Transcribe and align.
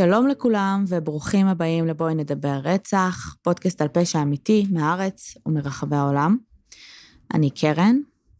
שלום 0.00 0.28
לכולם 0.28 0.84
וברוכים 0.88 1.46
הבאים 1.46 1.86
לבואי 1.86 2.14
נדבר 2.14 2.60
רצח, 2.64 3.36
פודקאסט 3.42 3.82
על 3.82 3.88
פשע 3.88 4.22
אמיתי 4.22 4.66
מהארץ 4.70 5.34
ומרחבי 5.46 5.96
העולם. 5.96 6.36
אני 7.34 7.50
קרן. 7.50 7.96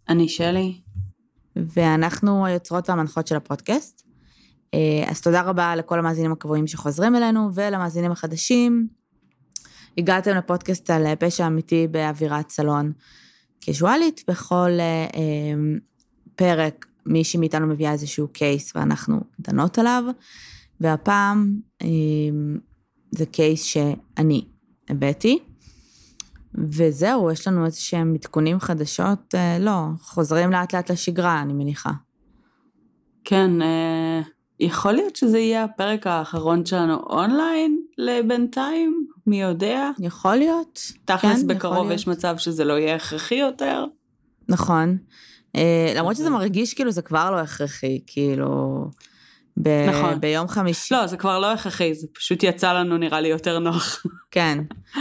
אני 0.08 0.28
שלי. 0.28 0.80
ואנחנו 1.56 2.46
היוצרות 2.46 2.88
והמנחות 2.88 3.26
של 3.26 3.36
הפודקאסט. 3.36 4.06
אה, 4.74 5.04
אז 5.06 5.20
תודה 5.20 5.42
רבה 5.42 5.76
לכל 5.76 5.98
המאזינים 5.98 6.32
הקבועים 6.32 6.66
שחוזרים 6.66 7.16
אלינו 7.16 7.50
ולמאזינים 7.54 8.12
החדשים. 8.12 8.88
הגעתם 9.98 10.36
לפודקאסט 10.36 10.90
על 10.90 11.14
פשע 11.18 11.46
אמיתי 11.46 11.88
באווירת 11.88 12.50
סלון 12.50 12.92
קזואלית. 13.64 14.24
בכל 14.28 14.70
אה, 14.80 15.06
אה, 15.14 15.78
פרק 16.36 16.86
מישהי 17.06 17.40
מאיתנו 17.40 17.66
מביאה 17.66 17.92
איזשהו 17.92 18.28
קייס 18.28 18.76
ואנחנו 18.76 19.20
דנות 19.40 19.78
עליו. 19.78 20.04
והפעם 20.80 21.56
זה 23.10 23.26
קייס 23.26 23.62
שאני 23.62 24.44
הבאתי. 24.88 25.38
וזהו, 26.54 27.30
יש 27.30 27.48
לנו 27.48 27.64
איזה 27.64 27.80
שהם 27.80 28.14
עדכונים 28.14 28.60
חדשות, 28.60 29.34
לא, 29.60 29.82
חוזרים 30.00 30.50
לאט 30.50 30.74
לאט 30.74 30.90
לשגרה, 30.90 31.42
אני 31.42 31.52
מניחה. 31.52 31.90
כן, 33.24 33.50
יכול 34.60 34.92
להיות 34.92 35.16
שזה 35.16 35.38
יהיה 35.38 35.64
הפרק 35.64 36.06
האחרון 36.06 36.66
שלנו 36.66 36.94
אונליין 36.94 37.78
לבינתיים, 37.98 39.06
מי 39.26 39.42
יודע? 39.42 39.90
יכול 39.98 40.36
להיות. 40.36 40.80
תכלס 41.04 41.40
כן, 41.40 41.46
בקרוב 41.46 41.90
יש 41.90 42.06
מצב 42.06 42.38
שזה 42.38 42.64
לא 42.64 42.72
יהיה 42.72 42.96
הכרחי 42.96 43.34
יותר. 43.34 43.84
נכון. 44.48 44.98
אה, 45.56 45.92
למרות 45.96 46.16
שזה 46.16 46.30
מרגיש 46.30 46.74
כאילו 46.74 46.90
זה 46.90 47.02
כבר 47.02 47.30
לא 47.30 47.38
הכרחי, 47.38 48.00
כאילו... 48.06 48.84
ב- 49.56 49.88
נכון. 49.88 50.20
ביום 50.20 50.48
חמישי. 50.48 50.94
לא, 50.94 51.06
זה 51.06 51.16
כבר 51.16 51.38
לא 51.38 51.52
הכרחי, 51.52 51.94
זה 51.94 52.06
פשוט 52.14 52.42
יצא 52.42 52.72
לנו 52.72 52.96
נראה 52.98 53.20
לי 53.20 53.28
יותר 53.28 53.58
נוח. 53.58 54.02
כן, 54.30 54.58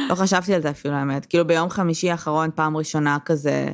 לא 0.09 0.15
חשבתי 0.15 0.53
על 0.53 0.61
זה 0.61 0.69
אפילו, 0.69 0.93
האמת. 0.93 1.25
כאילו 1.25 1.47
ביום 1.47 1.69
חמישי 1.69 2.11
האחרון, 2.11 2.49
פעם 2.55 2.77
ראשונה 2.77 3.17
כזה, 3.25 3.71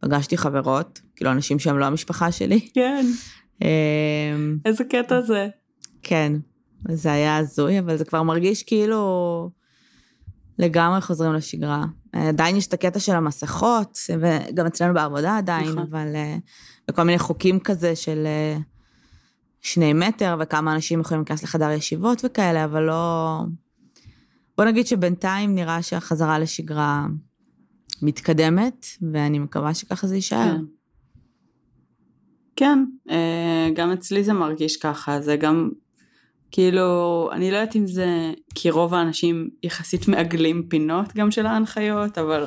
פגשתי 0.00 0.36
חברות, 0.36 1.00
כאילו 1.16 1.30
אנשים 1.30 1.58
שהם 1.58 1.78
לא 1.78 1.84
המשפחה 1.84 2.32
שלי. 2.32 2.68
כן. 2.74 3.06
אמ, 3.62 4.58
איזה 4.64 4.84
קטע 4.84 5.20
זה. 5.20 5.48
כן, 6.02 6.32
זה 6.88 7.12
היה 7.12 7.36
הזוי, 7.36 7.78
אבל 7.78 7.96
זה 7.96 8.04
כבר 8.04 8.22
מרגיש 8.22 8.62
כאילו 8.62 9.50
לגמרי 10.58 11.00
חוזרים 11.00 11.32
לשגרה. 11.32 11.84
עדיין 12.12 12.56
יש 12.56 12.66
את 12.66 12.72
הקטע 12.72 12.98
של 12.98 13.12
המסכות, 13.12 13.98
וגם 14.20 14.66
אצלנו 14.66 14.94
בעבודה 14.94 15.38
עדיין, 15.38 15.68
נכון. 15.68 15.86
אבל... 15.90 16.12
אה, 16.14 16.36
וכל 16.90 17.02
מיני 17.02 17.18
חוקים 17.18 17.60
כזה 17.60 17.96
של 17.96 18.26
אה, 18.26 18.58
שני 19.62 19.92
מטר, 19.92 20.36
וכמה 20.40 20.74
אנשים 20.74 21.00
יכולים 21.00 21.20
להיכנס 21.20 21.42
לחדר 21.42 21.70
ישיבות 21.70 22.22
וכאלה, 22.24 22.64
אבל 22.64 22.82
לא... 22.82 23.38
בוא 24.56 24.64
נגיד 24.64 24.86
שבינתיים 24.86 25.54
נראה 25.54 25.82
שהחזרה 25.82 26.38
לשגרה 26.38 27.06
מתקדמת, 28.02 28.86
ואני 29.12 29.38
מקווה 29.38 29.74
שככה 29.74 30.06
זה 30.06 30.14
יישאר. 30.14 30.56
כן. 30.56 30.64
כן, 32.56 32.84
אה, 33.10 33.68
גם 33.74 33.92
אצלי 33.92 34.24
זה 34.24 34.32
מרגיש 34.32 34.76
ככה, 34.76 35.20
זה 35.20 35.36
גם, 35.36 35.70
כאילו, 36.50 37.28
אני 37.32 37.50
לא 37.50 37.56
יודעת 37.56 37.76
אם 37.76 37.86
זה 37.86 38.32
כי 38.54 38.70
רוב 38.70 38.94
האנשים 38.94 39.50
יחסית 39.62 40.08
מעגלים 40.08 40.62
פינות 40.68 41.06
גם 41.14 41.30
של 41.30 41.46
ההנחיות, 41.46 42.18
אבל 42.18 42.46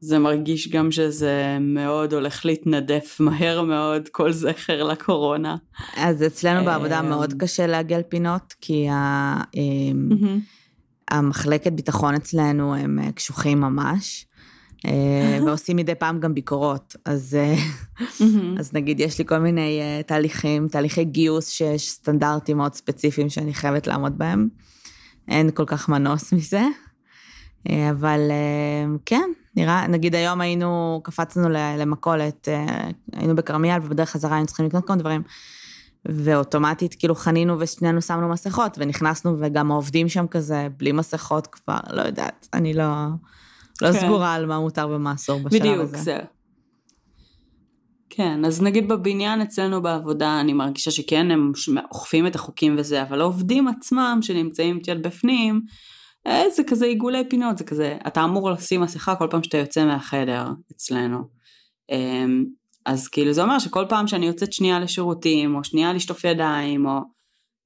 זה 0.00 0.18
מרגיש 0.18 0.68
גם 0.68 0.90
שזה 0.90 1.58
מאוד 1.60 2.14
הולך 2.14 2.44
להתנדף 2.46 3.16
מהר 3.20 3.62
מאוד, 3.62 4.08
כל 4.08 4.32
זכר 4.32 4.82
לקורונה. 4.82 5.56
אז 5.96 6.26
אצלנו 6.26 6.64
בעבודה 6.64 6.96
אה, 6.96 7.02
מאוד 7.02 7.34
קשה 7.38 7.66
לעגל 7.66 8.02
פינות, 8.02 8.54
כי 8.60 8.88
ה... 8.88 9.42
המחלקת 11.10 11.72
ביטחון 11.72 12.14
אצלנו 12.14 12.74
הם 12.74 12.98
אה, 12.98 13.12
קשוחים 13.12 13.60
ממש. 13.60 14.26
אה, 14.86 15.38
ועושים 15.46 15.76
מדי 15.76 15.94
פעם 15.94 16.20
גם 16.20 16.34
ביקורות. 16.34 16.96
אז, 17.04 17.34
אה, 17.40 17.54
אז 18.58 18.72
נגיד, 18.72 19.00
יש 19.00 19.18
לי 19.18 19.24
כל 19.26 19.38
מיני 19.38 19.80
תהליכים, 20.06 20.68
תהליכי 20.68 21.04
גיוס 21.04 21.48
שיש 21.48 21.90
סטנדרטים 21.90 22.56
מאוד 22.56 22.74
ספציפיים 22.74 23.28
שאני 23.28 23.54
חייבת 23.54 23.86
לעמוד 23.86 24.18
בהם. 24.18 24.48
אין 25.28 25.50
כל 25.50 25.64
כך 25.66 25.88
מנוס 25.88 26.32
מזה. 26.32 26.62
אבל 27.90 28.20
כן, 29.06 29.30
נראה, 29.58 29.86
נגיד 29.86 30.14
היום 30.14 30.40
היינו, 30.40 31.00
קפצנו 31.04 31.48
למכולת, 31.78 32.48
היינו 33.12 33.36
בכרמיאל 33.36 33.80
ובדרך 33.82 34.10
חזרה 34.10 34.34
היינו 34.34 34.46
צריכים 34.46 34.66
לקנות 34.66 34.86
כל 34.86 34.92
מיני 34.92 35.00
דברים. 35.00 35.22
ואוטומטית 36.04 36.94
כאילו 36.94 37.14
חנינו 37.14 37.56
ושנינו 37.60 38.02
שמנו 38.02 38.28
מסכות 38.28 38.76
ונכנסנו 38.78 39.36
וגם 39.40 39.70
העובדים 39.70 40.08
שם 40.08 40.26
כזה 40.26 40.68
בלי 40.76 40.92
מסכות 40.92 41.46
כבר, 41.46 41.78
לא 41.90 42.02
יודעת, 42.02 42.48
אני 42.54 42.74
לא... 42.74 42.84
לא 43.82 43.92
כן. 43.92 44.00
סגורה 44.00 44.34
על 44.34 44.46
מה 44.46 44.60
מותר 44.60 44.88
ומה 44.94 45.12
אסור 45.12 45.40
בשלב 45.40 45.60
בדיוק, 45.60 45.80
הזה. 45.80 45.92
בדיוק, 45.92 46.04
זה. 46.04 46.18
כן, 48.10 48.44
אז 48.44 48.62
נגיד 48.62 48.88
בבניין 48.88 49.40
אצלנו 49.40 49.82
בעבודה, 49.82 50.40
אני 50.40 50.52
מרגישה 50.52 50.90
שכן, 50.90 51.30
הם 51.30 51.52
אוכפים 51.92 52.26
את 52.26 52.34
החוקים 52.34 52.76
וזה, 52.78 53.02
אבל 53.02 53.20
העובדים 53.20 53.68
עצמם 53.68 54.18
שנמצאים 54.22 54.80
קצת 54.80 54.96
בפנים, 55.02 55.54
אה, 55.54 55.74
זה 56.56 56.64
כזה 56.64 56.86
עיגולי 56.86 57.28
פינות, 57.28 57.58
זה 57.58 57.64
כזה, 57.64 57.96
אתה 58.06 58.24
אמור 58.24 58.50
לשים 58.50 58.80
מסכה 58.80 59.16
כל 59.16 59.26
פעם 59.30 59.42
שאתה 59.42 59.58
יוצא 59.58 59.84
מהחדר 59.84 60.46
אצלנו. 60.72 61.18
אמ, 61.90 62.44
אז 62.86 63.08
כאילו 63.08 63.32
זה 63.32 63.42
אומר 63.42 63.58
שכל 63.58 63.84
פעם 63.88 64.06
שאני 64.06 64.26
יוצאת 64.26 64.52
שנייה 64.52 64.80
לשירותים, 64.80 65.54
או 65.54 65.64
שנייה 65.64 65.92
לשטוף 65.92 66.24
ידיים, 66.24 66.86
או 66.86 66.98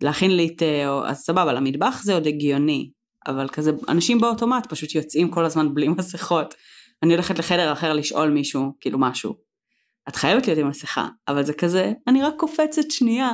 להכין 0.00 0.36
לי 0.36 0.56
תה, 0.56 0.88
או... 0.88 1.06
אז 1.06 1.18
סבבה, 1.18 1.52
למטבח 1.52 2.02
זה 2.02 2.14
עוד 2.14 2.26
הגיוני, 2.26 2.90
אבל 3.26 3.48
כזה, 3.48 3.70
אנשים 3.88 4.20
באוטומט 4.20 4.66
פשוט 4.66 4.94
יוצאים 4.94 5.30
כל 5.30 5.44
הזמן 5.44 5.74
בלי 5.74 5.88
מסכות. 5.88 6.54
אני 7.02 7.12
הולכת 7.12 7.38
לחדר 7.38 7.72
אחר 7.72 7.92
לשאול 7.92 8.30
מישהו, 8.30 8.72
כאילו 8.80 8.98
משהו. 8.98 9.34
את 10.08 10.16
חייבת 10.16 10.46
להיות 10.46 10.58
עם 10.58 10.68
מסכה, 10.68 11.08
אבל 11.28 11.44
זה 11.44 11.52
כזה, 11.52 11.92
אני 12.08 12.22
רק 12.22 12.34
קופצת 12.36 12.90
שנייה. 12.90 13.30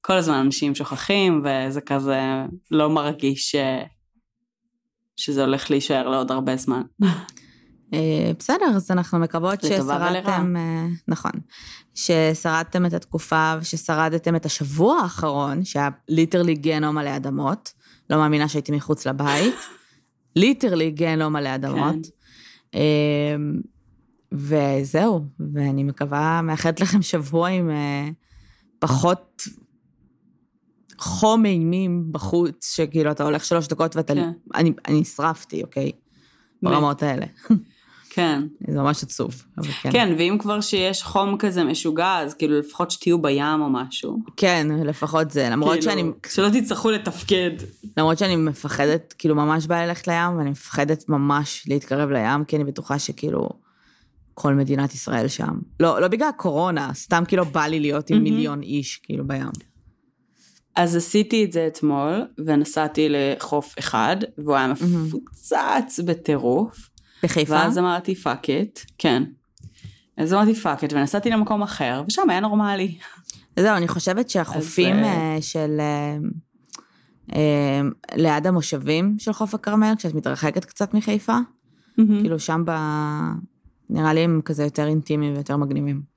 כל 0.00 0.12
הזמן 0.12 0.34
אנשים 0.34 0.74
שוכחים, 0.74 1.42
וזה 1.44 1.80
כזה 1.80 2.20
לא 2.70 2.90
מרגיש 2.90 3.50
ש... 3.50 3.56
שזה 5.20 5.40
הולך 5.44 5.70
להישאר 5.70 6.08
לעוד 6.08 6.32
הרבה 6.32 6.56
זמן. 6.56 6.82
אה, 7.94 8.32
בסדר, 8.38 8.66
אז 8.76 8.90
אנחנו 8.90 9.18
מקוות 9.18 9.60
ששרדתם, 9.60 10.56
אה, 10.56 10.86
נכון, 11.08 11.32
ששרדתם 11.94 12.86
את 12.86 12.92
התקופה 12.92 13.54
וששרדתם 13.60 14.36
את 14.36 14.46
השבוע 14.46 14.96
האחרון, 14.96 15.64
שהיה 15.64 15.88
literally 16.08 16.54
גיהנום 16.54 16.98
עלי 16.98 17.16
אדמות. 17.16 17.72
לא 18.10 18.16
מאמינה 18.16 18.48
שהייתי 18.48 18.72
מחוץ 18.72 19.06
לבית. 19.06 19.54
literally 20.36 20.90
גיהנום 20.90 21.36
עלי 21.36 21.54
אדמות. 21.54 22.06
כן. 22.72 22.78
אמ, 22.78 23.60
וזהו, 24.32 25.20
ואני 25.54 25.84
מקווה, 25.84 26.42
מאחלת 26.42 26.80
לכם 26.80 27.02
שבוע 27.02 27.48
עם 27.48 27.70
אה, 27.70 28.08
פחות 28.78 29.42
חום 31.00 31.46
אימים 31.46 32.04
בחוץ, 32.12 32.74
שכאילו 32.74 33.10
אתה 33.10 33.24
הולך 33.24 33.44
שלוש 33.44 33.68
דקות 33.68 33.96
ואתה... 33.96 34.14
כן. 34.14 34.30
אני, 34.54 34.72
אני 34.88 35.00
נשרפתי, 35.00 35.62
אוקיי? 35.62 35.92
ברמות 36.62 37.02
האלה. 37.02 37.26
כן. 38.10 38.42
זה 38.72 38.78
ממש 38.78 39.02
עצוב, 39.02 39.44
אבל 39.58 39.68
כן. 39.82 39.92
כן, 39.92 40.14
ואם 40.18 40.36
כבר 40.40 40.60
שיש 40.60 41.02
חום 41.02 41.36
כזה 41.38 41.64
משוגע, 41.64 42.18
אז 42.18 42.34
כאילו 42.34 42.58
לפחות 42.58 42.90
שתהיו 42.90 43.22
בים 43.22 43.60
או 43.60 43.70
משהו. 43.70 44.18
כן, 44.36 44.66
לפחות 44.84 45.30
זה, 45.30 45.48
למרות 45.50 45.72
כאילו, 45.72 45.84
שאני... 45.84 46.02
שלא 46.30 46.48
תצטרכו 46.48 46.90
לתפקד. 46.90 47.50
למרות 47.96 48.18
שאני 48.18 48.36
מפחדת, 48.36 49.14
כאילו 49.18 49.34
ממש 49.34 49.66
בא 49.66 49.84
ללכת 49.84 50.08
לים, 50.08 50.38
ואני 50.38 50.50
מפחדת 50.50 51.08
ממש 51.08 51.64
להתקרב 51.68 52.10
לים, 52.10 52.44
כי 52.44 52.56
אני 52.56 52.64
בטוחה 52.64 52.98
שכאילו 52.98 53.48
כל 54.34 54.54
מדינת 54.54 54.94
ישראל 54.94 55.28
שם. 55.28 55.58
לא, 55.80 56.00
לא 56.00 56.08
בגלל 56.08 56.28
הקורונה, 56.28 56.90
סתם 56.94 57.22
כאילו 57.28 57.44
בא 57.44 57.66
לי 57.66 57.80
להיות 57.80 58.10
עם. 58.10 58.22
מיליון 58.22 58.62
איש, 58.62 58.96
כאילו 58.96 59.26
בים. 59.26 59.69
אז 60.76 60.96
עשיתי 60.96 61.44
את 61.44 61.52
זה 61.52 61.66
אתמול, 61.66 62.26
ונסעתי 62.38 63.08
לחוף 63.10 63.74
אחד, 63.78 64.16
והוא 64.38 64.56
היה 64.56 64.68
מפוצץ. 64.68 66.00
בטירוף. 66.04 66.90
בחיפה? 67.22 67.52
ואז 67.54 67.78
אמרתי 67.78 68.14
fuck 68.14 68.50
it, 68.50 68.80
כן. 68.98 69.22
אז 70.16 70.32
אמרתי 70.32 70.54
fuck 70.54 70.82
it, 70.82 70.92
ונסעתי 70.92 71.30
למקום 71.30 71.62
אחר, 71.62 72.02
ושם 72.08 72.30
היה 72.30 72.40
נורמלי. 72.40 72.98
זהו, 73.56 73.76
אני 73.76 73.88
חושבת 73.88 74.30
שהחופים 74.30 74.96
אז... 74.96 75.04
אה, 75.04 75.36
של... 75.40 75.76
אה, 75.80 76.16
אה, 77.34 77.80
ליד 78.14 78.46
המושבים 78.46 79.16
של 79.18 79.32
חוף 79.32 79.54
הכרמל, 79.54 79.92
כשאת 79.96 80.14
מתרחקת 80.14 80.64
קצת 80.64 80.94
מחיפה, 80.94 81.36
mm-hmm. 81.36 82.02
כאילו 82.20 82.38
שם 82.38 82.62
ב... 82.66 82.70
נראה 83.90 84.12
לי 84.12 84.20
הם 84.20 84.40
כזה 84.44 84.64
יותר 84.64 84.86
אינטימיים 84.86 85.34
ויותר 85.34 85.56
מגניבים. 85.56 86.09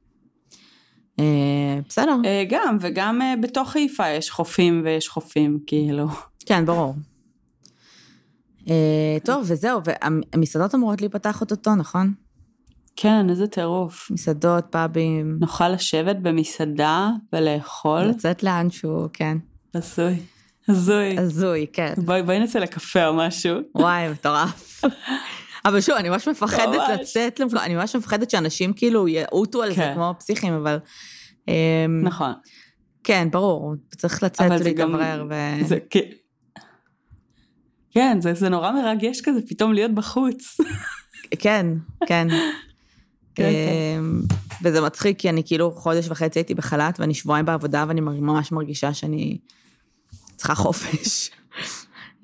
בסדר. 1.90 2.16
גם, 2.50 2.78
וגם 2.82 3.22
בתוך 3.42 3.70
חיפה 3.70 4.10
יש 4.10 4.32
חופים 4.32 4.82
ויש 4.86 5.10
חופים, 5.10 5.60
כאילו. 5.68 6.08
כן, 6.46 6.66
ברור. 6.66 6.96
אה, 8.70 9.18
טוב, 9.26 9.46
וזהו, 9.48 9.82
והמסעדות 9.84 10.76
אמורות 10.76 11.02
להיפתח 11.02 11.42
אוטוטו, 11.42 11.76
נכון? 11.76 12.14
כן, 12.96 13.30
איזה 13.30 13.48
טירוף. 13.48 14.12
מסעדות, 14.12 14.66
פאבים. 14.70 15.38
נוכל 15.40 15.70
לשבת 15.70 16.16
במסעדה 16.16 17.10
ולאכול. 17.34 18.02
לצאת 18.02 18.44
לאנשהו, 18.44 19.08
כן. 19.14 19.38
עשוי. 19.74 20.16
הזוי. 20.70 21.20
הזוי, 21.20 21.66
כן. 21.74 21.94
בואי, 21.98 22.24
בואי 22.24 22.40
נצא 22.40 22.60
לקפה 22.60 23.08
או 23.08 23.14
משהו. 23.14 23.56
וואי, 23.76 24.10
מטורף. 24.12 24.82
אבל 25.66 25.82
שוב, 25.82 25.96
אני 25.96 26.10
ממש 26.10 26.28
מפחדת 26.28 26.68
ממש. 26.68 27.00
לצאת, 27.02 27.42
אני 27.64 27.76
ממש 27.76 27.96
מפחדת 27.96 28.30
שאנשים 28.30 28.74
כאילו 28.74 29.08
יעוטו 29.08 29.64
על 29.64 29.70
כן. 29.70 29.76
זה 29.76 29.92
כמו 29.96 30.14
פסיכים, 30.20 30.54
אבל... 30.54 30.80
אמ, 31.48 31.54
נכון. 32.04 32.34
כן, 33.04 33.28
ברור, 33.32 33.74
צריך 33.98 34.24
לצאת 34.24 34.52
ולהתאוורר. 34.60 35.26
ו... 35.30 35.34
זה, 35.66 35.78
כן, 37.92 38.22
זה, 38.22 38.34
זה 38.34 38.50
נורא 38.50 38.72
מרגש 38.72 39.22
כזה 39.22 39.40
פתאום 39.50 39.74
להיות 39.74 39.92
בחוץ. 39.92 40.58
כן, 41.40 41.68
כן. 42.08 42.28
כן, 43.36 43.44
כן. 43.44 44.00
אמ, 44.00 44.22
וזה 44.64 44.82
מצחיק, 44.82 45.20
כי 45.20 45.30
אני 45.30 45.44
כאילו 45.46 45.72
חודש 45.72 46.10
וחצי 46.10 46.40
הייתי 46.40 46.54
בחל"ת, 46.54 47.00
ואני 47.00 47.14
שבועיים 47.14 47.46
בעבודה, 47.46 47.86
ואני 47.88 48.02
ממש 48.02 48.52
מרגישה 48.52 48.94
שאני 48.94 49.38
צריכה 50.36 50.56
חופש. 50.56 51.32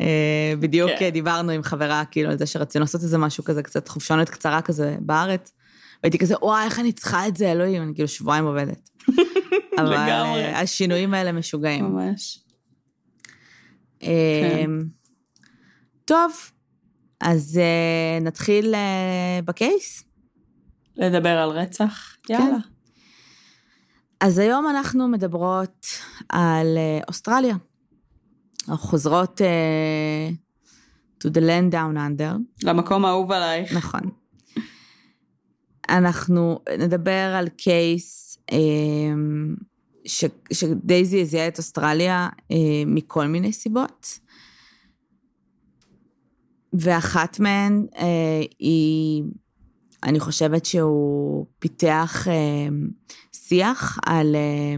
אה, 0.02 0.54
בדיוק 0.60 0.92
כן. 1.00 1.10
דיברנו 1.10 1.52
עם 1.52 1.64
חברה, 1.64 2.04
כאילו, 2.12 2.30
על 2.32 2.38
זה 2.38 2.46
שרצינו 2.46 2.84
לעשות 2.84 3.02
איזה 3.02 3.18
משהו 3.18 3.44
כזה, 3.44 3.64
קצת 3.64 3.88
חופשונת 3.88 4.30
קצרה 4.30 4.62
כזה 4.62 4.96
בארץ. 5.00 5.52
והייתי 6.04 6.18
כזה, 6.18 6.36
וואי, 6.42 6.66
איך 6.66 6.80
אני 6.80 6.92
צריכה 6.92 7.28
את 7.28 7.38
זה, 7.38 7.52
אלוהים, 7.52 7.84
אני 7.84 7.92
כאילו 7.96 8.08
שבועיים 8.08 8.46
עובדת. 8.46 8.90
אבל 9.80 9.94
אה, 9.94 10.60
השינויים 10.60 11.14
האלה 11.14 11.32
משוגעים. 11.32 11.86
ממש. 11.86 12.40
אמ, 14.02 14.10
כן. 14.10 14.72
טוב, 16.06 16.32
אז 17.22 17.60
uh, 17.60 18.24
נתחיל 18.24 18.76
uh, 18.76 19.42
בקייס. 19.46 20.04
לדבר 20.96 21.38
על 21.38 21.50
רצח? 21.50 22.16
כן. 22.24 22.34
יאללה. 22.34 22.46
כן. 22.46 22.70
אז 24.22 24.38
היום 24.38 24.68
אנחנו 24.68 25.08
מדברות 25.08 25.86
על 26.30 26.78
uh, 26.78 27.06
אוסטרליה. 27.08 27.56
חוזרות 28.68 29.42
uh, 29.42 30.36
to 31.24 31.28
the 31.30 31.42
land 31.42 31.74
down 31.74 31.98
under. 31.98 32.38
למקום 32.64 33.06
האהוב 33.06 33.32
עלייך. 33.32 33.74
נכון. 33.74 34.02
אנחנו 35.90 36.60
נדבר 36.80 37.36
על 37.36 37.50
קייס 37.50 38.38
um, 38.52 39.64
ש, 40.06 40.26
שדייזי 40.54 41.22
הזיעה 41.22 41.48
את 41.48 41.58
אוסטרליה 41.58 42.30
uh, 42.34 42.56
מכל 42.86 43.28
מיני 43.28 43.54
סיבות. 43.54 44.20
ואחת 46.74 47.40
מהן 47.40 47.86
אה, 47.98 48.42
היא, 48.60 49.24
אני 50.04 50.20
חושבת 50.20 50.66
שהוא 50.66 51.46
פיתח 51.60 52.28
אה, 52.28 52.68
שיח 53.32 54.00
על 54.06 54.36
אה, 54.36 54.76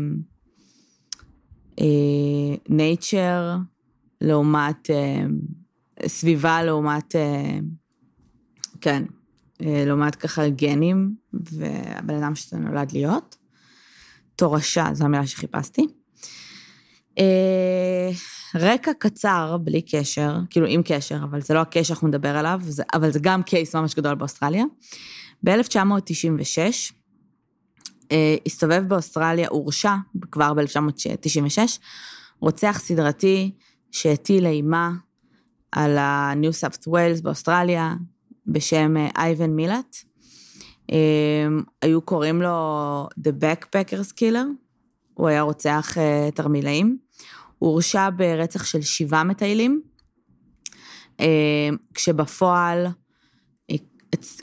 אה, 1.80 2.56
nature 2.68 3.71
לעומת, 4.22 4.90
אה, 4.90 5.24
סביבה 6.08 6.64
לעומת, 6.64 7.16
אה, 7.16 7.60
כן, 8.82 9.04
אה, 9.62 9.84
לעומת 9.86 10.16
ככה 10.16 10.50
גנים, 10.50 11.16
והבן 11.34 12.24
אדם 12.24 12.36
שאתה 12.36 12.58
נולד 12.58 12.92
להיות. 12.92 13.38
תורשה, 14.36 14.90
זו 14.94 15.06
המילה 15.06 15.28
שחיפשתי. 15.28 15.88
רקע 18.56 18.92
קצר, 19.00 19.58
בלי 19.64 19.82
קשר, 19.82 20.38
כאילו 20.50 20.68
עם 20.68 20.82
קשר, 20.86 21.20
אבל 21.24 21.42
זה 21.42 21.54
לא 21.54 21.60
הקשר 21.60 21.84
שאנחנו 21.84 22.08
נדבר 22.08 22.38
עליו, 22.38 22.62
אבל 22.94 23.12
זה 23.12 23.20
גם 23.22 23.44
קייס 23.44 23.76
ממש 23.76 23.96
גדול 23.96 24.16
באוסטרליה. 24.16 24.64
ב-1996, 25.44 26.94
אה, 28.12 28.36
הסתובב 28.46 28.84
באוסטרליה, 28.88 29.48
הורשע 29.50 29.96
כבר 30.32 30.54
ב-1996, 30.54 31.60
רוצח 32.40 32.80
סדרתי 32.84 33.52
שהטיל 33.92 34.46
אימה 34.46 34.92
על 35.72 35.98
ה-New 35.98 36.66
South 36.66 36.88
Wales 36.88 37.24
באוסטרליה, 37.24 37.96
בשם 38.48 38.98
אה, 38.98 39.08
אייבן 39.18 39.50
מילט. 39.50 39.96
אה, 40.92 41.48
היו 41.82 42.02
קוראים 42.02 42.42
לו 42.42 43.08
The 43.20 43.32
Backpackers 43.44 44.14
Killer, 44.20 44.48
הוא 45.14 45.28
היה 45.28 45.42
רוצח 45.42 45.98
אה, 45.98 46.30
תרמילאים. 46.36 46.98
הוא 47.62 47.70
הורשע 47.70 48.10
ברצח 48.16 48.66
של 48.66 48.82
שבעה 48.82 49.24
מטיילים, 49.24 49.82
אה, 51.20 51.70
כשבפועל 51.94 52.88
אה, 53.72 53.76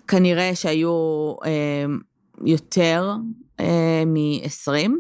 כנראה 0.09 0.55
שהיו 0.55 0.91
אה, 1.44 1.85
יותר 2.44 3.15
מ-20, 4.06 4.91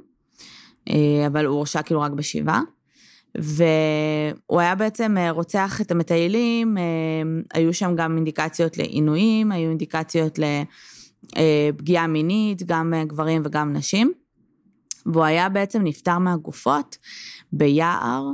אבל 1.26 1.46
הוא 1.46 1.56
הורשע 1.56 1.82
כאילו 1.82 2.00
רק 2.00 2.12
בשבעה. 2.12 2.60
והוא 3.34 4.60
היה 4.60 4.74
בעצם 4.74 5.16
רוצח 5.30 5.80
את 5.80 5.90
המטיילים, 5.90 6.76
היו 7.54 7.74
שם 7.74 7.94
גם 7.96 8.16
אינדיקציות 8.16 8.78
לעינויים, 8.78 9.52
היו 9.52 9.68
אינדיקציות 9.68 10.38
לפגיעה 11.34 12.06
מינית, 12.06 12.62
גם 12.62 12.94
גברים 13.06 13.42
וגם 13.44 13.72
נשים. 13.72 14.12
והוא 15.06 15.24
היה 15.24 15.48
בעצם 15.48 15.82
נפטר 15.82 16.18
מהגופות 16.18 16.96
ביער 17.52 18.24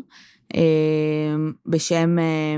אה, 0.55 1.35
בשם 1.67 2.19
אה, 2.19 2.57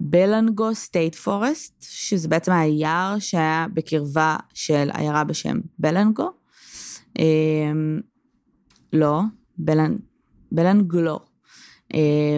בלנגו 0.00 0.74
סטייט 0.74 1.14
פורסט, 1.14 1.74
שזה 1.80 2.28
בעצם 2.28 2.52
היער 2.52 3.18
שהיה 3.18 3.66
בקרבה 3.74 4.36
של 4.54 4.88
עיירה 4.94 5.24
בשם 5.24 5.60
בלנגו. 5.78 6.30
אה, 7.18 7.72
לא, 8.92 9.20
בלנ... 9.58 9.96
בלנגלו. 10.54 11.20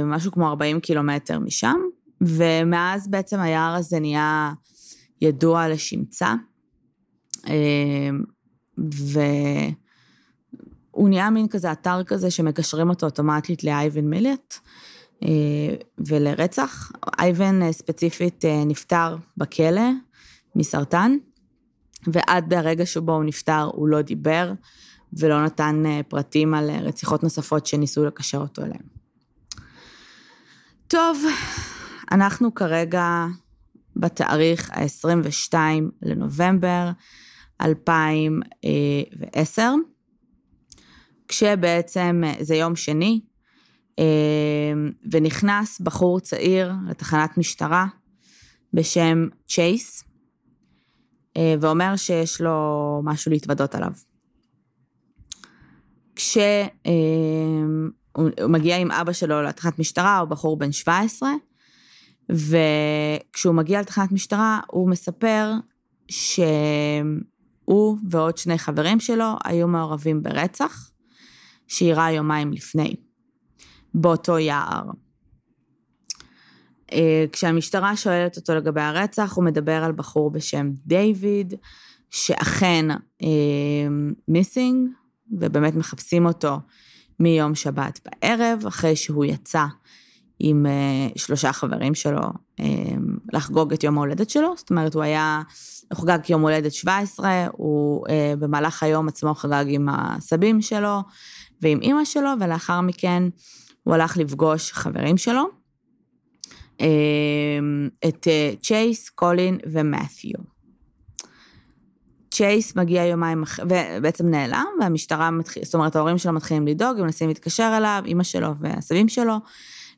משהו 0.04 0.32
כמו 0.32 0.48
40 0.48 0.80
קילומטר 0.80 1.38
משם, 1.38 1.76
ומאז 2.20 3.08
בעצם 3.08 3.40
היער 3.40 3.74
הזה 3.74 4.00
נהיה 4.00 4.52
ידוע 5.20 5.68
לשמצה. 5.68 6.34
ו... 8.78 9.20
הוא 10.94 11.08
נהיה 11.08 11.30
מין 11.30 11.48
כזה 11.48 11.72
אתר 11.72 12.02
כזה 12.02 12.30
שמקשרים 12.30 12.88
אותו 12.88 13.06
אוטומטית 13.06 13.64
לאייבן 13.64 14.04
מילט 14.04 14.54
אה, 15.22 15.28
ולרצח. 16.06 16.92
אייבן 17.18 17.62
אה, 17.62 17.72
ספציפית 17.72 18.44
אה, 18.44 18.64
נפטר 18.64 19.16
בכלא 19.36 19.90
מסרטן, 20.56 21.16
ועד 22.06 22.54
הרגע 22.54 22.86
שבו 22.86 23.12
הוא 23.12 23.24
נפטר 23.24 23.70
הוא 23.72 23.88
לא 23.88 24.02
דיבר 24.02 24.52
ולא 25.18 25.44
נתן 25.44 25.82
פרטים 26.08 26.54
על 26.54 26.70
רציחות 26.70 27.22
נוספות 27.22 27.66
שניסו 27.66 28.04
לקשר 28.04 28.38
אותו 28.38 28.62
אליהם. 28.62 28.94
טוב, 30.88 31.24
אנחנו 32.12 32.54
כרגע 32.54 33.26
בתאריך 33.96 34.70
ה-22 34.70 35.54
לנובמבר 36.02 36.90
2010. 37.60 39.74
כשבעצם 41.28 42.22
אה, 42.24 42.34
זה 42.40 42.54
יום 42.54 42.76
שני, 42.76 43.20
אה, 43.98 44.04
ונכנס 45.10 45.80
בחור 45.80 46.20
צעיר 46.20 46.72
לתחנת 46.88 47.38
משטרה 47.38 47.86
בשם 48.72 49.28
צ'ייס, 49.46 50.04
אה, 51.36 51.54
ואומר 51.60 51.96
שיש 51.96 52.40
לו 52.40 53.00
משהו 53.04 53.30
להתוודות 53.30 53.74
עליו. 53.74 53.92
כשהוא 56.16 56.90
מגיע 58.48 58.76
עם 58.76 58.90
אבא 58.90 59.12
שלו 59.12 59.42
לתחנת 59.42 59.78
משטרה, 59.78 60.18
הוא 60.18 60.28
בחור 60.28 60.58
בן 60.58 60.72
17, 60.72 61.30
וכשהוא 62.30 63.54
מגיע 63.54 63.80
לתחנת 63.80 64.12
משטרה, 64.12 64.60
הוא 64.70 64.90
מספר 64.90 65.52
שהוא 66.08 67.04
ועוד 68.10 68.38
שני 68.38 68.58
חברים 68.58 69.00
שלו 69.00 69.36
היו 69.44 69.68
מעורבים 69.68 70.22
ברצח, 70.22 70.90
שאירע 71.68 72.10
יומיים 72.10 72.52
לפני, 72.52 72.96
באותו 73.94 74.38
יער. 74.38 74.84
אה, 76.92 77.24
כשהמשטרה 77.32 77.96
שואלת 77.96 78.36
אותו 78.36 78.54
לגבי 78.54 78.80
הרצח, 78.80 79.32
הוא 79.36 79.44
מדבר 79.44 79.84
על 79.84 79.92
בחור 79.92 80.30
בשם 80.30 80.70
דיוויד, 80.86 81.54
שאכן 82.10 82.86
מיסינג, 84.28 84.88
אה, 84.88 85.03
ובאמת 85.32 85.74
מחפשים 85.74 86.26
אותו 86.26 86.56
מיום 87.20 87.54
שבת 87.54 88.00
בערב, 88.04 88.66
אחרי 88.66 88.96
שהוא 88.96 89.24
יצא 89.24 89.64
עם 90.38 90.66
אה, 90.66 91.08
שלושה 91.16 91.52
חברים 91.52 91.94
שלו 91.94 92.20
לחגוג 93.32 93.72
את 93.72 93.84
יום 93.84 93.98
ההולדת 93.98 94.30
שלו, 94.30 94.54
זאת 94.56 94.70
אומרת, 94.70 94.94
הוא 94.94 95.02
היה, 95.02 95.42
חוגג 95.92 96.18
יום 96.28 96.42
הולדת 96.42 96.72
17, 96.72 97.46
הוא 97.52 98.06
במהלך 98.38 98.82
היום 98.82 99.08
עצמו 99.08 99.34
חגג 99.34 99.64
עם 99.68 99.88
הסבים 99.88 100.62
שלו, 100.62 101.00
ועם 101.62 101.80
אימא 101.82 102.04
שלו, 102.04 102.30
ולאחר 102.40 102.80
מכן 102.80 103.22
הוא 103.82 103.94
הלך 103.94 104.16
לפגוש 104.16 104.72
חברים 104.72 105.16
שלו, 105.16 105.44
אמ, 106.80 107.88
את 108.06 108.28
צ'ייס, 108.62 109.08
קולין 109.08 109.58
ומת'יו. 109.72 110.53
צ'ייס 112.34 112.76
מגיע 112.76 113.04
יומיים 113.04 113.42
אחרי, 113.42 113.66
ובעצם 113.66 114.28
נעלם, 114.28 114.66
והמשטרה 114.80 115.30
מתחילה, 115.30 115.64
זאת 115.64 115.74
אומרת, 115.74 115.96
ההורים 115.96 116.18
שלו 116.18 116.32
מתחילים 116.32 116.66
לדאוג, 116.66 116.98
הם 116.98 117.04
מנסים 117.04 117.28
להתקשר 117.28 117.74
אליו, 117.76 118.02
אימא 118.06 118.22
שלו 118.22 118.56
והסבים 118.60 119.08
שלו, 119.08 119.34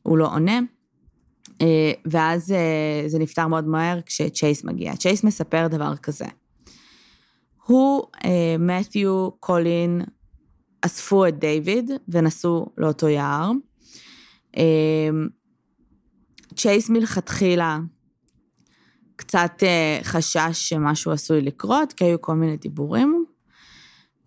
הוא 0.03 0.19
לא 0.19 0.33
עונה. 0.33 0.61
אה, 1.61 1.93
ואז 2.05 2.53
אה, 2.53 3.09
זה 3.09 3.19
נפתר 3.19 3.47
מאוד 3.47 3.67
מהר 3.67 4.01
כשצ'ייס 4.07 4.65
מגיע. 4.65 4.97
צ'ייס 4.97 5.25
מספר 5.25 5.67
דבר 5.69 5.97
כזה. 5.97 6.25
הוא, 7.67 8.03
אה, 8.25 8.57
מת'יו, 8.59 9.31
קולין, 9.41 10.03
אספו 10.83 11.27
את 11.27 11.39
דיוויד 11.39 11.91
ונסעו 12.09 12.67
לאותו 12.79 13.09
יער. 13.09 13.53
צ'ייס 16.57 16.91
מלכתחילה 16.91 17.79
קצת 19.17 19.63
חשש 20.03 20.51
שמשהו 20.53 21.13
עשוי 21.13 21.41
לקרות, 21.41 21.93
כי 21.93 22.05
היו 22.05 22.21
כל 22.21 22.35
מיני 22.35 22.57
דיבורים. 22.57 23.27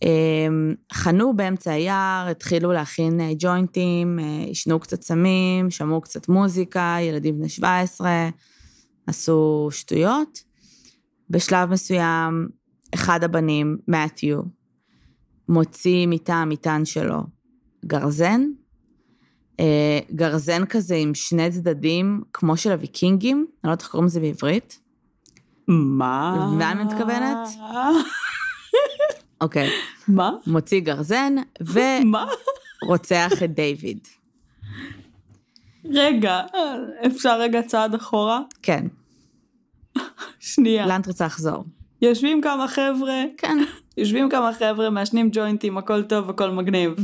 אמ, 0.02 0.76
חנו 0.94 1.36
באמצע 1.36 1.72
היער, 1.72 2.28
התחילו 2.32 2.72
להכין 2.72 3.22
אה, 3.22 3.32
ג'וינטים, 3.40 4.20
אה, 4.20 4.44
עישנו 4.48 4.80
קצת 4.80 5.02
סמים, 5.02 5.70
שמעו 5.70 6.02
קצת 6.02 6.30
מוזיקה, 6.30 6.98
ילדים 7.02 7.38
בני 7.38 7.50
17, 7.50 8.30
עשו 9.08 9.68
שטויות. 9.72 10.44
בשלב 11.30 11.70
מסוים, 11.70 12.48
אחד 12.96 13.24
הבנים, 13.24 13.78
מת'יו, 13.88 14.40
מוציא 15.50 16.08
מטעם 16.08 16.48
המטען 16.48 16.86
שלו 16.86 17.20
גרזן, 17.86 18.42
אה, 18.42 18.59
גרזן 20.16 20.66
כזה 20.66 20.96
עם 20.96 21.16
שני 21.16 21.52
צדדים, 21.52 22.22
כמו 22.34 22.58
של 22.58 22.72
הוויקינגים, 22.72 23.38
אני 23.38 23.46
לא 23.64 23.70
יודעת 23.70 23.82
איך 23.82 23.90
קוראים 23.90 24.06
לזה 24.06 24.20
בעברית. 24.20 24.80
מה? 25.68 26.48
מה 26.58 26.72
אני 26.72 26.84
מתכוונת? 26.84 27.48
אוקיי. 29.42 29.70
מה? 30.08 30.32
מוציא 30.48 30.80
גרזן, 30.80 31.36
ורוצח 32.84 33.44
את 33.44 33.54
דיוויד. 33.54 34.08
רגע, 35.86 36.42
אפשר 37.08 37.40
רגע 37.40 37.62
צעד 37.62 37.96
אחורה? 37.96 38.42
כן. 38.62 38.88
שנייה. 40.40 40.88
לאן 40.88 41.02
את 41.02 41.08
רוצה 41.08 41.26
לחזור? 41.26 41.64
יושבים 42.02 42.42
כמה 42.42 42.68
חבר'ה, 42.68 43.24
כן. 43.38 43.58
יושבים 43.98 44.30
כמה 44.30 44.54
חבר'ה, 44.54 44.90
מעשנים 44.90 45.30
ג'וינטים, 45.32 45.78
הכל 45.78 46.04
טוב, 46.04 46.30
הכל 46.30 46.52
מגניב. 46.52 46.96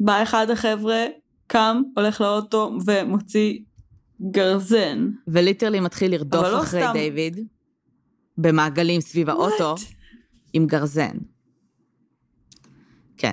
בא 0.00 0.22
אחד 0.22 0.50
החבר'ה, 0.50 1.04
קם, 1.46 1.82
הולך 1.96 2.20
לאוטו 2.20 2.78
ומוציא 2.86 3.58
גרזן. 4.30 5.10
וליטרלי 5.28 5.80
מתחיל 5.80 6.12
לרדוף 6.12 6.46
לא 6.46 6.62
אחרי 6.62 6.80
סתם... 6.82 6.92
דיוויד, 6.92 7.46
במעגלים 8.38 9.00
סביב 9.00 9.30
האוטו. 9.30 9.74
What? 9.74 9.80
עם 10.52 10.66
גרזן. 10.66 11.16
כן. 13.16 13.32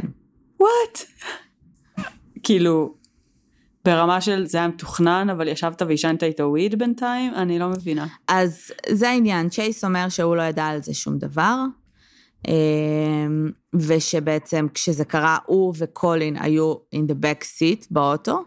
וואט? 0.59 0.99
כאילו, 2.43 2.95
ברמה 3.85 4.21
של 4.21 4.45
זה 4.45 4.57
היה 4.57 4.67
מתוכנן, 4.67 5.27
אבל 5.31 5.47
ישבת 5.47 5.81
ועישנת 5.81 6.23
איתו 6.23 6.43
וויד 6.43 6.79
בינתיים? 6.79 7.33
אני 7.33 7.59
לא 7.59 7.69
מבינה. 7.69 8.07
אז 8.27 8.71
זה 8.89 9.09
העניין, 9.09 9.49
צ'ייס 9.49 9.83
אומר 9.83 10.09
שהוא 10.09 10.35
לא 10.35 10.41
ידע 10.41 10.65
על 10.65 10.81
זה 10.81 10.93
שום 10.93 11.17
דבר, 11.17 11.55
ושבעצם 13.73 14.67
כשזה 14.73 15.05
קרה, 15.05 15.37
הוא 15.45 15.73
וקולין 15.77 16.37
היו 16.37 16.73
in 16.73 17.11
the 17.11 17.13
back 17.13 17.43
seat 17.43 17.87
באוטו, 17.91 18.43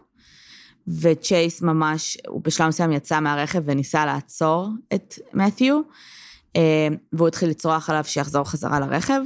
וצ'ייס 1.01 1.61
ממש, 1.61 2.17
הוא 2.27 2.41
בשלב 2.43 2.67
מסוים 2.67 2.91
יצא 2.91 3.19
מהרכב 3.19 3.61
וניסה 3.65 4.05
לעצור 4.05 4.69
את 4.93 5.13
מת'יו, 5.33 5.81
אה, 6.55 6.87
והוא 7.13 7.27
התחיל 7.27 7.49
לצרוח 7.49 7.89
עליו 7.89 8.03
שיחזור 8.03 8.43
חזרה 8.43 8.79
לרכב. 8.79 9.21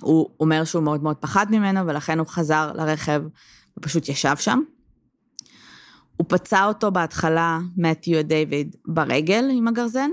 הוא 0.00 0.30
אומר 0.40 0.64
שהוא 0.64 0.82
מאוד 0.82 1.02
מאוד 1.02 1.16
פחד 1.16 1.46
ממנו, 1.50 1.86
ולכן 1.86 2.18
הוא 2.18 2.26
חזר 2.26 2.72
לרכב 2.74 3.22
ופשוט 3.78 4.08
ישב 4.08 4.36
שם. 4.36 4.62
הוא 6.16 6.26
פצע 6.28 6.64
אותו 6.64 6.90
בהתחלה, 6.90 7.58
מתיו 7.76 8.24
דיוויד, 8.24 8.76
ברגל 8.86 9.44
עם 9.52 9.68
הגרזן, 9.68 10.10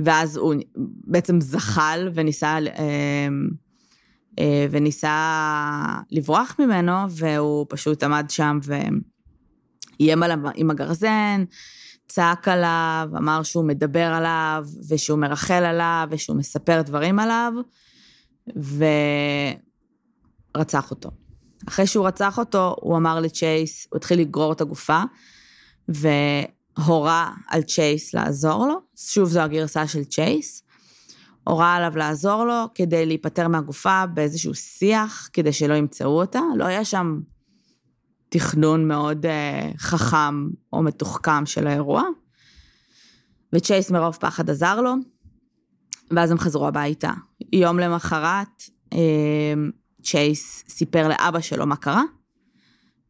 ואז 0.00 0.36
הוא 0.36 0.54
בעצם 1.06 1.40
זחל 1.40 2.10
וניסה, 2.14 2.58
אה, 2.78 3.28
אה, 4.38 4.66
וניסה 4.70 5.96
לברוח 6.10 6.56
ממנו, 6.58 6.92
והוא 7.10 7.66
פשוט 7.68 8.02
עמד 8.02 8.26
שם 8.28 8.58
ואיים 8.62 10.22
עם 10.54 10.70
הגרזן, 10.70 11.44
צעק 12.08 12.48
עליו, 12.48 13.08
אמר 13.16 13.42
שהוא 13.42 13.64
מדבר 13.64 14.12
עליו, 14.14 14.66
ושהוא 14.88 15.18
מרחל 15.18 15.64
עליו, 15.64 16.08
ושהוא 16.10 16.36
מספר 16.36 16.82
דברים 16.82 17.18
עליו, 17.18 17.52
ורצח 20.56 20.90
אותו. 20.90 21.10
אחרי 21.68 21.86
שהוא 21.86 22.06
רצח 22.06 22.38
אותו, 22.38 22.76
הוא 22.80 22.96
אמר 22.96 23.20
לצ'ייס, 23.20 23.86
הוא 23.90 23.96
התחיל 23.96 24.20
לגרור 24.20 24.52
את 24.52 24.60
הגופה, 24.60 25.02
והורה 26.78 27.32
על 27.48 27.62
צ'ייס 27.62 28.14
לעזור 28.14 28.66
לו. 28.66 28.80
שוב, 28.96 29.28
זו 29.28 29.40
הגרסה 29.40 29.86
של 29.86 30.04
צ'ייס. 30.04 30.62
הורה 31.44 31.74
עליו 31.74 31.96
לעזור 31.96 32.44
לו 32.44 32.64
כדי 32.74 33.06
להיפטר 33.06 33.48
מהגופה 33.48 34.06
באיזשהו 34.06 34.54
שיח, 34.54 35.28
כדי 35.32 35.52
שלא 35.52 35.74
ימצאו 35.74 36.20
אותה. 36.20 36.40
לא 36.56 36.64
היה 36.64 36.84
שם 36.84 37.20
תכנון 38.28 38.88
מאוד 38.88 39.26
uh, 39.26 39.78
חכם 39.78 40.48
או 40.72 40.82
מתוחכם 40.82 41.46
של 41.46 41.66
האירוע. 41.66 42.02
וצ'ייס 43.52 43.90
מרוב 43.90 44.16
פחד 44.20 44.50
עזר 44.50 44.80
לו, 44.80 44.94
ואז 46.10 46.30
הם 46.30 46.38
חזרו 46.38 46.66
הביתה. 46.66 47.12
יום 47.52 47.78
למחרת, 47.78 48.62
uh, 48.94 48.96
צ'ייס 50.02 50.64
סיפר 50.68 51.08
לאבא 51.08 51.40
שלו 51.40 51.66
מה 51.66 51.76
קרה, 51.76 52.02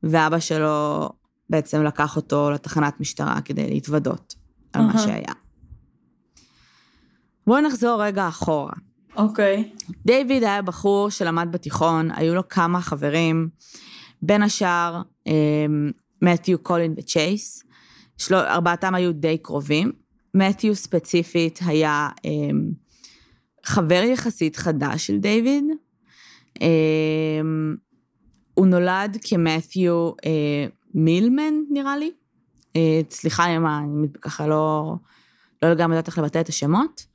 ואבא 0.03 0.39
שלו 0.39 1.09
בעצם 1.55 1.83
לקח 1.83 2.17
אותו 2.17 2.51
לתחנת 2.51 3.01
משטרה 3.01 3.41
כדי 3.41 3.71
להתוודות 3.71 4.35
על 4.73 4.83
uh-huh. 4.83 4.93
מה 4.93 4.99
שהיה. 4.99 5.33
בואו 7.47 7.61
נחזור 7.61 8.05
רגע 8.05 8.29
אחורה. 8.29 8.73
אוקיי. 9.17 9.73
Okay. 9.73 9.93
דיוויד 10.07 10.45
היה 10.45 10.63
בחור 10.63 11.11
שלמד 11.11 11.49
בתיכון, 11.51 12.11
היו 12.11 12.35
לו 12.35 12.49
כמה 12.49 12.81
חברים. 12.81 13.49
בין 14.23 14.43
השאר, 14.43 15.03
מתיו, 16.23 16.59
קולין 16.59 16.95
וצ'ייס. 16.97 17.65
שלו, 18.19 18.39
ארבעתם 18.39 18.95
היו 18.95 19.13
די 19.13 19.39
קרובים. 19.39 19.93
מתיו 20.35 20.75
ספציפית 20.75 21.61
היה 21.67 22.09
um, 22.17 22.75
חבר 23.65 24.03
יחסית 24.13 24.57
חדש 24.57 25.07
של 25.07 25.19
דיוויד. 25.19 25.65
Um, 26.59 26.63
הוא 28.55 28.67
נולד 28.67 29.19
כמתיו 29.23 30.11
uh, 30.11 30.84
מילמן, 30.95 31.55
נראה 31.71 31.97
לי. 31.97 32.13
Uh, 32.79 32.79
סליחה 33.11 33.57
אם 33.57 33.67
אני 33.67 34.09
ככה 34.21 34.47
לא, 34.47 34.95
לא 35.63 35.71
לגמרי 35.71 35.97
יודעת 35.97 36.07
איך 36.07 36.19
לבטא 36.19 36.41
את 36.41 36.49
השמות. 36.49 37.07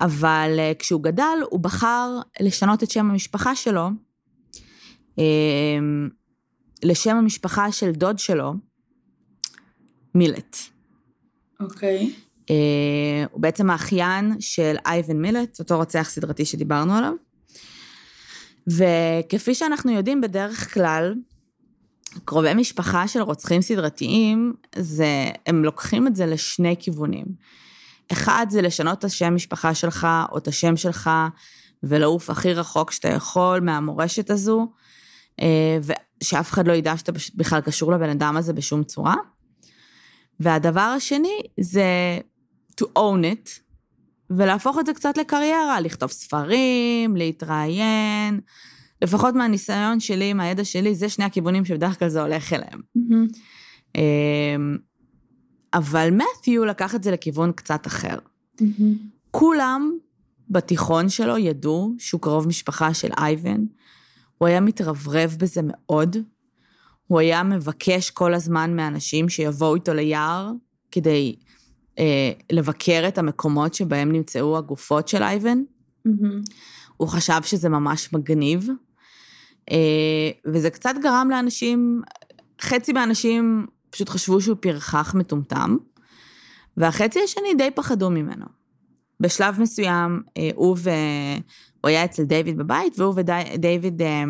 אבל 0.00 0.50
uh, 0.58 0.78
כשהוא 0.78 1.02
גדל, 1.02 1.38
הוא 1.50 1.60
בחר 1.60 2.18
לשנות 2.40 2.82
את 2.82 2.90
שם 2.90 3.10
המשפחה 3.10 3.56
שלו. 3.56 3.88
Um, 5.10 5.20
לשם 6.82 7.16
המשפחה 7.16 7.72
של 7.72 7.90
דוד 7.90 8.18
שלו, 8.18 8.54
מילט. 10.14 10.56
אוקיי. 11.60 12.12
Okay. 12.12 12.24
אה, 12.50 13.24
הוא 13.30 13.40
בעצם 13.40 13.70
האחיין 13.70 14.40
של 14.40 14.76
אייבן 14.86 15.16
מילט, 15.16 15.58
אותו 15.58 15.76
רוצח 15.76 16.08
סדרתי 16.10 16.44
שדיברנו 16.44 16.94
עליו. 16.94 17.12
וכפי 18.66 19.54
שאנחנו 19.54 19.92
יודעים, 19.92 20.20
בדרך 20.20 20.74
כלל, 20.74 21.14
קרובי 22.24 22.54
משפחה 22.54 23.08
של 23.08 23.22
רוצחים 23.22 23.62
סדרתיים, 23.62 24.54
זה, 24.76 25.30
הם 25.46 25.64
לוקחים 25.64 26.06
את 26.06 26.16
זה 26.16 26.26
לשני 26.26 26.76
כיוונים. 26.78 27.24
אחד 28.12 28.46
זה 28.50 28.62
לשנות 28.62 28.98
את 28.98 29.04
השם 29.04 29.34
משפחה 29.34 29.74
שלך, 29.74 30.06
או 30.32 30.38
את 30.38 30.48
השם 30.48 30.76
שלך, 30.76 31.10
ולעוף 31.82 32.30
הכי 32.30 32.52
רחוק 32.52 32.90
שאתה 32.90 33.08
יכול 33.08 33.60
מהמורשת 33.60 34.30
הזו, 34.30 34.72
אה, 35.40 35.78
שאף 36.22 36.52
אחד 36.52 36.68
לא 36.68 36.72
ידע 36.72 36.96
שאתה 36.96 37.12
בכלל 37.34 37.60
קשור 37.60 37.92
לבן 37.92 38.08
אדם 38.08 38.36
הזה 38.36 38.52
בשום 38.52 38.84
צורה. 38.84 39.14
והדבר 40.40 40.80
השני 40.80 41.40
זה 41.60 42.18
to 42.80 42.84
own 42.84 43.22
it, 43.22 43.50
ולהפוך 44.30 44.78
את 44.78 44.86
זה 44.86 44.94
קצת 44.94 45.16
לקריירה, 45.16 45.80
לכתוב 45.80 46.10
ספרים, 46.10 47.16
להתראיין, 47.16 48.40
לפחות 49.04 49.34
מהניסיון 49.34 50.00
שלי, 50.00 50.32
מהידע 50.32 50.64
שלי, 50.64 50.94
זה 50.94 51.08
שני 51.08 51.24
הכיוונים 51.24 51.64
שבדרך 51.64 51.98
כלל 51.98 52.08
זה 52.08 52.22
הולך 52.22 52.52
אליהם. 52.52 52.80
Mm-hmm. 52.98 53.98
אבל 55.74 56.10
מת'יו 56.10 56.64
לקח 56.64 56.94
את 56.94 57.02
זה 57.02 57.10
לכיוון 57.10 57.52
קצת 57.52 57.86
אחר. 57.86 58.18
Mm-hmm. 58.18 58.64
כולם 59.30 59.92
בתיכון 60.50 61.08
שלו 61.08 61.38
ידעו 61.38 61.94
שהוא 61.98 62.20
קרוב 62.20 62.48
משפחה 62.48 62.94
של 62.94 63.08
אייבן, 63.18 63.64
הוא 64.38 64.48
היה 64.48 64.60
מתרברב 64.60 65.36
בזה 65.38 65.60
מאוד. 65.64 66.16
הוא 67.06 67.20
היה 67.20 67.42
מבקש 67.42 68.10
כל 68.10 68.34
הזמן 68.34 68.76
מאנשים 68.76 69.28
שיבואו 69.28 69.74
איתו 69.74 69.94
ליער 69.94 70.50
כדי 70.90 71.36
אה, 71.98 72.32
לבקר 72.52 73.04
את 73.08 73.18
המקומות 73.18 73.74
שבהם 73.74 74.12
נמצאו 74.12 74.58
הגופות 74.58 75.08
של 75.08 75.22
אייבן. 75.22 75.62
Mm-hmm. 76.08 76.52
הוא 76.96 77.08
חשב 77.08 77.42
שזה 77.42 77.68
ממש 77.68 78.12
מגניב, 78.12 78.68
וזה 80.46 80.70
קצת 80.70 80.94
גרם 81.02 81.28
לאנשים, 81.30 82.02
חצי 82.60 82.92
מהאנשים 82.92 83.66
פשוט 83.90 84.08
חשבו 84.08 84.40
שהוא 84.40 84.56
פרחח 84.60 85.14
מטומטם, 85.14 85.76
והחצי 86.76 87.20
השני 87.24 87.54
די 87.58 87.70
פחדו 87.74 88.10
ממנו. 88.10 88.46
בשלב 89.20 89.60
מסוים, 89.60 90.22
אה, 90.36 90.50
הוא 90.54 90.76
ו... 90.78 90.90
הוא 91.80 91.88
היה 91.88 92.04
אצל 92.04 92.22
דיוויד 92.22 92.58
בבית, 92.58 92.98
והוא 92.98 93.14
ודייוויד 93.16 94.02
אה, 94.02 94.24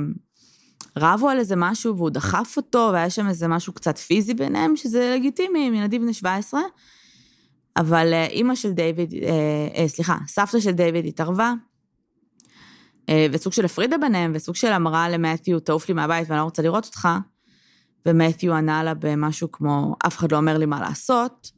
רבו 0.97 1.29
על 1.29 1.39
איזה 1.39 1.57
משהו, 1.57 1.97
והוא 1.97 2.11
דחף 2.11 2.55
אותו, 2.57 2.91
והיה 2.93 3.11
שם 3.11 3.29
איזה 3.29 3.49
משהו 3.49 3.73
קצת 3.73 3.99
פיזי 3.99 4.35
ביניהם, 4.35 4.77
שזה 4.77 5.15
לגיטימי, 5.17 5.67
עם 5.67 5.75
ילדים 5.75 6.03
בני 6.03 6.13
17. 6.13 6.61
אבל 7.77 8.13
אימא 8.31 8.55
של 8.55 8.73
דיוויד, 8.73 9.15
סליחה, 9.87 10.17
סבתא 10.27 10.61
של 10.61 10.71
דיוויד 10.71 11.07
התערבה, 11.07 11.53
וסוג 13.33 13.53
של 13.53 13.65
הפרידה 13.65 13.99
ביניהם, 13.99 14.33
וסוג 14.35 14.57
של 14.57 14.73
אמרה 14.73 15.09
למתיו, 15.09 15.61
תעוף 15.61 15.89
לי 15.89 15.95
מהבית 15.95 16.29
ואני 16.29 16.39
לא 16.39 16.45
רוצה 16.45 16.63
לראות 16.63 16.85
אותך, 16.85 17.09
ומתיו 18.07 18.55
ענה 18.55 18.83
לה 18.85 18.95
במשהו 18.95 19.53
כמו, 19.53 19.97
אף 20.07 20.19
אחד 20.19 20.33
לא 20.33 20.37
אומר 20.37 20.59
לי 20.59 20.67
מה 20.67 20.81
לעשות, 20.81 21.51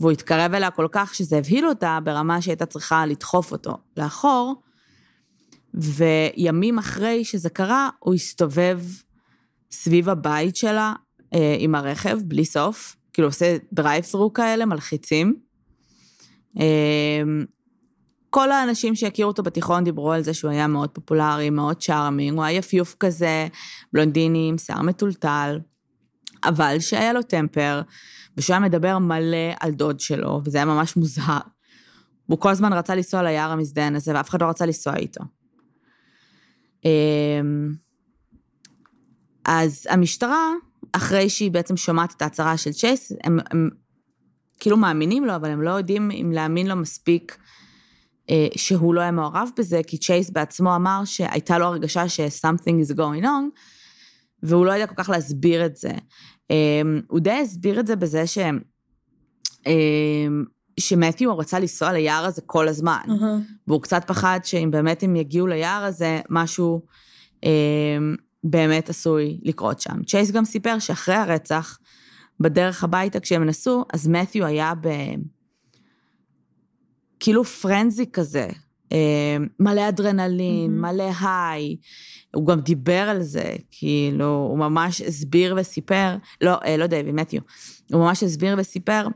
והוא 0.00 0.12
התקרב 0.12 0.54
אליה 0.54 0.70
כל 0.70 0.88
כך 0.92 1.14
שזה 1.14 1.38
הבהיל 1.38 1.66
אותה 1.66 1.98
ברמה 2.04 2.42
שהייתה 2.42 2.66
צריכה 2.66 3.06
לדחוף 3.06 3.52
אותו 3.52 3.76
לאחור, 3.96 4.62
וימים 5.74 6.78
אחרי 6.78 7.24
שזה 7.24 7.50
קרה, 7.50 7.88
הוא 7.98 8.14
הסתובב 8.14 8.80
סביב 9.70 10.08
הבית 10.08 10.56
שלה 10.56 10.94
אה, 11.34 11.56
עם 11.58 11.74
הרכב, 11.74 12.18
בלי 12.24 12.44
סוף, 12.44 12.96
כאילו 13.12 13.28
עושה 13.28 13.56
דרייב-ת'רו 13.72 14.32
כאלה, 14.32 14.66
מלחיצים. 14.66 15.36
אה, 16.60 17.22
כל 18.30 18.50
האנשים 18.50 18.94
שהכירו 18.94 19.30
אותו 19.30 19.42
בתיכון 19.42 19.84
דיברו 19.84 20.12
על 20.12 20.22
זה 20.22 20.34
שהוא 20.34 20.50
היה 20.50 20.66
מאוד 20.66 20.90
פופולרי, 20.90 21.50
מאוד 21.50 21.82
צ'ארמינג, 21.82 22.36
הוא 22.36 22.44
היה 22.44 22.58
יפיוף 22.58 22.96
כזה, 23.00 23.48
בלונדיני 23.92 24.48
עם 24.48 24.58
שיער 24.58 24.82
מטולטל, 24.82 25.58
אבל 26.44 26.76
שהיה 26.80 27.12
לו 27.12 27.22
טמפר, 27.22 27.82
ושהוא 28.36 28.54
היה 28.54 28.60
מדבר 28.60 28.98
מלא 28.98 29.52
על 29.60 29.70
דוד 29.70 30.00
שלו, 30.00 30.40
וזה 30.44 30.58
היה 30.58 30.64
ממש 30.64 30.96
מוזר. 30.96 31.38
הוא 32.26 32.38
כל 32.38 32.50
הזמן 32.50 32.72
רצה 32.72 32.94
לנסוע 32.94 33.22
ליער 33.22 33.50
המזדיין 33.50 33.96
הזה, 33.96 34.12
ואף 34.14 34.28
אחד 34.28 34.42
לא 34.42 34.46
רצה 34.46 34.66
לנסוע 34.66 34.96
איתו. 34.96 35.24
אמ, 36.84 37.72
אז 39.44 39.86
המשטרה, 39.90 40.52
אחרי 40.92 41.28
שהיא 41.28 41.50
בעצם 41.50 41.76
שומעת 41.76 42.14
את 42.16 42.22
ההצהרה 42.22 42.56
של 42.56 42.72
צ'ייס, 42.72 43.12
הם, 43.24 43.38
הם 43.50 43.70
כאילו 44.60 44.76
מאמינים 44.76 45.24
לו, 45.24 45.36
אבל 45.36 45.50
הם 45.50 45.62
לא 45.62 45.70
יודעים 45.70 46.10
אם 46.10 46.32
להאמין 46.34 46.66
לו 46.66 46.76
מספיק 46.76 47.38
שהוא 48.56 48.94
לא 48.94 49.00
היה 49.00 49.10
מעורב 49.10 49.50
בזה, 49.58 49.80
כי 49.86 49.98
צ'ייס 49.98 50.30
בעצמו 50.30 50.76
אמר 50.76 51.02
שהייתה 51.04 51.58
לו 51.58 51.66
הרגשה 51.66 52.08
ש-something 52.08 52.90
is 52.90 52.96
going 52.96 53.24
on, 53.24 53.60
והוא 54.42 54.66
לא 54.66 54.72
יודע 54.72 54.86
כל 54.86 54.94
כך 54.94 55.08
להסביר 55.08 55.66
את 55.66 55.76
זה. 55.76 55.92
אמ, 56.50 57.00
הוא 57.08 57.20
די 57.20 57.32
הסביר 57.32 57.80
את 57.80 57.86
זה 57.86 57.96
בזה 57.96 58.26
ש... 58.26 58.38
אמ, 59.66 60.44
שמתיו 60.80 61.38
רצה 61.38 61.58
לנסוע 61.58 61.92
ליער 61.92 62.24
הזה 62.24 62.42
כל 62.46 62.68
הזמן, 62.68 63.00
uh-huh. 63.06 63.24
והוא 63.66 63.82
קצת 63.82 64.04
פחד 64.06 64.40
שאם 64.44 64.68
באמת 64.70 65.02
הם 65.02 65.16
יגיעו 65.16 65.46
ליער 65.46 65.84
הזה, 65.84 66.20
משהו 66.30 66.82
אה, 67.44 67.50
באמת 68.44 68.88
עשוי 68.88 69.40
לקרות 69.42 69.80
שם. 69.80 70.02
צ'ייס 70.02 70.30
גם 70.30 70.44
סיפר 70.44 70.78
שאחרי 70.78 71.14
הרצח, 71.14 71.78
בדרך 72.40 72.84
הביתה 72.84 73.20
כשהם 73.20 73.44
נסעו, 73.44 73.84
אז 73.92 74.08
מתיו 74.08 74.46
היה 74.46 74.72
ב... 74.80 74.88
כאילו 77.20 77.44
פרנזי 77.44 78.06
כזה, 78.12 78.48
אה, 78.92 79.36
מלא 79.60 79.88
אדרנלין, 79.88 80.70
mm-hmm. 80.70 80.92
מלא 80.92 81.10
היי. 81.20 81.76
הוא 82.34 82.46
גם 82.46 82.60
דיבר 82.60 83.08
על 83.08 83.22
זה, 83.22 83.56
כאילו, 83.70 84.46
הוא 84.50 84.58
ממש 84.58 85.00
הסביר 85.00 85.54
וסיפר, 85.58 86.16
לא, 86.40 86.58
אה, 86.64 86.76
לא 86.76 86.86
דיוויד, 86.86 87.14
מתיו, 87.14 87.40
הוא 87.92 88.00
ממש 88.00 88.22
הסביר 88.22 88.56
וסיפר 88.58 89.06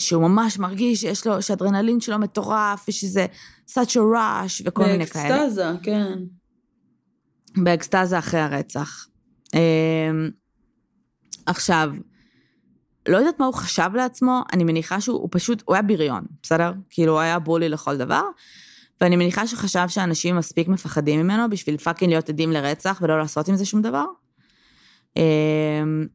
שהוא 0.00 0.22
ממש 0.22 0.58
מרגיש 0.58 1.00
שיש 1.00 1.26
לו, 1.26 1.42
שהאדרנלין 1.42 2.00
שלו 2.00 2.18
מטורף, 2.18 2.84
ושזה 2.88 3.26
such 3.70 3.90
a 3.90 3.96
rush 3.96 4.62
וכל 4.64 4.86
מיני 4.86 5.06
כאלה. 5.06 5.28
באקסטזה, 5.28 5.70
כן. 5.82 6.18
באקסטזה 7.56 8.18
אחרי 8.18 8.40
הרצח. 8.40 9.06
אמ, 9.54 10.30
עכשיו, 11.46 11.90
לא 13.08 13.16
יודעת 13.16 13.40
מה 13.40 13.46
הוא 13.46 13.54
חשב 13.54 13.90
לעצמו, 13.94 14.42
אני 14.52 14.64
מניחה 14.64 15.00
שהוא 15.00 15.28
פשוט, 15.30 15.62
הוא 15.64 15.74
היה 15.74 15.82
בריון, 15.82 16.24
בסדר? 16.42 16.72
כאילו, 16.90 17.12
הוא 17.12 17.20
היה 17.20 17.38
בולי 17.38 17.68
לכל 17.68 17.96
דבר, 17.96 18.22
ואני 19.00 19.16
מניחה 19.16 19.46
שהוא 19.46 19.58
חשב 19.58 19.84
שאנשים 19.88 20.36
מספיק 20.36 20.68
מפחדים 20.68 21.20
ממנו 21.20 21.50
בשביל 21.50 21.76
fucking 21.76 22.10
להיות 22.10 22.28
עדים 22.28 22.52
לרצח 22.52 22.98
ולא 23.02 23.18
לעשות 23.18 23.48
עם 23.48 23.56
זה 23.56 23.64
שום 23.64 23.82
דבר. 23.82 24.04
אמ, 25.16 26.06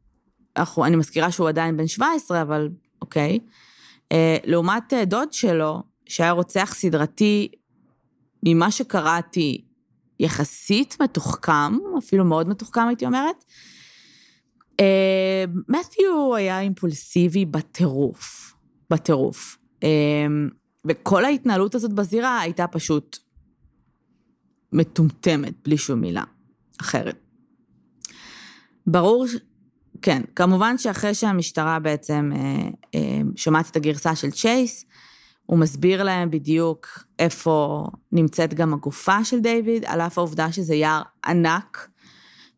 אני 0.84 0.95
מזכירה 0.95 1.32
שהוא 1.32 1.49
עדיין 1.49 1.78
בן 1.78 1.88
17, 1.88 2.41
אבל 2.41 2.69
אוקיי. 3.02 3.39
אה, 4.12 4.38
לעומת 4.43 4.93
אה, 4.93 5.06
דוד 5.06 5.34
שלו, 5.34 5.84
שהיה 6.06 6.32
רוצח 6.32 6.73
סדרתי, 6.73 7.47
ממה 8.43 8.71
שקראתי, 8.71 9.65
יחסית 10.19 10.97
מתוחכם, 11.02 11.78
אפילו 11.97 12.25
מאוד 12.25 12.49
מתוחכם 12.49 12.88
הייתי 12.88 13.06
אומרת, 13.06 13.45
מתיו 15.70 16.36
היה 16.36 16.60
אימפולסיבי 16.60 17.46
בטירוף, 17.46 18.54
בטירוף. 18.89 19.58
וכל 20.86 21.26
ההתנהלות 21.26 21.76
הזאת 21.76 21.94
בזירה 21.94 22.39
הייתה 22.39 22.68
פשוט 22.68 23.18
מטומטמת, 24.74 25.54
בלי 25.63 25.78
שום 25.78 26.02
מילה 26.02 26.24
אחרת. 26.82 27.15
ברור 28.88 29.26
כן, 30.02 30.22
כמובן 30.36 30.78
שאחרי 30.78 31.13
שהמשטרה 31.13 31.80
בעצם 31.80 32.32
אה, 32.36 32.70
אה, 32.96 33.22
שומעת 33.36 33.70
את 33.72 33.76
הגרסה 33.76 34.15
של 34.15 34.32
צ'ייס, 34.32 34.86
הוא 35.46 35.60
מסביר 35.60 36.04
להם 36.04 36.32
בדיוק 36.32 36.88
איפה 37.20 37.86
נמצאת 38.12 38.54
גם 38.54 38.74
הגופה 38.74 39.24
של 39.24 39.39
דיוויד, 39.39 39.86
על 39.86 40.02
אף 40.02 40.18
העובדה 40.18 40.52
שזה 40.52 40.76
יער 40.76 41.02
ענק, 41.26 41.88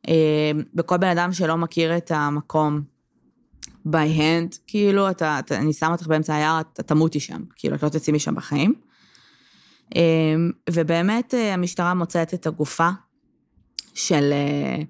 אה, 0.08 0.52
וכל 0.78 0.98
בן 0.98 1.08
אדם 1.08 1.34
שלא 1.34 1.58
מכיר 1.58 1.98
את 1.98 2.12
המקום 2.12 2.82
by 3.88 4.18
hand, 4.18 4.58
כאילו, 4.68 5.10
אתה, 5.10 5.40
אתה, 5.40 5.58
אני 5.58 5.74
שם 5.74 5.92
אותך 5.92 6.08
באמצע 6.08 6.36
היער, 6.36 6.62
אתה 6.62 6.84
תמותי 6.84 7.20
שם, 7.20 7.42
כאילו, 7.56 7.76
את 7.76 7.84
לא 7.84 7.90
תצאי 7.90 8.14
משם 8.14 8.36
בחיים. 8.36 8.74
אה, 9.96 10.02
ובאמת 10.70 11.34
אה, 11.34 11.54
המשטרה 11.54 11.94
מוצאת 11.94 12.34
את 12.34 12.48
הגופה 12.48 12.90
של... 13.94 14.30
אה, 14.34 14.84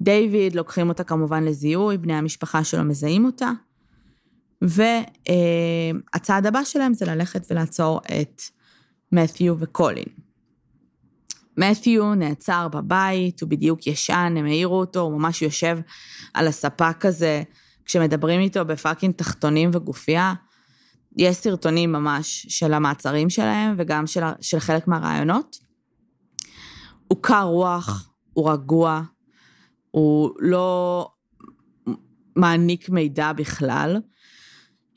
דיוויד, 0.00 0.54
לוקחים 0.54 0.88
אותה 0.88 1.04
כמובן 1.04 1.44
לזיהוי, 1.44 1.98
בני 1.98 2.14
המשפחה 2.14 2.64
שלו 2.64 2.84
מזהים 2.84 3.24
אותה, 3.24 3.50
והצעד 4.62 6.46
הבא 6.46 6.64
שלהם 6.64 6.94
זה 6.94 7.06
ללכת 7.06 7.46
ולעצור 7.50 8.00
את 8.20 8.42
מת'יו 9.12 9.54
וקולין. 9.58 10.23
מת'יו 11.56 12.14
נעצר 12.14 12.68
בבית, 12.68 13.40
הוא 13.40 13.50
בדיוק 13.50 13.86
ישן, 13.86 14.34
הם 14.38 14.44
העירו 14.44 14.80
אותו, 14.80 15.00
הוא 15.00 15.20
ממש 15.20 15.42
יושב 15.42 15.78
על 16.34 16.46
הספה 16.48 16.92
כזה, 16.92 17.42
כשמדברים 17.84 18.40
איתו 18.40 18.64
בפאקינג 18.64 19.14
תחתונים 19.14 19.70
וגופייה. 19.72 20.34
יש 21.16 21.36
סרטונים 21.36 21.92
ממש 21.92 22.46
של 22.48 22.74
המעצרים 22.74 23.30
שלהם 23.30 23.74
וגם 23.78 24.06
של, 24.06 24.20
של 24.40 24.58
חלק 24.58 24.88
מהרעיונות. 24.88 25.56
הוא 27.08 27.18
קר 27.22 27.42
רוח, 27.42 28.10
הוא 28.32 28.50
רגוע, 28.50 29.02
הוא 29.90 30.30
לא 30.38 31.08
מעניק 32.36 32.88
מידע 32.88 33.32
בכלל, 33.32 34.00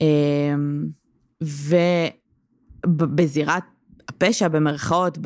אמ, 0.01 0.85
ובזירת 2.85 3.63
הפשע, 4.17 4.47
במרכאות, 4.47 5.17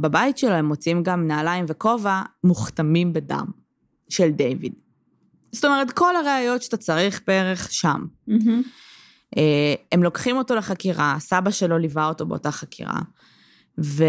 בבית 0.00 0.38
שלו, 0.38 0.50
הם 0.52 0.64
מוצאים 0.64 1.02
גם 1.02 1.26
נעליים 1.26 1.64
וכובע 1.68 2.22
מוכתמים 2.44 3.12
בדם 3.12 3.46
של 4.08 4.30
דיוויד. 4.30 4.72
זאת 5.52 5.64
אומרת, 5.64 5.90
כל 5.90 6.16
הראיות 6.16 6.62
שאתה 6.62 6.76
צריך 6.76 7.22
בערך 7.26 7.72
שם. 7.72 8.06
Mm-hmm. 8.30 9.38
הם 9.92 10.02
לוקחים 10.02 10.36
אותו 10.36 10.54
לחקירה, 10.54 11.16
סבא 11.18 11.50
שלו 11.50 11.78
ליווה 11.78 12.08
אותו 12.08 12.26
באותה 12.26 12.50
חקירה, 12.50 13.00
ו... 13.84 14.04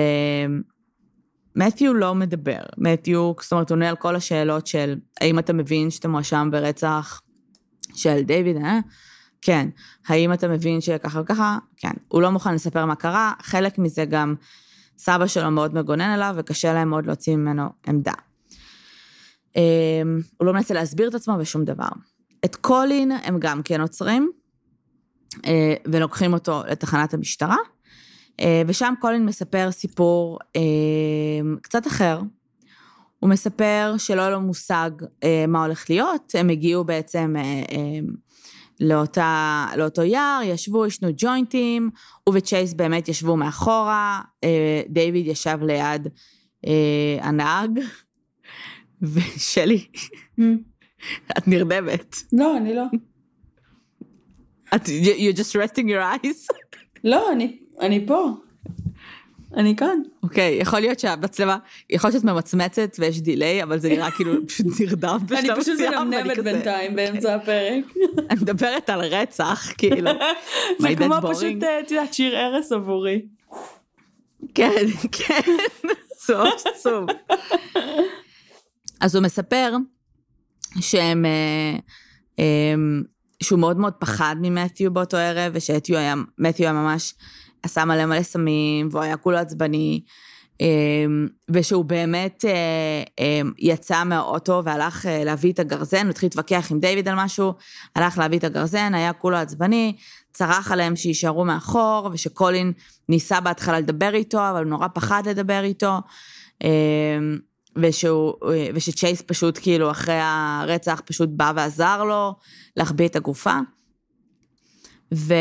מתיו 1.55 1.93
לא 1.93 2.15
מדבר. 2.15 2.61
מתיו, 2.77 3.33
זאת 3.41 3.51
אומרת, 3.51 3.71
עונה 3.71 3.89
על 3.89 3.95
כל 3.95 4.15
השאלות 4.15 4.67
של 4.67 4.95
האם 5.21 5.39
אתה 5.39 5.53
מבין 5.53 5.89
שאתה 5.89 6.07
מואשם 6.07 6.49
ברצח 6.51 7.21
של 7.95 8.21
דיוויד, 8.21 8.57
אה? 8.57 8.79
כן. 9.41 9.69
האם 10.07 10.33
אתה 10.33 10.47
מבין 10.47 10.81
שככה 10.81 11.21
וככה? 11.21 11.57
כן. 11.77 11.93
הוא 12.07 12.21
לא 12.21 12.29
מוכן 12.29 12.53
לספר 12.53 12.85
מה 12.85 12.95
קרה, 12.95 13.33
חלק 13.41 13.77
מזה 13.77 14.05
גם 14.05 14.35
סבא 14.97 15.27
שלו 15.27 15.51
מאוד 15.51 15.75
מגונן 15.75 16.09
עליו, 16.09 16.35
וקשה 16.37 16.73
להם 16.73 16.89
מאוד 16.89 17.05
להוציא 17.05 17.35
ממנו 17.35 17.69
עמדה. 17.87 18.13
אמ, 19.55 19.61
הוא 20.37 20.45
לא 20.45 20.53
מנסה 20.53 20.73
להסביר 20.73 21.09
את 21.09 21.15
עצמו 21.15 21.37
בשום 21.37 21.65
דבר. 21.65 21.87
את 22.45 22.55
קולין 22.55 23.11
הם 23.11 23.39
גם 23.39 23.63
כן 23.63 23.81
עוצרים, 23.81 24.31
אה, 25.45 25.73
ולוקחים 25.85 26.33
אותו 26.33 26.63
לתחנת 26.69 27.13
המשטרה, 27.13 27.57
אה, 28.39 28.61
ושם 28.67 28.93
קולין 29.01 29.25
מספר 29.25 29.71
סיפור 29.71 30.39
אה, 30.55 30.61
קצת 31.61 31.87
אחר. 31.87 32.21
הוא 33.19 33.29
מספר 33.29 33.95
שלא 33.97 34.21
היה 34.21 34.29
לו 34.29 34.41
מושג 34.41 34.91
מה 35.47 35.65
הולך 35.65 35.89
להיות, 35.89 36.35
הם 36.37 36.49
הגיעו 36.49 36.83
בעצם 36.83 37.35
לאותה, 38.79 39.67
לאותו 39.77 40.03
יער, 40.03 40.41
ישבו, 40.43 40.85
ישנו 40.85 41.09
ג'וינטים, 41.17 41.89
הוא 42.23 42.35
וצ'ייס 42.37 42.73
באמת 42.73 43.07
ישבו 43.07 43.37
מאחורה, 43.37 44.21
דיוויד 44.89 45.27
ישב 45.27 45.57
ליד 45.61 46.07
הנהג, 47.21 47.79
ושלי, 49.01 49.85
mm. 50.39 50.43
את 51.37 51.47
נרדמת. 51.47 52.15
לא, 52.33 52.57
אני 52.57 52.75
לא. 52.75 52.83
את, 54.75 54.81
you're 54.85 55.37
just 55.37 55.55
resting 55.55 55.85
your 55.85 56.23
eyes? 56.23 56.47
לא, 57.03 57.31
אני, 57.31 57.57
אני 57.79 58.07
פה. 58.07 58.33
אני 59.57 59.75
כאן. 59.75 59.99
אוקיי, 60.23 60.57
okay, 60.57 60.61
יכול 60.61 60.79
להיות 60.79 60.99
שהמצלמה, 60.99 61.57
יכול 61.89 62.09
להיות 62.09 62.21
שאת 62.21 62.31
ממצמצת 62.31 62.95
ויש 62.99 63.21
דיליי, 63.21 63.63
אבל 63.63 63.79
זה 63.79 63.89
נראה 63.89 64.11
כאילו 64.11 64.33
פשוט 64.47 64.65
נרדם 64.79 65.17
בשלב 65.25 65.39
מסוים. 65.39 65.53
אני 65.55 65.61
פשוט 65.61 65.79
מנמנמת 65.79 66.37
בינתיים 66.37 66.95
באמצע 66.95 67.35
הפרק. 67.35 67.83
אני 68.29 68.39
מדברת 68.41 68.89
על 68.89 69.01
רצח, 69.01 69.71
כאילו. 69.77 70.11
זה 70.79 70.87
כמו 70.97 71.15
פשוט, 71.33 71.63
אה, 71.63 71.79
את 71.79 71.91
יודעת, 71.91 72.13
שיר 72.13 72.37
ערש 72.37 72.71
עבורי. 72.71 73.21
כן, 74.53 74.85
כן, 75.11 75.51
סוף 76.17 76.63
סוף. 76.75 77.09
אז 79.01 79.15
הוא 79.15 79.23
מספר 79.23 79.75
שהם... 80.79 81.25
אה, 81.25 81.79
הם, 82.37 83.03
שהוא 83.43 83.59
מאוד 83.59 83.77
מאוד 83.77 83.93
פחד 83.93 84.35
ממתיו 84.41 84.93
באותו 84.93 85.17
ערב, 85.17 85.51
ושמתיו 85.55 85.97
היה, 85.97 86.15
היה 86.57 86.73
ממש 86.73 87.13
עשה 87.63 87.85
מלא 87.85 88.05
מלא 88.05 88.23
סמים, 88.23 88.89
והוא 88.91 89.03
היה 89.03 89.17
כולו 89.17 89.37
עצבני, 89.37 90.01
אמ, 90.61 91.27
ושהוא 91.49 91.85
באמת 91.85 92.45
אה, 92.45 93.03
אמ, 93.19 93.51
יצא 93.57 94.03
מהאוטו 94.03 94.61
והלך 94.65 95.05
אה, 95.05 95.23
להביא 95.23 95.53
את 95.53 95.59
הגרזן, 95.59 96.03
הוא 96.03 96.09
התחיל 96.09 96.27
להתווכח 96.27 96.71
עם 96.71 96.79
דיוויד 96.79 97.07
על 97.07 97.15
משהו, 97.17 97.53
הלך 97.95 98.17
להביא 98.17 98.39
את 98.39 98.43
הגרזן, 98.43 98.93
היה 98.93 99.13
כולו 99.13 99.37
עצבני, 99.37 99.95
צרח 100.33 100.71
עליהם 100.71 100.95
שיישארו 100.95 101.45
מאחור, 101.45 102.09
ושקולין 102.13 102.73
ניסה 103.09 103.39
בהתחלה 103.39 103.79
לדבר 103.79 104.13
איתו, 104.13 104.49
אבל 104.49 104.63
הוא 104.63 104.69
נורא 104.69 104.87
פחד 104.93 105.23
לדבר 105.27 105.63
איתו. 105.63 105.97
אמ, 106.63 106.69
ושהוא, 107.75 108.33
ושצ'ייס 108.73 109.21
פשוט 109.21 109.59
כאילו 109.61 109.91
אחרי 109.91 110.19
הרצח 110.21 111.01
פשוט 111.05 111.29
בא 111.31 111.51
ועזר 111.55 112.03
לו 112.03 112.35
להחביא 112.77 113.07
את 113.07 113.15
הגופה. 113.15 113.59
ו... 115.13 115.33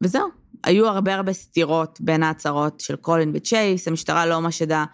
וזהו, 0.00 0.28
היו 0.64 0.88
הרבה 0.88 1.14
הרבה 1.14 1.32
סתירות 1.32 1.98
בין 2.00 2.22
ההצהרות 2.22 2.80
של 2.80 2.96
קולין 2.96 3.30
וצ'ייס, 3.34 3.88
המשטרה 3.88 4.26
לא 4.26 4.40
ממש 4.40 4.60
ידעה 4.60 4.84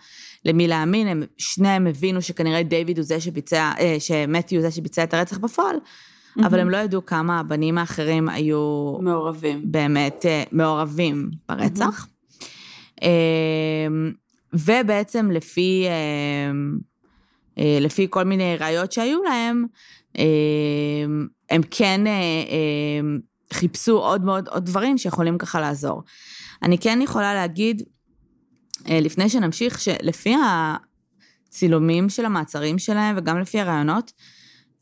למי 0.44 0.68
להאמין, 0.68 1.08
הם 1.08 1.22
שניהם 1.38 1.86
הבינו 1.86 2.22
שכנראה 2.22 2.62
דיוויד 2.62 2.98
הוא 2.98 3.04
זה 3.04 3.20
שביצע, 3.20 3.72
אה, 3.78 3.96
שמתי 3.98 4.56
הוא 4.56 4.62
זה 4.62 4.70
שביצע 4.70 5.04
את 5.04 5.14
הרצח 5.14 5.38
בפועל, 5.38 5.76
mm-hmm. 5.76 6.46
אבל 6.46 6.60
הם 6.60 6.70
לא 6.70 6.76
ידעו 6.76 7.06
כמה 7.06 7.40
הבנים 7.40 7.78
האחרים 7.78 8.28
היו... 8.28 8.96
מעורבים. 9.00 9.60
באמת 9.64 10.26
אה, 10.26 10.42
מעורבים 10.52 11.30
ברצח. 11.48 12.06
Mm-hmm. 12.06 13.04
ובעצם 14.52 15.30
לפי, 15.30 15.86
לפי 17.56 18.06
כל 18.10 18.24
מיני 18.24 18.56
ראיות 18.56 18.92
שהיו 18.92 19.18
להם, 19.22 19.66
הם 21.50 21.62
כן 21.70 22.00
חיפשו 23.54 23.98
עוד 23.98 24.24
מאוד 24.24 24.48
עוד 24.48 24.66
דברים 24.66 24.98
שיכולים 24.98 25.38
ככה 25.38 25.60
לעזור. 25.60 26.02
אני 26.62 26.78
כן 26.78 26.98
יכולה 27.02 27.34
להגיד, 27.34 27.82
אה, 28.88 29.00
לפני 29.00 29.28
שנמשיך, 29.28 29.80
שלפי 29.80 30.34
הצילומים 31.48 32.08
של 32.08 32.24
המעצרים 32.24 32.78
שלהם 32.78 33.14
וגם 33.18 33.40
לפי 33.40 33.60
הרעיונות, 33.60 34.12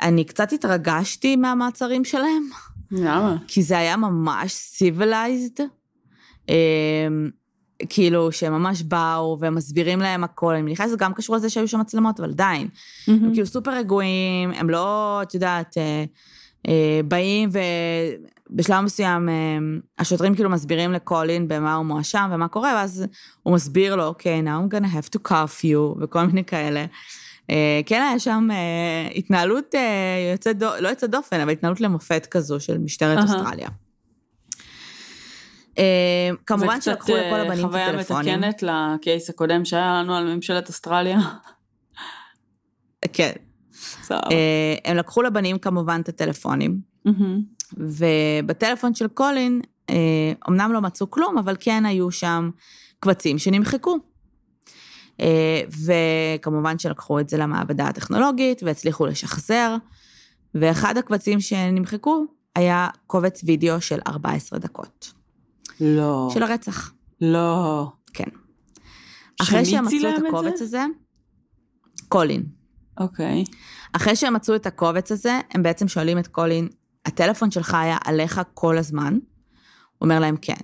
אני 0.00 0.24
קצת 0.24 0.52
התרגשתי 0.52 1.36
מהמעצרים 1.36 2.04
שלהם. 2.04 2.42
למה? 2.90 3.36
כי 3.48 3.62
זה 3.62 3.78
היה 3.78 3.96
ממש 3.96 4.82
civilized. 4.82 5.62
אה, 6.48 7.08
כאילו, 7.88 8.32
שהם 8.32 8.52
ממש 8.52 8.82
באו 8.82 9.38
ומסבירים 9.40 10.00
להם 10.00 10.24
הכל, 10.24 10.54
אני 10.54 10.62
מניחה 10.62 10.86
שזה 10.86 10.96
גם 10.96 11.14
קשור 11.14 11.36
לזה 11.36 11.50
שהיו 11.50 11.68
שם 11.68 11.80
מצלמות, 11.80 12.20
אבל 12.20 12.30
עדיין. 12.30 12.68
Mm-hmm. 12.68 13.10
הם 13.10 13.32
כאילו 13.32 13.46
סופר 13.46 13.70
רגועים, 13.70 14.50
הם 14.50 14.70
לא, 14.70 15.20
את 15.22 15.34
יודעת, 15.34 15.78
אה, 15.78 16.04
באים 17.04 17.50
ובשלב 18.50 18.80
מסוים 18.80 19.28
אה, 19.28 19.34
השוטרים 19.98 20.34
כאילו 20.34 20.50
מסבירים 20.50 20.92
לקולין 20.92 21.48
במה 21.48 21.74
הוא 21.74 21.86
מואשם 21.86 22.30
ומה 22.32 22.48
קורה, 22.48 22.72
ואז 22.76 23.06
הוא 23.42 23.54
מסביר 23.54 23.96
לו, 23.96 24.04
אוקיי, 24.04 24.40
okay, 24.40 24.44
now 24.44 24.48
I'm 24.48 24.74
gonna 24.74 24.88
have 24.88 25.16
to 25.16 25.28
cuff 25.28 25.64
you, 25.64 26.02
וכל 26.02 26.24
מיני 26.24 26.44
כאלה. 26.44 26.84
אה, 27.50 27.80
כן 27.86 28.02
היה 28.02 28.18
שם 28.18 28.48
התנהלות 29.14 29.74
יוצאת, 30.32 30.56
לא 30.60 30.88
יוצאת 30.88 31.10
דופן, 31.10 31.40
אבל 31.40 31.50
התנהלות 31.50 31.80
למופת 31.80 32.26
כזו 32.30 32.60
של 32.60 32.78
משטרת 32.78 33.18
uh-huh. 33.18 33.22
אוסטרליה. 33.22 33.68
כמובן 36.46 36.80
שלקחו 36.80 37.12
לכל 37.12 37.40
הבנים 37.40 37.66
את 37.66 37.74
הטלפונים. 37.74 37.98
זה 37.98 38.04
קצת 38.04 38.14
חוויה 38.14 38.36
מתקנת 38.36 38.62
לקייס 38.62 39.30
הקודם 39.30 39.64
שהיה 39.64 40.02
לנו 40.02 40.16
על 40.16 40.34
ממשלת 40.34 40.68
אוסטרליה. 40.68 41.18
כן, 43.12 43.32
אה, 43.36 43.51
הם 44.84 44.96
לקחו 44.96 45.22
לבנים 45.22 45.58
כמובן 45.58 46.00
את 46.00 46.08
הטלפונים, 46.08 46.80
ובטלפון 47.76 48.94
של 48.94 49.08
קולין, 49.08 49.60
אה, 49.90 50.32
אמנם 50.48 50.72
לא 50.72 50.80
מצאו 50.80 51.10
כלום, 51.10 51.38
אבל 51.38 51.56
כן 51.60 51.86
היו 51.86 52.10
שם 52.10 52.50
קבצים 53.00 53.38
שנמחקו. 53.38 53.98
אה, 55.20 55.62
וכמובן 55.86 56.78
שלקחו 56.78 57.20
את 57.20 57.28
זה 57.28 57.36
למעבדה 57.36 57.86
הטכנולוגית 57.86 58.62
והצליחו 58.62 59.06
לשחזר, 59.06 59.76
ואחד 60.54 60.96
הקבצים 60.96 61.40
שנמחקו 61.40 62.24
היה 62.56 62.88
קובץ 63.06 63.40
וידאו 63.44 63.80
של 63.80 63.98
14 64.06 64.58
דקות. 64.58 65.12
לא. 65.80 66.28
של 66.34 66.42
הרצח. 66.42 66.92
לא. 67.20 67.86
כן. 68.12 68.28
אחרי 69.42 69.64
שהם 69.64 69.84
מצאו 69.84 70.08
את 70.08 70.22
הקובץ 70.28 70.62
הזה, 70.62 70.84
קולין. 72.08 72.61
אוקיי. 73.00 73.44
Okay. 73.46 73.56
אחרי 73.92 74.16
שהם 74.16 74.34
מצאו 74.34 74.54
את 74.54 74.66
הקובץ 74.66 75.12
הזה, 75.12 75.40
הם 75.50 75.62
בעצם 75.62 75.88
שואלים 75.88 76.18
את 76.18 76.26
קולין, 76.26 76.68
הטלפון 77.06 77.50
שלך 77.50 77.74
היה 77.74 77.96
עליך 78.04 78.40
כל 78.54 78.78
הזמן? 78.78 79.12
הוא 79.14 80.06
אומר 80.06 80.20
להם, 80.20 80.36
כן. 80.42 80.60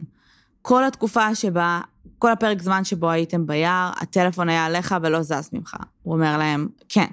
כל 0.62 0.84
התקופה 0.84 1.34
שבה, 1.34 1.80
כל 2.18 2.32
הפרק 2.32 2.62
זמן 2.62 2.84
שבו 2.84 3.10
הייתם 3.10 3.46
ביער, 3.46 3.90
הטלפון 3.96 4.48
היה 4.48 4.66
עליך 4.66 4.94
ולא 5.02 5.22
זז 5.22 5.50
ממך. 5.52 5.76
הוא 6.02 6.14
אומר 6.14 6.38
להם, 6.38 6.68
כן. 6.88 7.06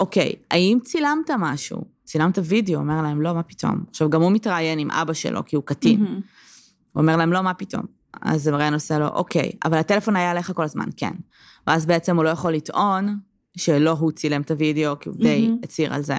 אוקיי, 0.00 0.32
האם 0.50 0.78
צילמת 0.84 1.30
משהו? 1.38 1.84
צילמת 2.04 2.38
וידאו? 2.44 2.78
אומר 2.78 3.02
להם, 3.02 3.22
לא, 3.22 3.34
מה 3.34 3.42
פתאום. 3.42 3.84
עכשיו, 3.90 4.10
גם 4.10 4.22
הוא 4.22 4.32
מתראיין 4.32 4.78
עם 4.78 4.90
אבא 4.90 5.12
שלו, 5.12 5.44
כי 5.44 5.56
הוא 5.56 5.64
קטין. 5.64 6.04
Mm-hmm. 6.04 6.22
הוא 6.92 7.00
אומר 7.00 7.16
להם, 7.16 7.32
לא, 7.32 7.40
מה 7.40 7.54
פתאום. 7.54 7.82
אז 8.22 8.46
המראיין 8.46 8.74
עושה 8.74 8.98
לו, 8.98 9.08
אוקיי, 9.08 9.50
אבל 9.64 9.78
הטלפון 9.78 10.16
היה 10.16 10.30
עליך 10.30 10.52
כל 10.54 10.64
הזמן, 10.64 10.86
כן. 10.96 11.12
ואז 11.66 11.86
בעצם 11.86 12.16
הוא 12.16 12.24
לא 12.24 12.28
יכול 12.28 12.52
לטעון 12.52 13.18
שלא 13.56 13.90
הוא 13.90 14.12
צילם 14.12 14.40
את 14.40 14.50
הוידאו, 14.50 14.98
כי 15.00 15.08
הוא 15.08 15.16
די. 15.18 15.50
הצהיר 15.62 15.94
על 15.94 16.02
זה. 16.02 16.14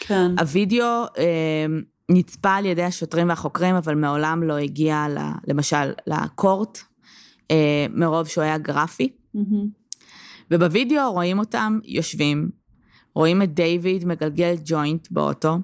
כן. 0.00 0.30
הוידאו 0.38 1.04
אה, 1.18 1.66
נצפה 2.08 2.54
על 2.54 2.66
ידי 2.66 2.82
השוטרים 2.82 3.28
והחוקרים, 3.28 3.74
אבל 3.74 3.94
מעולם 3.94 4.42
לא 4.42 4.56
הגיע, 4.56 5.06
ל, 5.08 5.18
למשל, 5.46 5.92
לקורט, 6.06 6.78
אה, 7.50 7.86
מרוב 7.90 8.28
שהוא 8.28 8.44
היה 8.44 8.58
גרפי. 8.58 9.08
ובוידאו 10.50 11.12
רואים 11.12 11.38
אותם 11.38 11.78
יושבים, 11.84 12.50
רואים 13.14 13.42
את 13.42 13.54
דיוויד 13.54 14.04
מגלגל 14.04 14.54
ג'וינט 14.64 15.08
באוטו, 15.10 15.58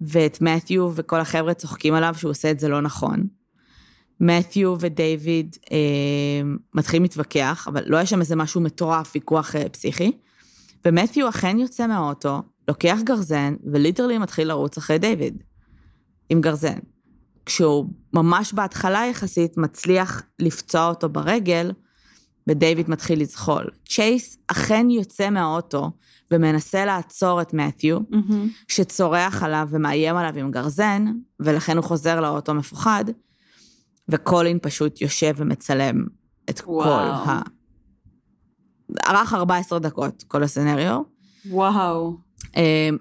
ואת 0.00 0.40
מתיו 0.40 0.90
וכל 0.94 1.20
החבר'ה 1.20 1.54
צוחקים 1.54 1.94
עליו 1.94 2.14
שהוא 2.18 2.30
עושה 2.30 2.50
את 2.50 2.60
זה 2.60 2.68
לא 2.68 2.80
נכון. 2.80 3.26
מתיו 4.20 4.74
ודייוויד 4.80 5.56
אה, 5.72 5.78
מתחילים 6.74 7.02
להתווכח, 7.02 7.68
אבל 7.70 7.82
לא 7.86 7.96
היה 7.96 8.06
שם 8.06 8.20
איזה 8.20 8.36
משהו 8.36 8.60
מטורף, 8.60 9.12
ויכוח 9.14 9.56
אה, 9.56 9.68
פסיכי. 9.68 10.12
ומתיו 10.86 11.28
אכן 11.28 11.58
יוצא 11.58 11.86
מהאוטו, 11.86 12.42
לוקח 12.68 12.98
גרזן, 13.04 13.54
וליטרלי 13.72 14.18
מתחיל 14.18 14.48
לרוץ 14.48 14.78
אחרי 14.78 14.98
דיוויד, 14.98 15.42
עם 16.30 16.40
גרזן. 16.40 16.78
כשהוא 17.46 17.86
ממש 18.12 18.52
בהתחלה 18.52 19.06
יחסית 19.10 19.56
מצליח 19.56 20.22
לפצוע 20.38 20.88
אותו 20.88 21.08
ברגל, 21.08 21.72
ודייוויד 22.48 22.90
מתחיל 22.90 23.20
לזחול. 23.20 23.70
צ'ייס 23.88 24.38
אכן 24.46 24.90
יוצא 24.90 25.30
מהאוטו 25.30 25.90
ומנסה 26.30 26.84
לעצור 26.84 27.40
את 27.40 27.54
מתיו, 27.54 27.98
mm-hmm. 27.98 28.66
שצורח 28.68 29.42
עליו 29.42 29.68
ומאיים 29.70 30.16
עליו 30.16 30.38
עם 30.38 30.50
גרזן, 30.50 31.04
ולכן 31.40 31.76
הוא 31.76 31.84
חוזר 31.84 32.20
לאוטו 32.20 32.54
מפוחד, 32.54 33.04
וקולין 34.08 34.58
פשוט 34.62 35.00
יושב 35.00 35.34
ומצלם 35.36 36.04
את 36.50 36.60
וואו. 36.66 37.24
כל 37.24 37.30
ה... 37.30 37.42
ארך 39.08 39.34
14 39.34 39.78
דקות, 39.78 40.24
כל 40.28 40.42
הסצנריו. 40.42 41.00
וואו. 41.50 42.16
אמ, 42.56 42.96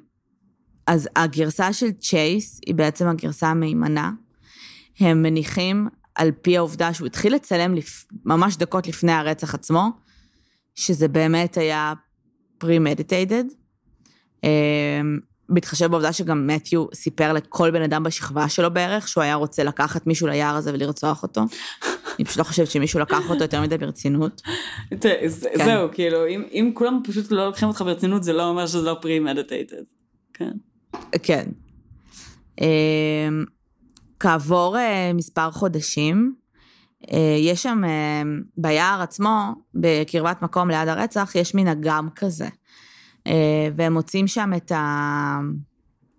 אז 0.88 1.10
הגרסה 1.16 1.74
של 1.74 1.92
צ'ייס 1.92 2.60
היא 2.66 2.76
בעצם 2.76 3.08
הגרסה 3.08 3.48
המהימנה. 3.48 4.12
הם 5.00 5.24
מניחים 5.24 5.88
על 6.16 6.32
פי 6.42 6.58
העובדה 6.58 6.94
שהוא 6.94 7.06
התחיל 7.06 7.36
לצלם 7.36 7.76
לפ... 7.76 8.06
ממש 8.26 8.58
דקות 8.58 8.88
לפני 8.88 9.12
הרצח 9.12 9.56
עצמו, 9.56 9.90
שזה 10.76 11.08
באמת 11.08 11.58
היה 11.58 11.94
פרי-מדיטיידד. 12.58 13.44
בהתחשב 15.50 15.86
בעובדה 15.92 16.14
שגם 16.14 16.48
מתיו 16.48 16.86
סיפר 16.94 17.34
לכל 17.34 17.72
בן 17.72 17.82
אדם 17.82 18.04
בשכבה 18.04 18.50
שלו 18.50 18.74
בערך, 18.74 19.08
שהוא 19.08 19.24
היה 19.24 19.36
רוצה 19.36 19.64
לקחת 19.64 20.08
מישהו 20.08 20.28
ליער 20.28 20.56
הזה 20.56 20.74
ולרצוח 20.74 21.24
אותו. 21.24 21.42
אני 22.20 22.26
פשוט 22.26 22.38
לא 22.38 22.44
חושבת 22.44 22.72
שמישהו 22.72 23.00
לקח 23.00 23.30
אותו 23.30 23.44
יותר 23.44 23.62
מדי 23.62 23.78
ברצינות. 23.78 24.42
כן. 25.02 25.28
זהו, 25.66 25.90
כאילו, 25.92 26.28
אם 26.28 26.72
כולם 26.74 27.00
פשוט 27.04 27.32
לא 27.32 27.46
לוקחים 27.46 27.68
אותך 27.68 27.82
ברצינות, 27.82 28.24
זה 28.24 28.34
לא 28.34 28.50
אומר 28.50 28.68
שזה 28.68 28.82
לא 28.82 28.98
פרי-מדיטייטד. 29.02 29.84
כן. 30.34 30.52
כן. 31.24 31.50
אמ, 32.62 33.46
כעבור 34.20 34.78
אה, 34.78 35.12
מספר 35.14 35.52
חודשים, 35.52 36.36
אה, 37.14 37.38
יש 37.40 37.64
שם, 37.64 37.82
אה, 37.86 38.22
ביער 38.58 39.02
עצמו, 39.02 39.54
בקרבת 39.76 40.42
מקום 40.42 40.70
ליד 40.70 40.88
הרצח, 40.88 41.32
יש 41.36 41.56
מין 41.56 41.68
אגם 41.68 42.10
כזה. 42.16 42.48
והם 43.76 43.94
מוצאים 43.94 44.28
שם 44.28 44.52
את 44.58 44.72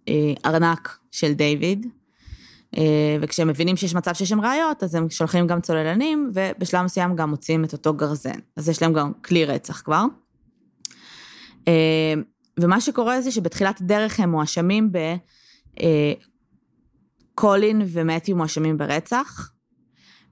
הארנק 0.09 0.99
של 1.11 1.33
דיוויד, 1.33 1.87
וכשהם 3.21 3.49
מבינים 3.49 3.77
שיש 3.77 3.95
מצב 3.95 4.13
שיש 4.13 4.29
שם 4.29 4.41
ראיות, 4.41 4.83
אז 4.83 4.95
הם 4.95 5.11
שולחים 5.11 5.47
גם 5.47 5.61
צוללנים, 5.61 6.31
ובשלב 6.35 6.85
מסוים 6.85 7.17
גם 7.17 7.31
מוצאים 7.31 7.65
את 7.65 7.73
אותו 7.73 7.95
גרזן. 7.95 8.39
אז 8.57 8.69
יש 8.69 8.83
להם 8.83 8.93
גם 8.93 9.13
כלי 9.25 9.45
רצח 9.45 9.81
כבר. 9.81 10.05
ומה 12.61 12.81
שקורה 12.81 13.21
זה 13.21 13.31
שבתחילת 13.31 13.81
הדרך 13.81 14.21
הם 14.21 14.31
מואשמים 14.31 14.93
ב... 14.93 14.99
קולין 17.35 17.83
ומתיו 17.89 18.37
מואשמים 18.37 18.79
ברצח, 18.79 19.51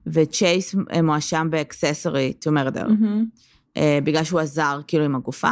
וצ'ייס 0.07 0.75
מואשם 1.03 1.47
באקססורי 1.51 2.33
to 2.45 2.51
murder, 2.51 2.85
mm-hmm. 2.87 3.79
בגלל 4.03 4.23
שהוא 4.23 4.39
עזר 4.39 4.79
כאילו 4.87 5.03
עם 5.05 5.15
הגופה. 5.15 5.51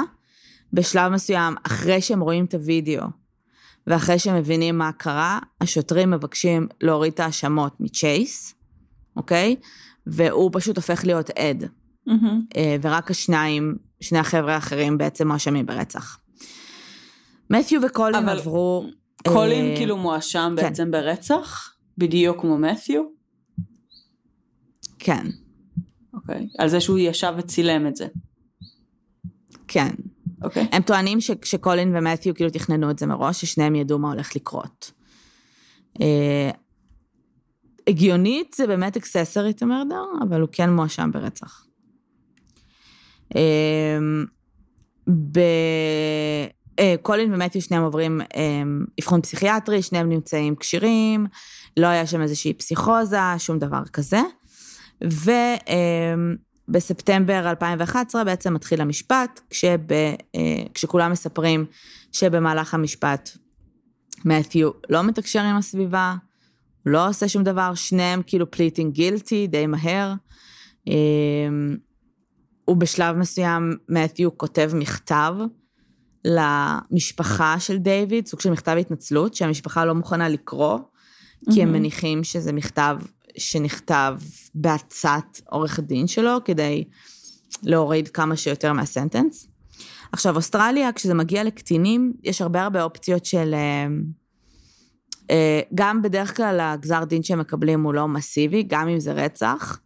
בשלב 0.74 1.12
מסוים, 1.12 1.56
אחרי 1.63 2.02
שהם 2.02 2.21
רואים 2.21 2.45
את 2.45 2.54
הוידאו, 2.54 3.06
ואחרי 3.88 4.19
שהם 4.19 4.36
מבינים 4.36 4.78
מה 4.78 4.91
קרה, 4.91 5.39
השוטרים 5.62 6.12
מבקשים 6.12 6.67
להוריד 6.82 7.13
את 7.13 7.19
ההאשמות 7.19 7.76
מצ'ייס, 7.80 8.56
אוקיי? 9.15 9.56
והוא 10.08 10.50
פשוט 10.54 10.78
הופך 10.78 11.06
להיות 11.06 11.30
עד. 11.30 11.63
Mm-hmm. 12.10 12.58
ורק 12.82 13.12
השניים, 13.12 13.76
שני 14.02 14.19
החבר'ה 14.19 14.56
האחרים 14.56 14.98
בעצם 14.98 15.28
מואשמים 15.28 15.65
ברצח. 15.65 16.19
מתיו 17.50 17.82
וקולין 17.82 18.15
אבל... 18.15 18.39
עברו... 18.39 18.86
קולין 19.28 19.65
אה, 19.65 19.76
כאילו 19.78 19.98
מואשם 19.98 20.56
כן. 20.58 20.63
בעצם 20.63 20.91
ברצח? 20.91 21.76
בדיוק 21.98 22.41
כמו 22.41 22.58
מת'יו? 22.58 23.04
כן. 25.00 25.28
אוקיי. 26.13 26.48
על 26.58 26.69
זה 26.69 26.80
שהוא 26.80 26.98
ישב 27.00 27.34
וצילם 27.38 27.88
את 27.88 27.95
זה. 27.95 28.08
כן. 29.67 29.89
אוקיי. 30.45 30.67
הם 30.71 30.81
טוענים 30.81 31.17
שקולין 31.43 31.95
ומת'יו 31.95 32.36
כאילו 32.36 32.49
תכננו 32.49 32.91
את 32.91 32.99
זה 32.99 33.05
מראש, 33.05 33.41
ששניהם 33.41 33.75
ידעו 33.75 33.99
מה 33.99 34.12
הולך 34.12 34.36
לקרות. 34.36 34.91
אה, 36.01 36.49
הגיונית 37.88 38.55
זה 38.58 38.67
באמת 38.67 38.97
אקססורית 38.97 39.62
המרדר, 39.62 40.03
אבל 40.27 40.41
הוא 40.41 40.49
כן 40.51 40.69
מואשם 40.69 41.10
ברצח. 41.13 41.65
אה, 43.36 43.97
ב... 45.31 45.39
אה, 46.79 46.95
קולין 47.01 47.34
ומתיו 47.34 47.62
שניהם 47.62 47.84
עוברים 47.84 48.21
אה, 48.21 48.63
אבחון 48.99 49.21
פסיכיאטרי, 49.21 49.81
שניהם 49.81 50.10
נמצאים 50.10 50.55
כשירים, 50.55 51.25
לא 51.77 51.88
היה 51.88 52.08
שם 52.08 52.21
איזושהי 52.21 52.53
פסיכוזה, 52.53 53.17
שום 53.38 53.60
דבר 53.60 53.86
כזה. 53.93 54.19
ובספטמבר 56.67 57.45
אה, 57.45 57.49
2011 57.49 58.23
בעצם 58.23 58.54
מתחיל 58.54 58.82
המשפט, 58.82 59.41
כשב, 59.49 59.80
כשכולם 60.73 61.12
מספרים 61.12 61.65
שבמהלך 62.12 62.73
המשפט 62.73 63.30
מתיו 64.25 64.71
לא 64.89 65.04
מתקשר 65.04 65.41
עם 65.41 65.56
הסביבה, 65.56 66.15
לא 66.86 67.10
עושה 67.10 67.28
שום 67.28 67.43
דבר, 67.43 67.73
שניהם 67.73 68.21
כאילו 68.28 68.51
pleading 68.51 68.93
guilty 68.93 69.47
די 69.47 69.67
מהר. 69.67 70.13
ובשלב 72.67 73.15
מסוים 73.17 73.78
מתיו 73.89 74.38
כותב 74.38 74.71
מכתב, 74.73 75.36
למשפחה 76.25 77.56
של 77.60 77.78
דיוויד, 77.78 78.28
סוג 78.28 78.39
של 78.39 78.51
מכתב 78.51 78.75
התנצלות, 78.80 79.34
שהמשפחה 79.34 79.86
לא 79.86 79.95
מוכנה 79.95 80.30
לקרוא, 80.30 80.80
כי 81.54 81.63
הם 81.63 81.71
מניחים 81.71 82.23
שזה 82.23 82.54
מכתב 82.54 82.97
שנכתב 83.38 84.15
בעצת 84.56 85.39
עורך 85.50 85.80
הדין 85.80 86.08
שלו, 86.08 86.38
כדי 86.45 86.84
להוריד 87.63 88.08
כמה 88.08 88.36
שיותר 88.36 88.74
מה 88.73 88.87
sentence. 88.87 89.47
עכשיו, 90.12 90.36
אוסטרליה, 90.36 90.91
כשזה 90.91 91.13
מגיע 91.13 91.43
לקטינים, 91.43 92.13
יש 92.24 92.41
הרבה 92.41 92.63
הרבה 92.63 92.84
אופציות 92.84 93.26
של... 93.26 93.54
אה, 93.54 93.88
אה, 95.32 95.62
גם 95.76 96.02
בדרך 96.02 96.38
כלל 96.38 96.60
הגזר 96.60 97.04
דין 97.04 97.24
שהם 97.24 97.39
מקבלים 97.39 97.84
הוא 97.84 97.93
לא 97.93 98.08
מסיבי, 98.08 98.63
גם 98.63 98.88
אם 98.88 99.00
זה 99.00 99.13
רצח, 99.13 99.80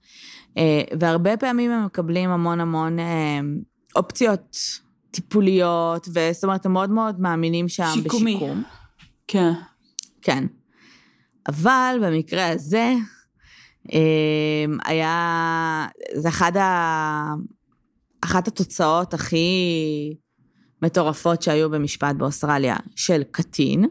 אה, 0.57 0.81
והרבה 0.99 1.37
פעמים 1.37 1.71
הם 1.71 1.85
מקבלים 1.85 2.29
המון 2.29 2.59
המון 2.59 2.97
אופציות 3.95 4.57
טיפוליות, 5.11 6.07
וזאת 6.13 6.43
אומרת, 6.43 6.65
הם 6.65 6.73
מאוד 6.73 6.89
מאוד 6.89 7.19
מאמינים 7.19 7.69
שם 7.69 7.91
שיקומי. 7.93 8.35
בשיקום. 8.35 8.63
כן. 9.27 9.51
כן. 10.21 10.43
אבל 11.47 11.99
במקרה 12.01 12.47
הזה, 12.47 12.93
היה, 14.85 15.87
זה 16.13 16.29
אחד 16.29 16.57
ה... 16.57 17.33
אחת 18.21 18.47
התוצאות 18.47 19.13
הכי 19.13 20.15
מטורפות 20.81 21.41
שהיו 21.41 21.69
במשפט 21.69 22.15
באוסטרליה 22.15 22.75
של 22.95 23.23
קטין. 23.31 23.85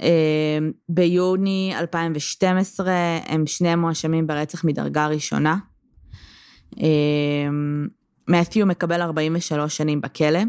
אמ, 0.00 0.72
ביוני 0.88 1.72
2012 1.78 2.92
הם 3.26 3.46
שניהם 3.46 3.80
מואשמים 3.80 4.26
ברצח 4.26 4.64
מדרגה 4.64 5.06
ראשונה. 5.06 5.56
אמ, 6.78 7.88
מתיו 8.28 8.66
מקבל 8.66 9.02
43 9.02 9.76
שנים 9.76 10.00
בכלא. 10.00 10.40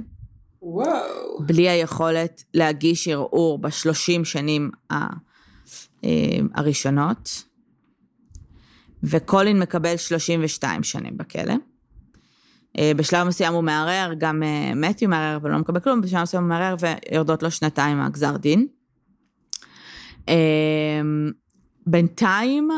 וואו. 0.61 1.39
בלי 1.39 1.69
היכולת 1.69 2.43
להגיש 2.53 3.07
ערעור 3.07 3.57
בשלושים 3.57 4.25
שנים 4.25 4.71
הראשונות. 6.55 7.43
וקולין 9.03 9.59
מקבל 9.59 9.97
32 9.97 10.83
שנים 10.83 11.17
בכלא. 11.17 11.53
אה, 12.77 12.91
בשלב 12.95 13.27
מסוים 13.27 13.53
הוא 13.53 13.63
מערער, 13.63 14.13
גם 14.17 14.43
אה, 14.43 14.75
מתיו 14.75 15.09
מערער 15.09 15.37
ולא 15.41 15.57
מקבל 15.57 15.79
כלום, 15.79 16.01
בשלב 16.01 16.21
מסוים 16.21 16.43
הוא 16.43 16.49
מערער 16.49 16.75
ויורדות 16.79 17.43
לו 17.43 17.51
שנתיים 17.51 17.97
מהגזר 17.97 18.37
דין. 18.37 18.67
בינתיים 21.87 22.69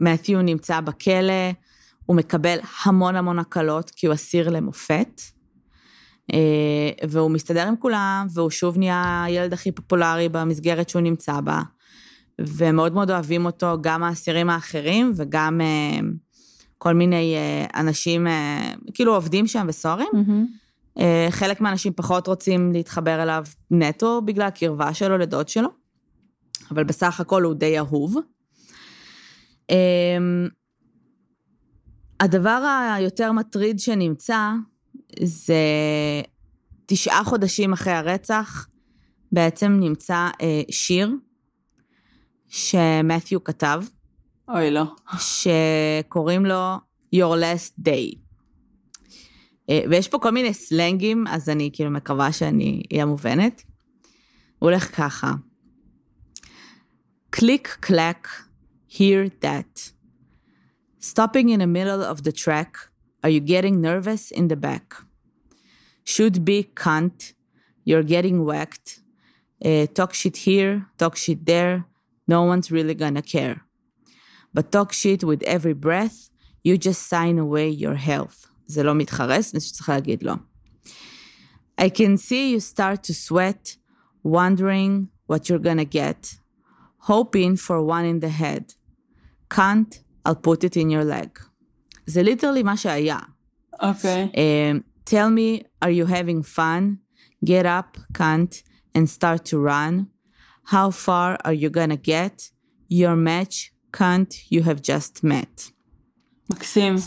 מתיו 0.00 0.42
נמצא 0.42 0.80
בכלא, 0.80 1.52
הוא 2.06 2.16
מקבל 2.16 2.58
המון 2.84 3.16
המון 3.16 3.38
הקלות, 3.38 3.90
כי 3.90 4.06
הוא 4.06 4.14
אסיר 4.14 4.48
למופת, 4.48 5.20
אה, 6.32 7.08
והוא 7.08 7.30
מסתדר 7.30 7.68
עם 7.68 7.74
כולם, 7.76 8.26
והוא 8.34 8.50
שוב 8.50 8.78
נהיה 8.78 9.24
הילד 9.24 9.52
הכי 9.52 9.72
פופולרי 9.72 10.28
במסגרת 10.28 10.88
שהוא 10.88 11.02
נמצא 11.02 11.40
בה, 11.40 11.62
ומאוד 12.46 12.92
מאוד 12.92 13.10
אוהבים 13.10 13.46
אותו, 13.46 13.76
גם 13.80 14.02
האסירים 14.02 14.50
האחרים 14.50 15.12
וגם 15.16 15.60
אה, 15.60 16.00
כל 16.78 16.94
מיני 16.94 17.34
אה, 17.36 17.80
אנשים, 17.80 18.26
כאילו 18.94 19.14
עובדים 19.14 19.46
שם 19.46 19.66
וסוהרים. 19.68 20.08
Mm-hmm. 20.12 21.00
חלק 21.30 21.60
מהאנשים 21.60 21.92
פחות 21.92 22.26
רוצים 22.26 22.72
להתחבר 22.72 23.22
אליו 23.22 23.44
נטו 23.70 24.22
בגלל 24.22 24.46
הקרבה 24.46 24.94
שלו 24.94 25.18
לדוד 25.18 25.48
שלו, 25.48 25.68
אבל 26.70 26.84
בסך 26.84 27.20
הכל 27.20 27.42
הוא 27.42 27.54
די 27.54 27.78
אהוב. 27.78 28.16
הדבר 32.20 32.90
היותר 32.96 33.32
מטריד 33.32 33.78
שנמצא 33.78 34.50
זה 35.22 35.54
תשעה 36.86 37.24
חודשים 37.24 37.72
אחרי 37.72 37.92
הרצח, 37.92 38.68
בעצם 39.32 39.72
נמצא 39.80 40.28
אה, 40.42 40.62
שיר 40.70 41.14
שמת'יו 42.50 43.44
כתב. 43.44 43.82
אוי, 44.48 44.70
לא. 44.70 44.82
שקוראים 45.18 46.46
לו 46.46 46.76
Your 47.14 47.36
Last 47.40 47.86
Day. 47.88 48.16
אה, 49.70 49.80
ויש 49.90 50.08
פה 50.08 50.18
כל 50.18 50.30
מיני 50.30 50.54
סלנגים, 50.54 51.26
אז 51.26 51.48
אני 51.48 51.70
כאילו 51.72 51.90
מקווה 51.90 52.32
שאני 52.32 52.82
אהיה 52.92 53.06
מובנת. 53.06 53.62
הוא 54.58 54.70
הולך 54.70 54.96
ככה. 54.96 55.32
קליק 57.30 57.76
קלק, 57.80 58.28
hear 58.90 59.44
that. 59.44 59.92
Stopping 61.00 61.48
in 61.48 61.60
the 61.60 61.66
middle 61.66 62.02
of 62.12 62.22
the 62.22 62.32
track, 62.32 62.76
are 63.24 63.30
you 63.30 63.40
getting 63.40 63.80
nervous 63.80 64.30
in 64.30 64.48
the 64.48 64.56
back? 64.56 64.94
Should 66.04 66.44
be 66.44 66.68
cunt, 66.74 67.32
you're 67.86 68.02
getting 68.02 68.44
whacked. 68.44 69.00
uh, 69.64 69.86
talk 69.86 70.14
shit 70.14 70.36
here, 70.36 70.86
talk 70.98 71.16
shit 71.16 71.44
there, 71.44 71.84
no 72.29 72.43
one's 72.43 72.71
really 72.71 72.95
gonna 72.95 73.21
care. 73.21 73.61
But 74.53 74.71
talk 74.71 74.93
shit 74.93 75.23
with 75.23 75.43
every 75.43 75.73
breath, 75.73 76.29
you 76.63 76.77
just 76.77 77.01
sign 77.07 77.37
away 77.37 77.69
your 77.69 77.95
health. 77.95 78.47
זה 78.67 78.83
לא 78.83 78.95
מתחרס, 78.95 79.51
זה 79.51 79.59
שצריך 79.59 79.89
להגיד 79.89 80.23
לא. 80.23 80.33
I 81.81 81.89
can 81.89 82.17
see 82.17 82.51
you 82.51 82.59
start 82.59 83.03
to 83.03 83.13
sweat, 83.13 83.75
wondering 84.23 85.07
what 85.27 85.49
you're 85.49 85.59
gonna 85.59 85.85
get, 85.85 86.37
hoping 86.99 87.55
for 87.57 87.81
one 87.81 88.05
in 88.05 88.19
the 88.19 88.29
head. 88.29 88.73
Can't, 89.49 89.99
I'll 90.25 90.35
put 90.35 90.63
it 90.63 90.77
in 90.77 90.89
your 90.89 91.03
leg. 91.03 91.39
זה 92.05 92.23
ליטרלי 92.23 92.63
מה 92.63 92.77
שהיה. 92.77 93.19
אוקיי. 93.81 94.29
Okay. 94.33 94.37
Um, 94.37 94.83
tell 95.05 95.29
me, 95.29 95.63
are 95.81 95.91
you 95.91 96.05
having 96.05 96.43
fun? 96.43 96.99
Get 97.43 97.65
up, 97.65 97.97
can't, 98.13 98.63
and 98.95 99.09
start 99.09 99.45
to 99.45 99.57
run. 99.59 100.07
How 100.69 100.91
far 100.91 101.37
are 101.45 101.53
you 101.53 101.69
gonna 101.69 101.97
get? 101.97 102.51
Your 102.87 103.15
match, 103.15 103.73
can't, 103.91 104.33
you 104.51 104.63
have 104.63 104.81
just 104.81 105.23
met. 105.23 105.71
מקסים. 106.49 106.97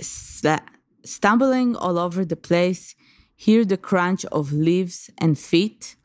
St- 0.00 0.62
stumbling 1.04 1.76
all 1.76 1.98
over 1.98 2.24
the 2.24 2.36
place, 2.36 2.94
hear 3.36 3.64
the 3.64 3.76
crunch 3.76 4.24
of 4.26 4.52
leaves 4.52 5.10
and 5.18 5.38
feet, 5.38 5.96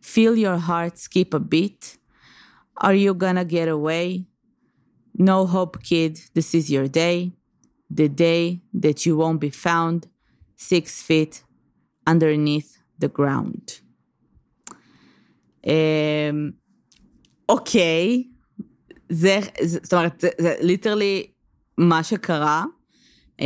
feel 0.00 0.36
your 0.36 0.58
heart 0.58 0.98
skip 0.98 1.34
a 1.34 1.40
beat. 1.40 1.98
Are 2.76 2.94
you 2.94 3.14
gonna 3.14 3.44
get 3.44 3.68
away? 3.68 4.26
No 5.14 5.46
hope, 5.46 5.82
kid, 5.82 6.20
this 6.34 6.54
is 6.54 6.70
your 6.70 6.88
day. 6.88 7.32
The 7.90 8.08
day 8.08 8.62
that 8.72 9.04
you 9.04 9.16
won't 9.16 9.40
be 9.40 9.50
found 9.50 10.08
six 10.56 11.02
feet 11.02 11.44
underneath 12.06 12.78
the 12.98 13.08
ground. 13.08 13.80
Um, 15.65 15.69
אוקיי, 17.49 18.23
זה, 19.09 19.39
זה, 19.61 19.79
זאת 19.83 19.93
אומרת, 19.93 20.21
זה, 20.21 20.29
זה 20.41 20.55
ליטרלי 20.61 21.27
מה 21.77 22.03
שקרה, 22.03 22.63
um, 23.41 23.43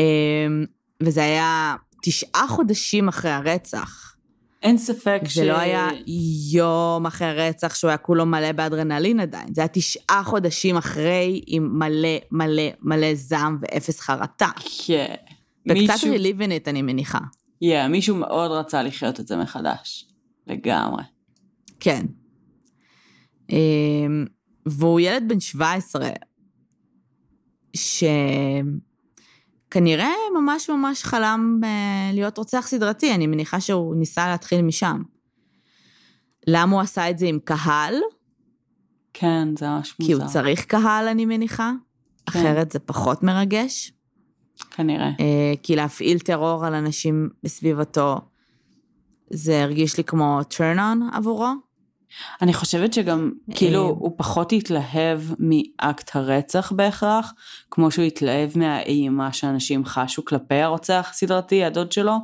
וזה 1.03 1.23
היה 1.23 1.75
תשעה 2.01 2.47
חודשים 2.47 3.07
אחרי 3.07 3.31
הרצח. 3.31 4.15
אין 4.63 4.77
ספק 4.77 5.19
זה 5.23 5.29
ש... 5.29 5.35
זה 5.35 5.45
לא 5.45 5.57
היה 5.57 5.87
יום 6.51 7.05
אחרי 7.05 7.27
הרצח 7.27 7.75
שהוא 7.75 7.89
היה 7.89 7.97
כולו 7.97 8.25
מלא 8.25 8.51
באדרנלין 8.51 9.19
עדיין, 9.19 9.53
זה 9.53 9.61
היה 9.61 9.67
תשעה 9.67 10.21
חודשים 10.25 10.77
אחרי 10.77 11.41
עם 11.47 11.79
מלא 11.79 12.17
מלא 12.31 12.63
מלא 12.81 13.15
זעם 13.15 13.57
ואפס 13.61 13.99
חרטה. 13.99 14.49
כן. 14.85 15.15
וקצת 15.69 15.93
מישהו... 15.93 16.13
רליבנט, 16.13 16.67
אני 16.67 16.81
מניחה. 16.81 17.19
כן, 17.61 17.85
yeah, 17.85 17.87
מישהו 17.87 18.15
מאוד 18.15 18.51
רצה 18.51 18.83
לחיות 18.83 19.19
את 19.19 19.27
זה 19.27 19.37
מחדש. 19.37 20.05
לגמרי. 20.47 21.03
כן. 21.81 22.05
אמ, 23.49 24.25
והוא 24.65 24.99
ילד 24.99 25.23
בן 25.27 25.39
17, 25.39 26.09
שכנראה 29.67 30.13
ממש 30.35 30.69
ממש 30.69 31.03
חלם 31.03 31.59
אה, 31.63 32.09
להיות 32.13 32.37
רוצח 32.37 32.67
סדרתי, 32.67 33.15
אני 33.15 33.27
מניחה 33.27 33.61
שהוא 33.61 33.95
ניסה 33.95 34.27
להתחיל 34.27 34.61
משם. 34.61 35.01
למה 36.47 36.73
הוא 36.73 36.81
עשה 36.81 37.09
את 37.09 37.17
זה 37.17 37.25
עם 37.25 37.39
קהל? 37.43 37.95
כן, 39.13 39.47
זה 39.59 39.69
ממש 39.69 39.95
מוזר. 39.99 40.13
כי 40.13 40.13
הוא 40.13 40.27
צריך 40.27 40.65
קהל, 40.65 41.07
אני 41.07 41.25
מניחה. 41.25 41.71
כן. 41.71 42.39
אחרת 42.39 42.71
זה 42.71 42.79
פחות 42.79 43.23
מרגש. 43.23 43.91
כנראה. 44.71 45.09
אה, 45.19 45.53
כי 45.63 45.75
להפעיל 45.75 46.19
טרור 46.19 46.65
על 46.65 46.73
אנשים 46.73 47.29
בסביבתו, 47.43 48.17
זה 49.29 49.63
הרגיש 49.63 49.97
לי 49.97 50.03
כמו 50.03 50.39
turn 50.53 50.77
on 50.77 51.17
עבורו. 51.17 51.70
אני 52.41 52.53
חושבת 52.53 52.93
שגם, 52.93 53.31
כאילו, 53.55 53.85
אה, 53.85 53.89
הוא 53.89 54.11
פחות 54.17 54.53
התלהב 54.53 55.21
מאקט 55.39 56.15
הרצח 56.15 56.71
בהכרח, 56.71 57.33
כמו 57.71 57.91
שהוא 57.91 58.05
התלהב 58.05 58.57
מהאימה 58.57 59.33
שאנשים 59.33 59.85
חשו 59.85 60.25
כלפי 60.25 60.55
הרוצח 60.55 61.07
הסדרתי, 61.11 61.63
הדוד 61.63 61.91
שלו, 61.91 62.17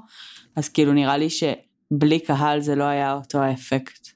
אז 0.55 0.69
כאילו 0.69 0.93
נראה 0.93 1.17
לי 1.17 1.27
שבלי 1.29 2.19
קהל 2.19 2.61
זה 2.61 2.75
לא 2.75 2.83
היה 2.83 3.13
אותו 3.13 3.39
האפקט. 3.39 4.07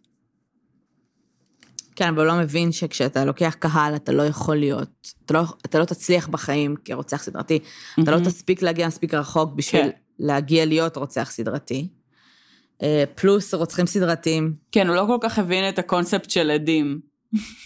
כן, 1.95 2.07
אבל 2.07 2.17
הוא 2.17 2.25
לא 2.25 2.41
מבין 2.41 2.71
שכשאתה 2.71 3.25
לוקח 3.25 3.55
קהל 3.59 3.95
אתה 3.95 4.11
לא 4.11 4.23
יכול 4.23 4.57
להיות, 4.57 5.13
אתה 5.25 5.33
לא, 5.33 5.41
אתה 5.65 5.79
לא 5.79 5.85
תצליח 5.85 6.27
בחיים 6.27 6.75
כרוצח 6.85 7.23
סדרתי, 7.23 7.59
mm-hmm. 7.59 8.03
אתה 8.03 8.11
לא 8.11 8.19
תספיק 8.19 8.61
להגיע 8.61 8.87
מספיק 8.87 9.13
רחוק 9.13 9.53
בשביל 9.53 9.81
כן. 9.81 9.89
להגיע 10.19 10.65
להיות 10.65 10.97
רוצח 10.97 11.31
סדרתי. 11.31 11.87
אה, 12.83 13.03
פלוס 13.15 13.53
רוצחים 13.53 13.85
סדרתיים. 13.85 14.53
כן, 14.71 14.87
הוא 14.87 14.95
לא 14.95 15.05
כל 15.07 15.17
כך 15.21 15.39
הבין 15.39 15.69
את 15.69 15.79
הקונספט 15.79 16.29
של 16.29 16.51
עדים. 16.51 16.99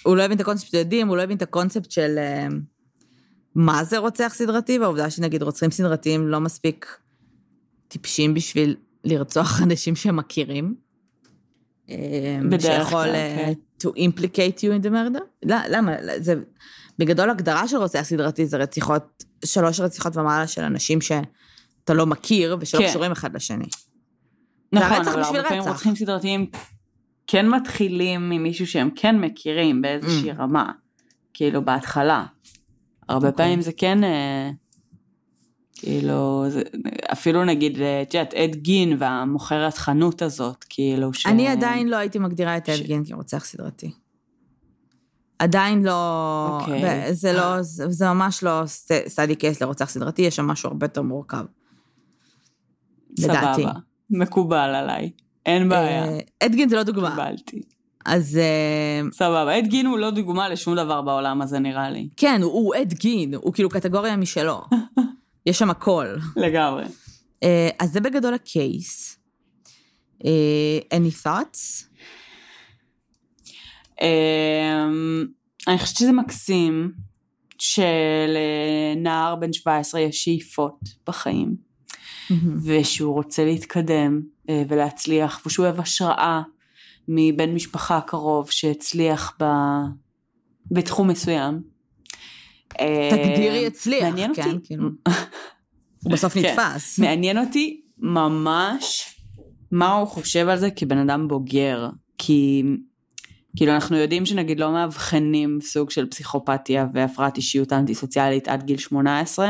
הוא 0.03 0.15
לא 0.17 0.23
הבין 0.23 0.35
את 0.35 0.41
הקונספט 0.41 0.71
של 0.71 0.77
עדים, 0.77 1.07
הוא 1.07 1.17
לא 1.17 1.21
הבין 1.21 1.37
את 1.37 1.41
הקונספט 1.41 1.91
של 1.91 2.17
uh, 2.17 2.53
מה 3.55 3.83
זה 3.83 3.97
רוצח 3.97 4.33
סדרתי, 4.35 4.79
והעובדה 4.79 5.09
שנגיד 5.09 5.43
רוצחים 5.43 5.71
סדרתיים 5.71 6.27
לא 6.27 6.39
מספיק 6.39 6.97
טיפשים 7.87 8.33
בשביל 8.33 8.75
לרצוח 9.03 9.61
אנשים 9.63 9.95
שהם 9.95 10.15
מכירים. 10.15 10.75
אה, 11.89 12.39
בדרך 12.49 12.87
כלל, 12.87 13.11
כן. 13.13 13.53
to 13.83 13.91
implicate 13.91 14.59
you 14.59 14.81
in 14.81 14.85
the 14.85 14.89
murder? 14.89 15.21
לא, 15.45 15.55
למה? 15.69 15.91
זה, 16.17 16.35
בגדול 16.99 17.29
הגדרה 17.29 17.67
של 17.67 17.77
רוצח 17.77 18.01
סדרתי 18.01 18.45
זה 18.45 18.57
רציחות, 18.57 19.23
שלוש 19.45 19.79
רציחות 19.79 20.17
ומעלה 20.17 20.47
של 20.47 20.61
אנשים 20.61 21.01
שאתה 21.01 21.93
לא 21.93 22.05
מכיר 22.05 22.57
ושלא 22.59 22.79
כן. 22.79 22.89
קשורים 22.89 23.11
אחד 23.11 23.35
לשני. 23.35 23.65
נכון, 24.75 25.07
אבל 25.07 25.21
הרבה 25.23 25.43
פעמים 25.43 25.63
רוצחים 25.63 25.95
סדרתיים 25.95 26.49
כן 27.27 27.49
מתחילים 27.49 28.29
ממישהו 28.29 28.67
שהם 28.67 28.89
כן 28.95 29.19
מכירים 29.19 29.81
באיזושהי 29.81 30.31
mm. 30.31 30.35
רמה, 30.37 30.71
כאילו 31.33 31.65
בהתחלה. 31.65 32.25
הרבה 33.09 33.27
okay. 33.27 33.31
אוקיי. 33.31 33.45
פעמים 33.45 33.61
זה 33.61 33.71
כן, 33.71 34.03
אה, 34.03 34.49
כאילו, 35.75 36.45
זה, 36.49 36.61
אפילו 37.11 37.45
נגיד, 37.45 37.81
אה, 37.81 38.01
את 38.01 38.13
יודעת, 38.13 38.33
אד 38.33 38.55
גין 38.55 38.95
והמוכרת 38.99 39.77
חנות 39.77 40.21
הזאת, 40.21 40.65
כאילו 40.69 41.13
ש... 41.13 41.25
אני 41.25 41.47
עדיין 41.47 41.87
לא 41.87 41.95
הייתי 41.95 42.19
מגדירה 42.19 42.57
את 42.57 42.65
ש... 42.65 42.69
אד 42.69 42.85
גין 42.85 43.03
כרוצח 43.05 43.45
סדרתי. 43.45 43.91
עדיין 45.39 45.83
לא, 45.83 46.59
okay. 46.59 46.63
אוקיי. 46.63 47.13
זה 47.13 47.33
לא, 47.33 47.61
זה, 47.61 47.89
זה 47.89 48.05
ממש 48.05 48.43
לא 48.43 48.61
סטאדי 49.07 49.35
קייס 49.35 49.61
לרוצח 49.61 49.89
סדרתי, 49.89 50.21
יש 50.21 50.35
שם 50.35 50.47
משהו 50.47 50.69
הרבה 50.69 50.85
יותר 50.85 51.01
מורכב. 51.01 51.45
לדעתי. 53.19 53.65
מקובל 54.09 54.57
עליי, 54.75 55.11
אין 55.45 55.69
בעיה. 55.69 56.05
אדגין 56.43 56.69
זה 56.69 56.75
לא 56.75 56.83
דוגמה. 56.83 57.09
קיבלתי. 57.09 57.61
אז... 58.05 58.37
אה, 58.37 59.01
סבבה, 59.11 59.59
אדגין 59.59 59.85
הוא 59.85 59.97
לא 59.97 60.11
דוגמה 60.11 60.49
לשום 60.49 60.75
דבר 60.75 61.01
בעולם 61.01 61.41
הזה 61.41 61.59
נראה 61.59 61.89
לי. 61.89 62.09
כן, 62.17 62.41
הוא, 62.43 62.75
אדגין, 62.75 63.33
הוא 63.33 63.53
כאילו 63.53 63.69
קטגוריה 63.69 64.15
משלו. 64.15 64.61
יש 65.45 65.59
שם 65.59 65.69
הכל. 65.69 66.07
לגמרי. 66.35 66.83
אה, 67.43 67.69
אז 67.79 67.91
זה 67.91 67.99
בגדול 68.01 68.33
הקייס. 68.33 69.19
אה, 70.25 70.79
any 70.93 71.25
thoughts? 71.25 71.85
אני 75.67 75.77
חושבת 75.77 75.97
שזה 75.97 76.11
מקסים 76.11 76.91
שלנער 77.59 79.35
בן 79.35 79.53
17 79.53 80.01
יש 80.01 80.23
שאיפות 80.23 80.79
בחיים. 81.07 81.64
ושהוא 82.63 83.13
רוצה 83.13 83.45
להתקדם 83.45 84.21
אה, 84.49 84.63
ולהצליח, 84.67 85.41
ושהוא 85.45 85.65
אוהב 85.65 85.79
השראה 85.79 86.41
מבן 87.07 87.53
משפחה 87.53 88.01
קרוב 88.01 88.51
שהצליח 88.51 89.37
ב... 89.41 89.45
בתחום 90.71 91.07
מסוים. 91.07 91.61
אה, 92.79 93.09
תגדירי 93.11 93.67
הצליח, 93.67 94.03
מעניין 94.03 94.33
כן, 94.35 94.51
אותי. 94.51 94.67
כאילו. 94.67 94.89
הוא 96.03 96.11
בסוף 96.11 96.33
כן. 96.33 96.39
נתפס. 96.39 96.99
מעניין 96.99 97.37
אותי 97.37 97.81
ממש 97.97 99.15
מה 99.71 99.93
הוא 99.93 100.07
חושב 100.07 100.47
על 100.49 100.57
זה 100.57 100.71
כבן 100.71 100.97
אדם 100.97 101.27
בוגר, 101.27 101.89
כי 102.17 102.63
כאילו 103.55 103.71
אנחנו 103.71 103.97
יודעים 103.97 104.25
שנגיד 104.25 104.59
לא 104.59 104.71
מאבחנים 104.71 105.59
סוג 105.61 105.89
של 105.89 106.05
פסיכופתיה 106.05 106.87
והפרעת 106.93 107.37
אישיות 107.37 107.73
אנטי 107.73 107.95
סוציאלית 107.95 108.47
עד 108.47 108.63
גיל 108.63 108.77
18, 108.77 109.49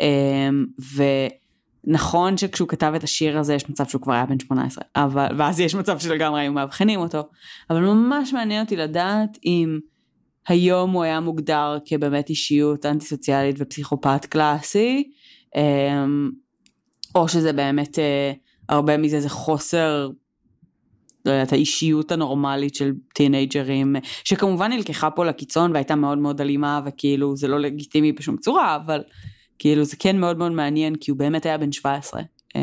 אה, 0.00 0.06
ו... 0.80 1.02
נכון 1.84 2.36
שכשהוא 2.36 2.68
כתב 2.68 2.92
את 2.96 3.04
השיר 3.04 3.38
הזה 3.38 3.54
יש 3.54 3.70
מצב 3.70 3.86
שהוא 3.86 4.02
כבר 4.02 4.12
היה 4.12 4.26
בן 4.26 4.38
18, 4.38 4.84
אבל, 4.96 5.26
ואז 5.38 5.60
יש 5.60 5.74
מצב 5.74 5.98
שלגמרי 5.98 6.40
היו 6.40 6.52
מאבחנים 6.52 7.00
אותו, 7.00 7.28
אבל 7.70 7.80
ממש 7.80 8.32
מעניין 8.32 8.64
אותי 8.64 8.76
לדעת 8.76 9.38
אם 9.44 9.78
היום 10.48 10.90
הוא 10.90 11.02
היה 11.02 11.20
מוגדר 11.20 11.78
כבאמת 11.84 12.30
אישיות 12.30 12.86
אנטי 12.86 13.04
סוציאלית 13.04 13.56
ופסיכופת 13.58 14.26
קלאסי, 14.26 15.10
אמ, 15.56 16.30
או 17.14 17.28
שזה 17.28 17.52
באמת 17.52 17.98
אה, 17.98 18.32
הרבה 18.68 18.96
מזה 18.96 19.20
זה 19.20 19.28
חוסר 19.28 20.10
לא 21.24 21.30
יודעת, 21.30 21.52
האישיות 21.52 22.12
הנורמלית 22.12 22.74
של 22.74 22.92
טינג'רים, 23.14 23.96
שכמובן 24.24 24.72
נלקחה 24.72 25.10
פה 25.10 25.24
לקיצון 25.24 25.72
והייתה 25.72 25.94
מאוד 25.94 26.18
מאוד 26.18 26.40
אלימה 26.40 26.80
וכאילו 26.86 27.36
זה 27.36 27.48
לא 27.48 27.60
לגיטימי 27.60 28.12
בשום 28.12 28.36
צורה, 28.36 28.76
אבל 28.76 29.02
כאילו 29.62 29.84
זה 29.84 29.96
כן 29.98 30.18
מאוד 30.18 30.38
מאוד 30.38 30.52
מעניין 30.52 30.96
כי 30.96 31.10
הוא 31.10 31.18
באמת 31.18 31.46
היה 31.46 31.58
בן 31.58 31.72
17. 31.72 32.22
אמ, 32.54 32.60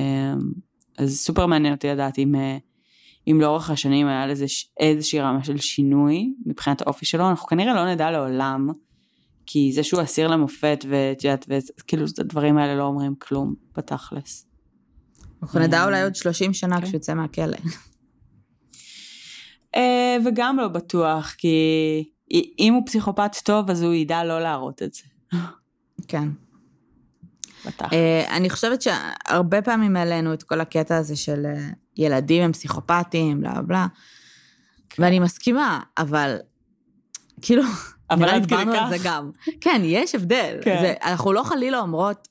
אז 0.97 1.17
סופר 1.17 1.45
מעניין 1.45 1.73
אותי 1.73 1.87
לדעת 1.87 2.17
אם, 2.17 2.35
אה, 2.35 2.57
אם 3.27 3.41
לאורך 3.41 3.69
השנים 3.69 4.07
היה 4.07 4.27
לזה 4.27 4.45
איזושהי 4.79 5.19
רמה 5.19 5.43
של 5.43 5.57
שינוי 5.57 6.33
מבחינת 6.45 6.81
האופי 6.81 7.05
שלו, 7.05 7.29
אנחנו 7.29 7.47
כנראה 7.47 7.73
לא 7.73 7.91
נדע 7.91 8.11
לעולם, 8.11 8.67
כי 9.45 9.71
זה 9.73 9.83
שהוא 9.83 10.03
אסיר 10.03 10.27
למופת, 10.27 10.85
ואת 10.89 11.23
יודעת, 11.23 11.45
וכאילו 11.79 12.05
הדברים 12.17 12.57
האלה 12.57 12.75
לא 12.75 12.83
אומרים 12.83 13.15
כלום 13.15 13.53
בתכלס. 13.77 14.47
אנחנו 15.43 15.59
נדע 15.59 15.85
אולי 15.85 16.03
עוד 16.03 16.15
30 16.15 16.53
שנה 16.53 16.75
כן. 16.75 16.85
כשהוא 16.85 16.97
יצא 16.97 17.13
מהכלא. 17.13 17.57
אה, 19.75 20.17
וגם 20.25 20.57
לא 20.57 20.67
בטוח, 20.67 21.35
כי 21.37 22.09
אם 22.59 22.73
הוא 22.73 22.83
פסיכופת 22.85 23.35
טוב, 23.43 23.69
אז 23.69 23.83
הוא 23.83 23.93
ידע 23.93 24.23
לא 24.23 24.41
להראות 24.41 24.83
את 24.83 24.93
זה. 24.93 25.03
כן. 26.07 26.29
בטח. 27.65 27.93
אה, 27.93 28.35
אני 28.37 28.49
חושבת 28.49 28.81
שהרבה 28.81 29.61
פעמים 29.61 29.95
העלינו 29.95 30.33
את 30.33 30.43
כל 30.43 30.61
הקטע 30.61 30.97
הזה 30.97 31.15
של 31.15 31.45
אה, 31.45 31.67
ילדים 31.97 32.43
הם 32.43 32.51
פסיכופטים, 32.51 33.41
בלה 33.41 33.61
בלה, 33.61 33.87
כן. 34.89 35.03
ואני 35.03 35.19
מסכימה, 35.19 35.79
אבל 35.97 36.37
כאילו, 37.41 37.63
אבל 38.11 38.29
עד 38.29 38.45
כדי 38.45 38.65
כך. 38.73 38.89
זה 38.89 38.97
גם. 39.03 39.31
כן, 39.61 39.81
יש 39.83 40.15
הבדל. 40.15 40.57
כן. 40.61 40.77
זה, 40.81 40.93
אנחנו 41.03 41.33
לא 41.33 41.43
חלילה 41.43 41.79
אומרות, 41.79 42.27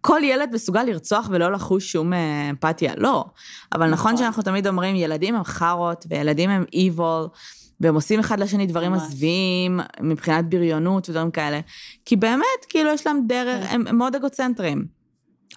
כל 0.00 0.20
ילד 0.24 0.50
מסוגל 0.52 0.82
לרצוח 0.82 1.28
ולא 1.30 1.52
לחוש 1.52 1.92
שום 1.92 2.12
אה, 2.12 2.50
אמפתיה, 2.50 2.92
לא. 2.96 3.24
אבל 3.74 3.86
נכון, 3.86 3.92
נכון 3.92 4.16
שאנחנו 4.16 4.42
תמיד 4.42 4.66
אומרים, 4.66 4.96
ילדים 4.96 5.34
הם 5.34 5.44
חארות, 5.44 6.06
וילדים 6.10 6.50
הם 6.50 6.64
evil, 6.74 7.28
והם 7.80 7.94
עושים 7.94 8.20
אחד 8.20 8.40
לשני 8.40 8.66
דברים 8.66 8.92
מזוויעים, 8.92 9.80
מבחינת 10.00 10.48
בריונות 10.48 11.08
ודברים 11.08 11.30
כאלה. 11.30 11.60
כי 12.04 12.16
באמת, 12.16 12.64
כאילו, 12.68 12.90
יש 12.90 13.06
להם 13.06 13.20
דרך, 13.26 13.66
כן. 13.66 13.74
הם, 13.74 13.86
הם 13.86 13.98
מאוד 13.98 14.16
אגוצנטרים. 14.16 14.84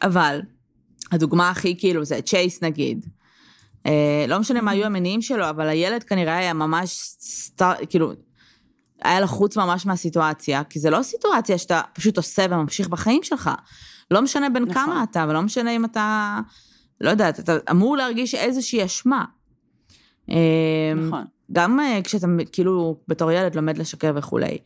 אבל, 0.03 0.41
הדוגמה 1.11 1.49
הכי 1.49 1.75
כאילו 1.77 2.05
זה 2.05 2.21
צ'ייס 2.21 2.63
נגיד. 2.63 3.05
אה, 3.85 4.25
לא 4.27 4.39
משנה 4.39 4.61
מה 4.61 4.71
היו 4.71 4.85
המניעים 4.85 5.21
שלו, 5.21 5.49
אבל 5.49 5.67
הילד 5.67 6.03
כנראה 6.03 6.37
היה 6.37 6.53
ממש, 6.53 6.89
סטאר, 7.19 7.73
כאילו, 7.89 8.13
היה 9.03 9.19
לחוץ 9.19 9.57
ממש 9.57 9.85
מהסיטואציה, 9.85 10.63
כי 10.63 10.79
זה 10.79 10.89
לא 10.89 11.03
סיטואציה 11.03 11.57
שאתה 11.57 11.81
פשוט 11.93 12.17
עושה 12.17 12.45
וממשיך 12.49 12.87
בחיים 12.87 13.23
שלך. 13.23 13.51
לא 14.11 14.21
משנה 14.21 14.49
בין 14.49 14.63
נכון. 14.63 14.83
כמה 14.83 15.03
אתה, 15.03 15.25
ולא 15.29 15.41
משנה 15.41 15.71
אם 15.71 15.85
אתה, 15.85 16.39
לא 17.01 17.09
יודעת, 17.09 17.39
אתה 17.39 17.57
אמור 17.71 17.97
להרגיש 17.97 18.35
איזושהי 18.35 18.85
אשמה. 18.85 19.25
אה, 20.29 20.93
נכון. 20.95 21.23
גם 21.53 21.79
אה, 21.79 21.99
כשאתה 22.03 22.27
כאילו 22.51 22.97
בתור 23.07 23.31
ילד 23.31 23.55
לומד 23.55 23.77
לשקר 23.77 24.11
וכולי. 24.15 24.57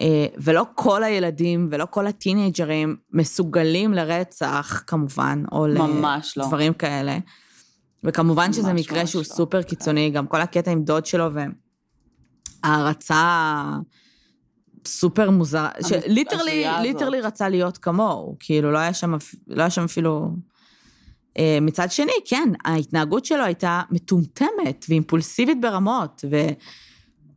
אה, 0.00 0.26
ולא 0.38 0.66
כל 0.74 1.04
הילדים 1.04 1.68
ולא 1.70 1.86
כל 1.90 2.06
הטינאייג'רים 2.06 2.96
מסוגלים 3.12 3.94
לרצח, 3.94 4.82
כמובן, 4.86 5.42
או 5.52 5.66
ממש 5.66 6.38
לדברים 6.38 6.72
לא. 6.72 6.78
כאלה. 6.78 7.18
וכמובן 8.04 8.52
שזה 8.52 8.72
מקרה 8.72 9.06
שהוא 9.06 9.20
לא. 9.20 9.34
סופר 9.34 9.62
קיצוני, 9.62 10.10
גם 10.10 10.26
כל 10.26 10.40
הקטע 10.40 10.70
עם 10.70 10.82
דוד 10.84 11.06
שלו 11.06 11.28
והערצה 12.64 13.62
סופר 14.86 15.30
מוזרה, 15.30 15.70
ש 15.86 15.99
literally, 15.99 16.64
literally 16.82 17.20
רצה 17.20 17.48
להיות 17.48 17.78
כמוהו, 17.78 18.36
כאילו 18.40 18.72
לא 18.72 18.78
היה 18.78 18.94
שם, 18.94 19.14
לא 19.46 19.62
היה 19.62 19.70
שם 19.70 19.84
אפילו... 19.84 20.30
אה, 21.38 21.58
מצד 21.60 21.90
שני, 21.90 22.12
כן, 22.24 22.48
ההתנהגות 22.64 23.24
שלו 23.24 23.44
הייתה 23.44 23.82
מטומטמת 23.90 24.84
ואימפולסיבית 24.88 25.60
ברמות, 25.60 26.24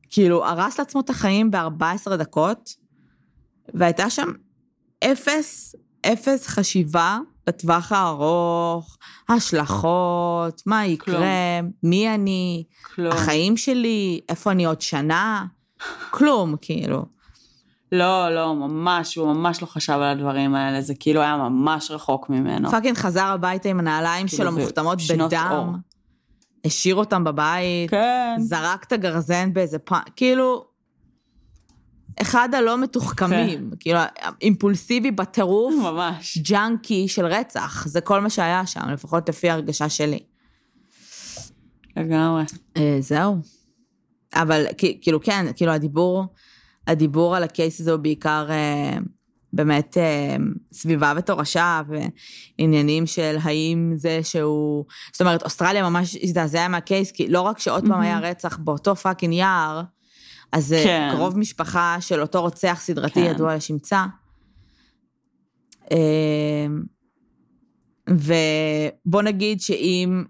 וכאילו 0.08 0.46
הרס 0.46 0.80
לעצמו 0.80 1.02
את 1.02 1.10
החיים 1.10 1.52
ב-14 1.52 2.16
דקות, 2.16 2.76
והייתה 3.74 4.10
שם 4.10 4.32
אפס, 5.04 5.76
אפס 6.06 6.48
חשיבה 6.48 7.20
לטווח 7.48 7.92
הארוך, 7.92 8.98
השלכות, 9.30 10.62
מה 10.66 10.86
יקרה, 10.86 11.16
כלום. 11.16 11.72
מי 11.84 12.14
אני, 12.14 12.64
כלום. 12.96 13.12
החיים 13.12 13.58
שלי, 13.58 14.22
איפה 14.30 14.52
אני 14.52 14.66
עוד 14.66 14.82
שנה, 14.82 15.46
כלום, 16.10 16.56
כאילו. 16.62 17.19
לא, 17.92 18.36
לא, 18.36 18.56
ממש, 18.56 19.16
הוא 19.16 19.34
ממש 19.34 19.62
לא 19.62 19.68
חשב 19.68 19.94
על 19.94 20.04
הדברים 20.04 20.56
האלה, 20.56 20.82
זה 20.82 20.94
כאילו 21.00 21.22
היה 21.22 21.38
ממש 21.38 21.92
רחוק 21.92 22.30
ממנו. 22.30 22.72
fucking 22.72 22.98
חזר 22.98 23.26
הביתה 23.26 23.70
עם 23.70 23.80
הנעליים 23.80 24.28
כאילו 24.28 24.44
שלו 24.44 24.52
מוכתמות 24.52 25.00
בדם, 25.10 25.50
אור. 25.52 25.66
השאיר 26.66 26.96
אותם 26.96 27.24
בבית, 27.24 27.90
כן. 27.90 28.36
זרק 28.40 28.84
את 28.84 28.92
הגרזן 28.92 29.54
באיזה 29.54 29.80
פח, 29.80 30.02
כאילו, 30.16 30.66
אחד 32.22 32.54
הלא 32.54 32.78
מתוחכמים, 32.78 33.70
כן. 33.70 33.76
כאילו, 33.80 34.00
אימפולסיבי 34.42 35.12
בטירוף, 35.12 35.76
ממש. 35.92 36.38
ג'אנקי 36.38 37.08
של 37.08 37.26
רצח, 37.26 37.88
זה 37.88 38.02
כל 38.02 38.20
מה 38.20 38.30
שהיה 38.30 38.66
שם, 38.66 38.90
לפחות 38.90 39.30
לפי 39.30 39.50
הרגשה 39.50 39.90
שלי. 39.90 40.20
לגמרי. 41.98 42.44
אה, 42.78 42.98
זהו. 43.00 43.38
אבל 44.34 44.66
כאילו, 45.02 45.22
כן, 45.22 45.46
כאילו, 45.56 45.72
הדיבור... 45.72 46.26
הדיבור 46.90 47.36
על 47.36 47.44
הקייס 47.44 47.80
הזה 47.80 47.92
הוא 47.92 48.00
בעיקר 48.00 48.48
אה, 48.50 48.98
באמת 49.54 49.98
אה, 49.98 50.36
סביבה 50.74 51.14
ותורשה 51.18 51.82
ועניינים 52.60 53.06
של 53.08 53.38
האם 53.42 53.92
זה 53.96 54.20
שהוא, 54.24 54.86
זאת 55.12 55.22
אומרת, 55.22 55.44
אוסטרליה 55.44 55.90
ממש 55.90 56.18
הזדעזעה 56.24 56.68
מה 56.68 56.80
case, 56.80 57.12
כי 57.12 57.28
לא 57.28 57.42
רק 57.42 57.60
שעוד 57.60 57.84
פעם 57.88 58.02
היה 58.02 58.20
רצח 58.20 58.58
באותו 58.58 58.96
fucking 58.96 59.34
יער, 59.34 59.82
אז 60.52 60.74
אה, 60.74 60.84
כן. 60.84 61.10
קרוב 61.16 61.38
משפחה 61.38 61.98
של 62.00 62.22
אותו 62.22 62.42
רוצח 62.42 62.80
סדרתי 62.82 63.14
כן. 63.14 63.32
ידוע 63.32 63.56
לשמצה. 63.56 64.06
ובוא 68.10 69.22
נגיד 69.22 69.62
שאם 69.62 70.24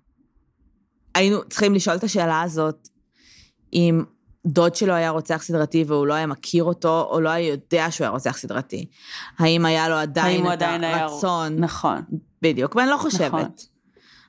היינו 1.15 1.37
צריכים 1.49 1.73
לשאול 1.73 1.95
את 1.95 2.03
השאלה 2.03 2.41
הזאת, 2.41 2.87
אם 3.73 4.03
דוד 4.49 4.75
שלו 4.75 4.93
היה 4.93 5.09
רוצח 5.09 5.41
סדרתי 5.41 5.83
והוא 5.87 6.07
לא 6.07 6.13
היה 6.13 6.25
מכיר 6.25 6.63
אותו, 6.63 7.07
או 7.11 7.21
לא 7.21 7.29
היה 7.29 7.47
יודע 7.47 7.91
שהוא 7.91 8.05
היה 8.05 8.11
רוצח 8.11 8.37
סדרתי. 8.37 8.85
האם 9.39 9.65
היה 9.65 9.89
לו 9.89 9.95
עדיין 9.95 10.45
את 10.47 10.51
עדיין 10.51 10.83
הרצון? 10.83 11.51
היה... 11.51 11.61
נכון. 11.61 12.01
בדיוק, 12.41 12.75
ואני 12.75 12.89
לא 12.89 12.97
חושבת. 12.97 13.33
נכון. 13.33 13.49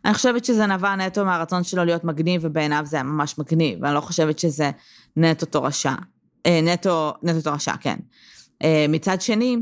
אני 0.05 0.15
חושבת 0.15 0.45
שזה 0.45 0.67
נבע 0.67 0.97
נטו 0.97 1.25
מהרצון 1.25 1.65
שלו 1.65 1.85
להיות 1.85 2.05
מגניב, 2.05 2.41
ובעיניו 2.45 2.83
זה 2.85 2.97
היה 2.97 3.03
ממש 3.03 3.39
מגניב, 3.39 3.79
ואני 3.83 3.95
לא 3.95 4.01
חושבת 4.01 4.39
שזה 4.39 4.71
נטו 5.17 5.47
תורשה. 5.47 5.95
אה, 6.47 6.61
נטו, 6.63 7.13
נטו 7.23 7.41
תורשה, 7.41 7.73
כן. 7.81 7.97
אה, 8.63 8.87
מצד 8.89 9.21
שני, 9.21 9.57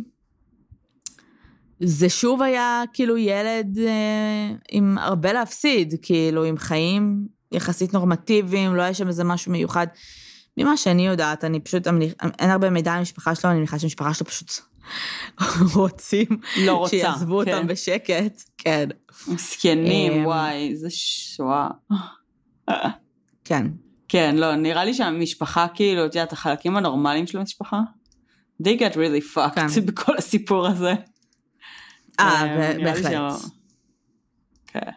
זה 1.81 2.09
שוב 2.09 2.43
היה 2.43 2.83
כאילו 2.93 3.17
ילד 3.17 3.79
אה, 3.79 4.55
עם 4.71 4.99
הרבה 4.99 5.33
להפסיד, 5.33 5.95
כאילו 6.03 6.45
עם 6.45 6.59
חיים 6.59 7.27
יחסית 7.53 7.95
נורמטיביים, 7.95 8.75
לא 8.75 8.83
היה 8.83 8.95
שם 8.95 9.09
איזה 9.09 9.25
משהו 9.25 9.53
מיוחד. 9.53 9.87
ממה 10.59 10.77
שאני 10.77 11.07
יודעת, 11.07 11.45
אני 11.45 11.61
פשוט, 11.61 11.87
אין 12.39 12.51
הרבה 12.51 12.71
מידע 12.71 12.93
על 12.93 12.99
המשפחה 12.99 13.35
שלו, 13.35 13.51
אני 13.51 13.59
מניחה 13.59 13.79
שהמשפחה 13.79 14.15
שלו 14.15 14.27
פשוט 14.27 14.51
רוצים 15.75 16.27
לא 16.61 16.73
רוצה, 16.73 16.91
שיעזבו 16.91 17.43
כן. 17.45 17.55
אותם 17.55 17.67
בשקט, 17.67 18.43
כן. 18.59 18.89
מסכנים, 19.29 20.13
אמ, 20.13 20.27
וואי, 20.27 20.69
איזה 20.71 20.89
שואה. 20.91 21.69
כן. 23.45 23.67
כן, 24.09 24.37
לא, 24.37 24.55
נראה 24.55 24.85
לי 24.85 24.95
שהמשפחה, 24.95 25.67
כאילו, 25.75 26.07
את 26.07 26.15
יודעת, 26.15 26.33
החלקים 26.33 26.77
הנורמליים 26.77 27.27
של 27.27 27.39
המשפחה, 27.39 27.81
they 28.63 28.79
get 28.79 28.95
really 28.95 29.37
fucked 29.37 29.55
כן. 29.55 29.87
בכל 29.87 30.17
הסיפור 30.17 30.67
הזה. 30.67 30.95
אה, 32.21 32.45
אמ, 32.45 32.85
בהחלט. 32.85 33.33
כן. 34.67 34.91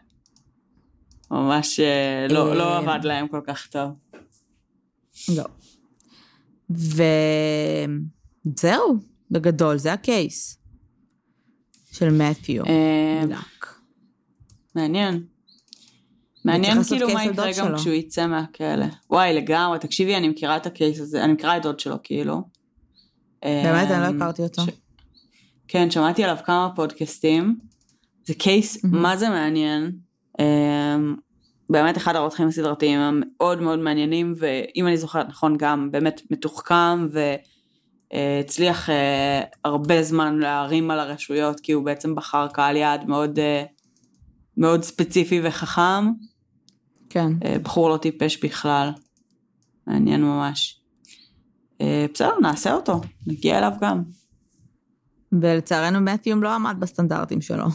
ממש 1.32 1.80
אה, 1.80 2.28
לא, 2.30 2.56
לא 2.56 2.80
אמ, 2.80 2.90
עבד 2.90 3.04
להם 3.04 3.28
כל 3.28 3.42
כך 3.48 3.68
טוב. 3.68 3.92
לא. 5.30 5.44
וזהו, 8.46 8.98
בגדול, 9.32 9.78
זה 9.78 9.94
הקייס 9.94 10.58
של 11.92 12.10
מת'יו. 12.10 12.66
אה, 12.66 13.24
מעניין. 14.76 15.24
מעניין 16.46 16.84
כאילו 16.84 17.10
מה 17.14 17.26
יקרה 17.26 17.52
גם 17.58 17.76
כשהוא 17.78 17.94
יצא 17.94 18.28
מהכלא. 18.28 18.86
וואי, 19.10 19.34
לגמרי, 19.34 19.80
תקשיבי, 19.80 20.16
אני 20.16 20.28
מכירה 20.28 20.58
את 20.58 20.66
הקייס 20.66 21.00
הזה, 21.00 21.24
אני 21.24 21.34
מכירה 21.34 21.58
את 21.58 21.62
דוד 21.64 21.80
שלו, 21.80 21.96
כאילו. 22.04 22.42
באמת, 23.42 23.92
אני 23.92 24.02
לא 24.02 24.08
אמ, 24.10 24.16
הכרתי 24.16 24.42
אותו. 24.42 24.62
כן, 25.68 25.92
שמעתי 25.92 26.24
עליו 26.24 26.38
כמה 26.46 26.70
פודקאסטים. 26.76 27.60
זה 28.26 28.34
קייס, 28.34 28.78
מה 28.84 29.18
זה 29.18 29.30
מעניין. 29.30 29.92
אמ, 31.72 31.74
באמת 31.74 31.98
אחד 31.98 32.16
הרותחים 32.16 32.48
הסדרתיים 32.48 33.00
המאוד 33.00 33.62
מאוד 33.62 33.80
מעניינים, 33.80 34.34
ואם 34.38 34.88
אני 34.88 34.98
זוכרת 34.98 35.30
נכון, 35.30 35.58
גם 35.58 35.92
באמת 35.92 36.22
מתוחכם, 36.32 37.08
והצליח 38.14 38.90
אה, 38.90 39.42
הרבה 39.66 40.04
זמן 40.04 40.40
להרים 40.40 40.92
על 40.92 41.00
הרשויות, 41.00 41.60
כי 41.60 41.72
הוא 41.72 41.86
בעצם 41.86 42.16
בחר 42.16 42.48
קהל 42.48 42.76
יעד 42.76 43.08
מאוד, 43.08 43.40
אה, 43.40 43.64
מאוד 44.58 44.84
ספציפי 44.84 45.42
וחכם. 45.44 46.12
כן. 47.10 47.32
אה, 47.46 47.60
בחור 47.64 47.90
לא 47.90 47.98
טיפש 47.98 48.44
בכלל. 48.44 48.92
מעניין 49.88 50.24
ממש. 50.24 50.78
בסדר, 52.14 52.40
נעשה 52.42 52.74
אותו, 52.74 53.02
נגיע 53.28 53.58
אליו 53.58 53.72
גם. 53.82 54.04
ולצערנו 55.32 56.02
מתיום 56.02 56.44
לא 56.44 56.56
עמד 56.56 56.76
בסטנדרטים 56.80 57.42
שלו. 57.42 57.66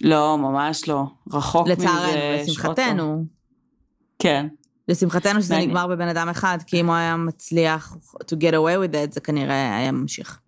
לא, 0.00 0.38
ממש 0.38 0.88
לא. 0.88 1.04
רחוק 1.32 1.68
מזה. 1.68 1.72
לצערנו, 1.72 2.42
לשמחתנו. 2.42 3.24
כן. 4.18 4.46
לשמחתנו 4.88 5.42
שזה 5.42 5.54
מעניין. 5.54 5.70
נגמר 5.70 5.86
בבן 5.86 6.08
אדם 6.08 6.28
אחד, 6.28 6.58
כי 6.66 6.80
אם 6.80 6.86
הוא 6.86 6.94
היה 6.94 7.16
מצליח 7.16 7.96
to 8.22 8.34
get 8.34 8.52
away 8.52 8.90
with 8.90 8.94
it, 8.94 9.14
זה 9.14 9.20
כנראה 9.20 9.76
היה 9.76 9.92
ממשיך. 9.92 10.40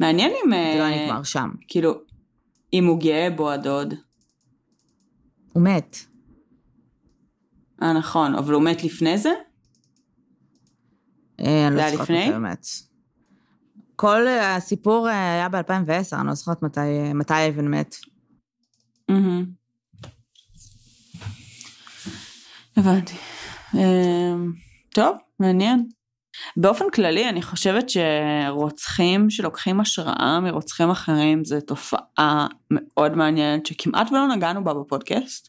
מעניין 0.00 0.30
אם... 0.30 0.50
זה 0.50 0.78
לא 0.78 0.84
היה 0.84 1.06
נגמר 1.06 1.22
שם. 1.22 1.50
כאילו, 1.68 1.94
אם 2.72 2.86
הוא 2.86 3.00
גאה 3.00 3.28
בו 3.36 3.50
הדוד. 3.50 3.94
הוא 5.52 5.62
מת. 5.62 5.96
אה, 7.82 7.92
נכון, 7.92 8.34
אבל 8.34 8.54
הוא 8.54 8.62
מת 8.62 8.84
לפני 8.84 9.18
זה? 9.18 9.32
אה, 11.40 11.66
אני 11.66 11.76
לא 11.76 11.90
זוכרת 11.90 12.10
מתי 12.10 12.28
הוא 12.28 12.38
מת. 12.38 12.66
כל 13.96 14.28
הסיפור 14.28 15.08
אה, 15.08 15.32
היה 15.32 15.48
ב-2010, 15.48 16.16
אני 16.16 16.26
לא 16.26 16.34
זוכרת 16.34 16.62
מתי, 16.62 17.12
מתי 17.14 17.48
אבן 17.48 17.68
מת. 17.68 17.96
הבנתי. 22.76 23.14
אמ, 23.74 24.52
טוב, 24.94 25.16
מעניין. 25.40 25.88
באופן 26.56 26.84
כללי, 26.94 27.28
אני 27.28 27.42
חושבת 27.42 27.86
שרוצחים 27.90 29.30
שלוקחים 29.30 29.80
השראה 29.80 30.40
מרוצחים 30.40 30.90
אחרים 30.90 31.44
זה 31.44 31.60
תופעה 31.60 32.46
מאוד 32.70 33.16
מעניינת 33.16 33.66
שכמעט 33.66 34.10
ולא 34.10 34.28
נגענו 34.36 34.64
בה 34.64 34.74
בפודקאסט. 34.74 35.48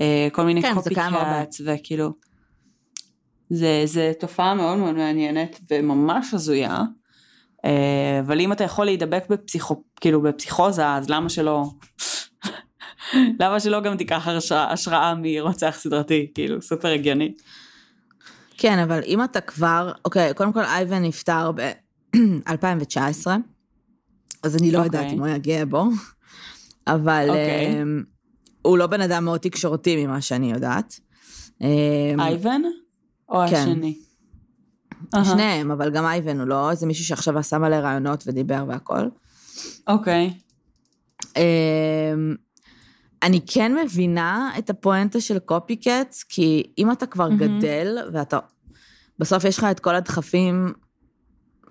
אה, 0.00 0.28
כל 0.32 0.42
מיני 0.42 0.62
כן, 0.62 0.74
קופי-קאץ 0.74 1.60
וכאילו. 1.66 2.10
זה, 3.50 3.82
זה 3.84 4.12
תופעה 4.20 4.54
מאוד 4.54 4.78
מאוד 4.78 4.94
מעניינת 4.94 5.60
וממש 5.70 6.34
הזויה. 6.34 6.78
אה, 7.64 8.20
אבל 8.20 8.40
אם 8.40 8.52
אתה 8.52 8.64
יכול 8.64 8.84
להידבק 8.84 9.24
בפסיכו, 9.30 9.82
כאילו 10.00 10.22
בפסיכוזה, 10.22 10.88
אז 10.88 11.10
למה 11.10 11.28
שלא... 11.28 11.64
למה 13.40 13.60
שלא 13.60 13.80
גם 13.80 13.96
תיקח 13.96 14.28
השראה, 14.28 14.72
השראה 14.72 15.14
מרוצח 15.22 15.76
סדרתי, 15.78 16.30
כאילו, 16.34 16.62
סופר 16.62 16.88
הגיוני. 16.88 17.32
כן, 18.56 18.78
אבל 18.78 19.00
אם 19.06 19.24
אתה 19.24 19.40
כבר, 19.40 19.92
אוקיי, 20.04 20.34
קודם 20.34 20.52
כל 20.52 20.64
אייבן 20.64 21.02
נפטר 21.02 21.52
ב-2019, 21.52 23.26
אז 24.42 24.56
אני 24.56 24.70
לא 24.70 24.78
אוקיי. 24.78 25.00
יודעת 25.00 25.12
אם 25.12 25.18
הוא 25.18 25.28
יגיע 25.28 25.64
בו, 25.64 25.84
אבל 26.86 27.26
אוקיי. 27.28 27.82
um, 27.82 28.04
הוא 28.62 28.78
לא 28.78 28.86
בן 28.86 29.00
אדם 29.00 29.24
מאוד 29.24 29.40
תקשורתי 29.40 30.06
ממה 30.06 30.20
שאני 30.20 30.52
יודעת. 30.52 31.00
Um, 31.62 31.64
אייבן? 32.20 32.62
או 33.28 33.42
כן. 33.50 33.56
השני? 33.56 33.98
שניהם, 35.24 35.70
אבל 35.70 35.90
גם 35.90 36.04
אייבן 36.04 36.40
הוא 36.40 36.48
לא 36.48 36.70
איזה 36.70 36.86
מישהו 36.86 37.04
שעכשיו 37.04 37.38
עשה 37.38 37.58
מלא 37.58 37.76
רעיונות 37.76 38.24
ודיבר 38.26 38.64
והכל. 38.68 39.08
אוקיי. 39.86 40.34
Um, 41.22 41.30
אני 43.22 43.40
כן 43.46 43.72
מבינה 43.84 44.50
את 44.58 44.70
הפואנטה 44.70 45.20
של 45.20 45.38
קופי 45.38 45.76
קאטס, 45.76 46.22
כי 46.22 46.72
אם 46.78 46.92
אתה 46.92 47.06
כבר 47.06 47.28
mm-hmm. 47.28 47.34
גדל, 47.34 47.98
ואתה... 48.12 48.38
בסוף 49.18 49.44
יש 49.44 49.58
לך 49.58 49.64
את 49.70 49.80
כל 49.80 49.94
הדחפים 49.94 50.72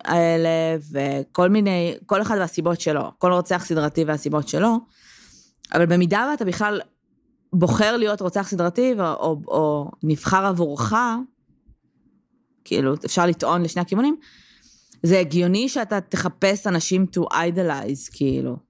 האלה, 0.06 0.78
וכל 0.91 1.50
מיני... 1.50 1.95
כל 2.06 2.22
אחד 2.22 2.36
והסיבות 2.39 2.82
שלו. 2.82 3.12
כל 3.18 3.32
רוצח 3.34 3.66
סדרתי 3.66 4.04
והסיבות 4.04 4.47
שלו, 4.47 4.78
אבל 5.74 5.86
במידה 5.86 6.28
ואתה 6.32 6.45
בכלל 6.45 6.82
בוחר 7.54 7.97
להיות 7.97 8.22
רוצח 8.22 8.47
סדרתי, 8.47 8.93
או, 9.00 9.06
או, 9.06 9.41
או 9.47 9.91
נבחר 10.04 10.45
עבורך, 10.45 10.93
כאילו, 12.64 12.93
אפשר 13.06 13.26
לטעון 13.26 13.62
לשני 13.62 13.82
הכיוונים, 13.82 14.16
זה 15.04 15.20
הגיוני 15.20 15.70
שאתה 15.70 16.02
תחפש 16.02 16.68
אנשים 16.68 17.06
to 17.16 17.22
idolize, 17.34 18.12
כאילו. 18.12 18.68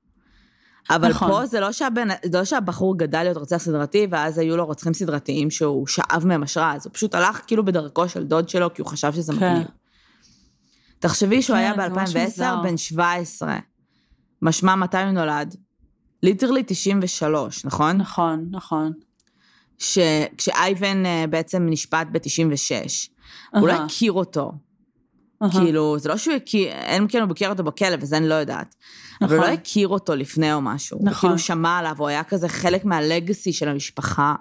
אבל 0.90 1.10
נכון. 1.10 1.32
פה 1.32 1.46
זה 1.46 1.60
לא, 1.60 1.72
שהבן, 1.72 2.08
לא 2.34 2.46
שהבחור 2.46 2.98
גדל 2.98 3.24
להיות 3.24 3.38
רוצח 3.38 3.58
סדרתי, 3.58 4.08
ואז 4.12 4.38
היו 4.38 4.58
לו 4.58 4.66
רוצחים 4.66 4.94
סדרתיים 4.94 5.52
שהוא 5.52 5.88
שאב 5.88 6.28
מהם 6.28 6.44
השראה, 6.44 6.76
אז 6.76 6.86
הוא 6.86 6.94
פשוט 6.94 7.16
הלך 7.16 7.42
כאילו 7.48 7.66
בדרכו 7.66 8.10
של 8.10 8.24
דוד 8.24 8.50
שלו, 8.50 8.74
כי 8.74 8.82
הוא 8.82 8.90
חשב 8.90 9.14
שזה 9.14 9.34
כן. 9.34 9.52
מגניב. 9.52 9.68
תחשבי 11.00 11.42
שהוא 11.42 11.58
כן, 11.58 11.62
היה 11.62 11.90
ב-2010 11.90 12.64
בן 12.64 12.78
17. 12.78 13.58
משמע 14.42 14.76
מתי 14.76 14.98
הוא 14.98 15.12
נולד? 15.12 15.56
literally 16.24 16.64
93, 16.68 17.66
נכון? 17.66 17.98
נכון, 17.98 18.48
נכון. 18.52 18.92
ש... 19.78 19.98
כשאייוון 20.38 21.06
אה, 21.06 21.26
בעצם 21.30 21.68
נשפט 21.70 22.08
ב-96. 22.12 22.20
Uh-huh. 22.20 23.60
הוא 23.60 23.68
לא 23.68 23.74
הכיר 23.74 24.12
אותו. 24.12 24.52
Uh-huh. 25.44 25.52
כאילו, 25.52 26.00
זה 26.00 26.10
לא 26.10 26.18
שהוא 26.18 26.36
הכיר, 26.36 26.68
אין 26.72 27.08
כאילו, 27.08 27.26
הכיר 27.32 27.50
אותו 27.50 27.64
בכלא, 27.64 27.96
וזה 28.02 28.18
אני 28.18 28.28
לא 28.28 28.34
יודעת. 28.34 28.76
נכון. 29.22 29.26
אבל 29.28 29.36
הוא 29.36 29.42
לא 29.42 29.48
נכון. 29.48 29.62
הכיר 29.62 29.88
אותו 29.88 30.16
לפני 30.16 30.54
או 30.54 30.62
משהו. 30.62 30.98
נכון. 31.02 31.30
הוא 31.30 31.38
כאילו 31.38 31.48
שמע 31.48 31.78
עליו, 31.78 31.96
הוא 31.98 32.08
היה 32.08 32.24
כזה 32.24 32.50
חלק 32.50 32.86
מה 32.86 33.03
legacy 33.03 33.54
של 33.54 33.70
המשפחה. 33.70 34.36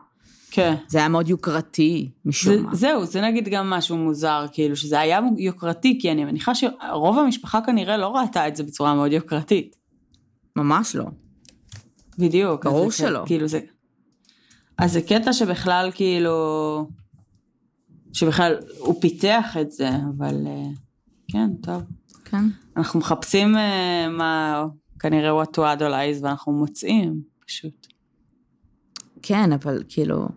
כן. 0.51 0.74
זה 0.88 0.99
היה 0.99 1.09
מאוד 1.09 1.28
יוקרתי, 1.28 2.11
משום 2.24 2.62
מה. 2.62 2.74
זהו, 2.74 3.05
זה 3.05 3.20
נגיד 3.20 3.49
גם 3.49 3.70
משהו 3.70 3.96
מוזר, 3.96 4.46
כאילו, 4.53 4.76
שזה 4.76 5.01
היה 5.01 5.20
יוקרתי, 5.38 5.99
כי 6.01 6.12
אני 6.12 6.24
מניחה 6.24 6.53
שרוב 6.55 7.18
המשפחה 7.18 7.61
כנראה 7.66 7.96
לא 7.96 8.16
ראתה 8.16 8.49
את 8.49 8.57
זה 8.57 8.62
בצורה 8.62 8.94
מאוד 8.94 9.12
יוקרתית. 9.12 9.76
ממש 10.57 10.96
לא. 10.96 11.05
בדיוק. 12.18 12.64
ברור 12.64 12.90
שלא. 12.90 13.22
כאילו 13.26 13.49
זה... 13.49 13.61
אז 14.78 14.92
זה 14.92 15.03
קטע 15.03 15.32
שבכלל 15.32 15.90
כאילו... 15.94 16.88
שבכלל 18.12 18.57
הוא 18.78 19.01
פיתח 19.01 19.57
את 19.61 19.72
זה, 19.72 19.90
אבל 20.18 20.46
אה, 20.46 20.66
כן, 21.29 21.51
טוב. 21.62 21.83
כן. 22.24 22.45
אנחנו 22.76 23.01
מחפשים 23.01 23.55
uh, 23.55 23.59
מה 24.11 24.64
כנראה 24.99 25.43
what 25.43 25.47
to 25.47 25.59
idolize 25.59 26.22
ואנחנו 26.22 26.53
מוצאים 26.53 27.22
פשוט. 27.47 27.87
כן, 29.22 29.53
אבל 29.53 29.83
כאילו, 29.89 30.29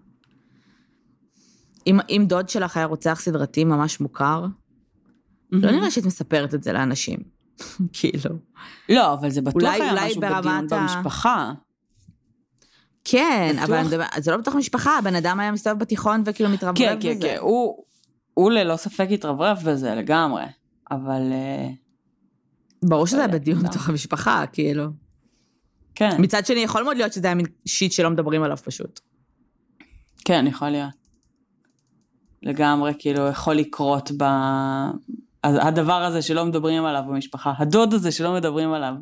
אם, 1.88 2.00
אם 2.10 2.26
דוד 2.28 2.50
שלך 2.50 2.78
היה 2.78 2.86
רוצח 2.86 3.20
סדרתי 3.20 3.64
ממש 3.64 4.00
מוכר, 4.00 4.46
mm-hmm. 4.46 5.58
לא 5.58 5.72
נראה 5.72 5.92
שאת 5.92 6.06
מספרת 6.06 6.54
את 6.54 6.64
זה 6.64 6.74
לאנשים, 6.74 7.20
כאילו. 7.94 8.36
לא, 8.90 9.14
אבל 9.14 9.30
זה 9.30 9.42
בטוח 9.42 9.62
אולי, 9.62 9.82
היה 9.82 9.92
אולי 9.92 10.06
משהו 10.08 10.22
בדיון 10.22 10.46
ה... 10.46 10.62
במשפחה. 10.70 11.54
כן, 13.04 13.56
בטוח... 13.64 13.70
אבל 13.70 13.88
זה 14.18 14.32
לא 14.32 14.38
בתוך 14.38 14.56
משפחה, 14.56 14.98
הבן 14.98 15.16
אדם 15.16 15.40
היה 15.40 15.52
מסתובב 15.52 15.80
בתיכון 15.80 16.24
וכאילו 16.26 16.50
מתרברב 16.50 16.76
כן, 16.78 16.98
כן 17.02 17.10
בזה. 17.10 17.22
כן, 17.22 17.28
כן, 17.28 17.36
כן, 17.36 17.38
הוא, 17.40 17.84
הוא 18.34 18.52
ללא 18.52 18.76
ספק 18.76 19.08
התרברב 19.12 19.58
בזה 19.66 19.96
לגמרי, 19.96 20.44
אבל... 20.92 21.22
Uh... 21.32 21.76
ברור 22.86 23.08
שזה 23.08 23.18
היה 23.18 23.28
בדיון 23.28 23.64
בתוך 23.64 23.90
המשפחה, 23.90 24.44
כאילו. 24.54 24.86
כן. 25.96 26.16
מצד 26.20 26.46
שני, 26.46 26.60
יכול 26.60 26.84
מאוד 26.84 26.98
להיות 26.98 27.14
שזה 27.14 27.28
היה 27.28 27.36
מין 27.36 27.46
שיט 27.66 27.92
שלא 27.92 28.10
מדברים 28.10 28.44
עליו 28.44 28.58
פשוט. 28.58 29.00
כן, 30.26 30.46
יכול 30.48 30.70
להיות. 30.70 31.02
לגמרי, 32.44 32.94
כאילו, 33.00 33.28
יכול 33.28 33.56
לקרות 33.56 34.12
ב... 34.18 34.24
הדבר 35.44 35.94
הזה 36.04 36.22
שלא 36.22 36.46
מדברים 36.46 36.86
עליו 36.86 37.04
במשפחה, 37.08 37.54
הדוד 37.58 37.94
הזה 37.94 38.12
שלא 38.12 38.34
מדברים 38.34 38.74
עליו. 38.74 38.94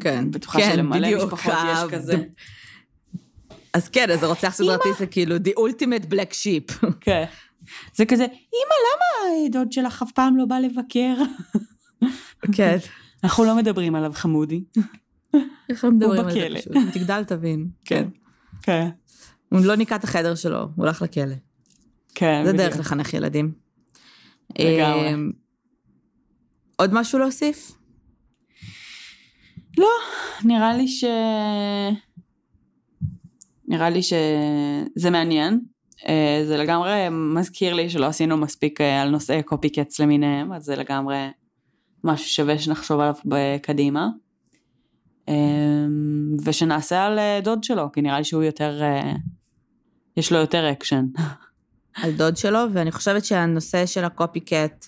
כן, 0.00 0.30
בטוחה 0.30 0.58
כן, 0.58 0.70
שלמלא 0.74 1.16
משפחות 1.16 1.54
יש 1.72 1.78
כזה. 1.90 2.24
אז 3.72 3.88
כן, 3.88 4.10
אז 4.10 4.24
רוצח 4.24 4.50
סדרתי 4.50 4.88
זה 4.98 5.06
כאילו 5.06 5.36
the 5.36 5.58
ultimate 5.58 6.12
black 6.12 6.32
sheep. 6.32 6.86
כן. 7.00 7.24
זה 7.94 8.04
כזה, 8.04 8.24
אמא, 8.24 8.74
למה 8.86 9.48
דוד 9.50 9.72
שלך 9.72 10.02
אף 10.02 10.12
פעם 10.12 10.36
לא 10.36 10.44
בא 10.44 10.58
לבקר? 10.58 11.14
כן. 12.52 12.76
אנחנו 13.24 13.44
לא 13.44 13.56
מדברים 13.56 13.94
עליו, 13.94 14.12
חמודי. 14.14 14.64
איך 15.68 15.84
לא 15.84 15.90
מדברים 15.90 16.20
על 16.20 16.32
זה 16.32 16.48
פשוט? 16.58 16.72
תגדל 16.92 17.24
תבין. 17.24 17.68
כן. 17.84 18.08
כן. 18.62 18.88
הוא 19.48 19.60
לא 19.64 19.76
ניקה 19.76 19.96
את 19.96 20.04
החדר 20.04 20.34
שלו, 20.34 20.68
הוא 20.76 20.86
הלך 20.86 21.02
לכלא. 21.02 21.34
כן, 22.14 22.42
בדיוק. 22.46 22.56
זה 22.56 22.62
דרך 22.62 22.78
לחנך 22.78 23.14
ילדים. 23.14 23.52
לגמרי. 24.58 25.14
אמ, 25.14 25.30
עוד 26.76 26.94
משהו 26.94 27.18
להוסיף? 27.18 27.72
לא, 29.78 29.88
נראה 30.44 30.76
לי 30.76 30.88
ש... 30.88 31.04
נראה 33.68 33.90
לי 33.90 34.00
שזה 34.02 35.10
מעניין. 35.10 35.60
אה, 36.08 36.42
זה 36.46 36.56
לגמרי 36.56 37.08
מזכיר 37.10 37.74
לי 37.74 37.90
שלא 37.90 38.06
עשינו 38.06 38.36
מספיק 38.36 38.80
אה, 38.80 39.02
על 39.02 39.10
נושאי 39.10 39.42
קופי 39.42 39.70
קץ 39.70 40.00
למיניהם, 40.00 40.52
אז 40.52 40.64
זה 40.64 40.76
לגמרי 40.76 41.28
משהו 42.04 42.28
שווה 42.28 42.58
שנחשוב 42.58 43.00
עליו 43.00 43.14
קדימה. 43.62 44.08
אמ, 45.28 46.36
ושנעשה 46.44 47.04
על 47.04 47.18
אה, 47.18 47.40
דוד 47.44 47.64
שלו, 47.64 47.92
כי 47.92 48.02
נראה 48.02 48.18
לי 48.18 48.24
שהוא 48.24 48.42
יותר, 48.42 48.82
אה, 48.82 49.12
יש 50.16 50.32
לו 50.32 50.38
יותר 50.38 50.72
אקשן. 50.72 51.06
על 52.02 52.12
דוד 52.12 52.36
שלו, 52.36 52.58
ואני 52.72 52.92
חושבת 52.92 53.24
שהנושא 53.24 53.86
של 53.86 54.04
ה 54.04 54.40
copycat 54.40 54.86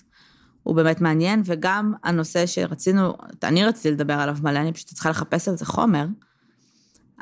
הוא 0.63 0.75
באמת 0.75 1.01
מעניין, 1.01 1.41
וגם 1.45 1.93
הנושא 2.03 2.45
שרצינו, 2.45 3.13
אני 3.43 3.65
רציתי 3.65 3.91
לדבר 3.91 4.13
עליו 4.13 4.37
מלא, 4.43 4.59
אני 4.59 4.73
פשוט 4.73 4.87
צריכה 4.87 5.09
לחפש 5.09 5.47
על 5.47 5.57
זה 5.57 5.65
חומר, 5.65 6.05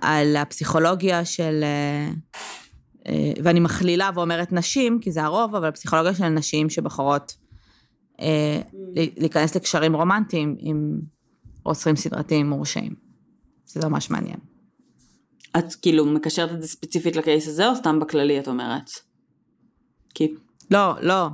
על 0.02 0.36
הפסיכולוגיה 0.36 1.26
של, 1.26 1.64
אה, 1.64 2.10
ואני 3.44 3.60
מכלילה 3.60 4.10
ואומרת 4.14 4.52
נשים, 4.52 5.00
כי 5.02 5.12
זה 5.12 5.24
הרוב, 5.24 5.56
אבל 5.56 5.68
הפסיכולוגיה 5.68 6.14
של 6.14 6.28
נשים 6.28 6.70
שבוחרות 6.70 7.36
אה, 8.22 8.62
להיכנס 9.18 9.56
לקשרים 9.56 9.96
רומנטיים 9.96 10.56
עם 10.60 11.00
רוצחים 11.66 11.96
סדרתיים 11.96 12.50
מורשעים. 12.50 12.94
זה 13.66 13.90
ממש 13.90 14.10
מעניין. 14.10 14.38
את 15.58 15.76
כאילו 15.82 16.06
מקשרת 16.06 16.52
את 16.52 16.62
זה 16.62 16.68
ספציפית 16.68 17.16
לקייס 17.16 17.48
הזה, 17.48 17.70
או 17.70 17.76
סתם 17.76 18.00
בכללי 18.00 18.40
את 18.40 18.48
אומרת? 18.48 18.90
כי... 20.14 20.34
לא, 20.72 20.94
לא. 21.02 21.28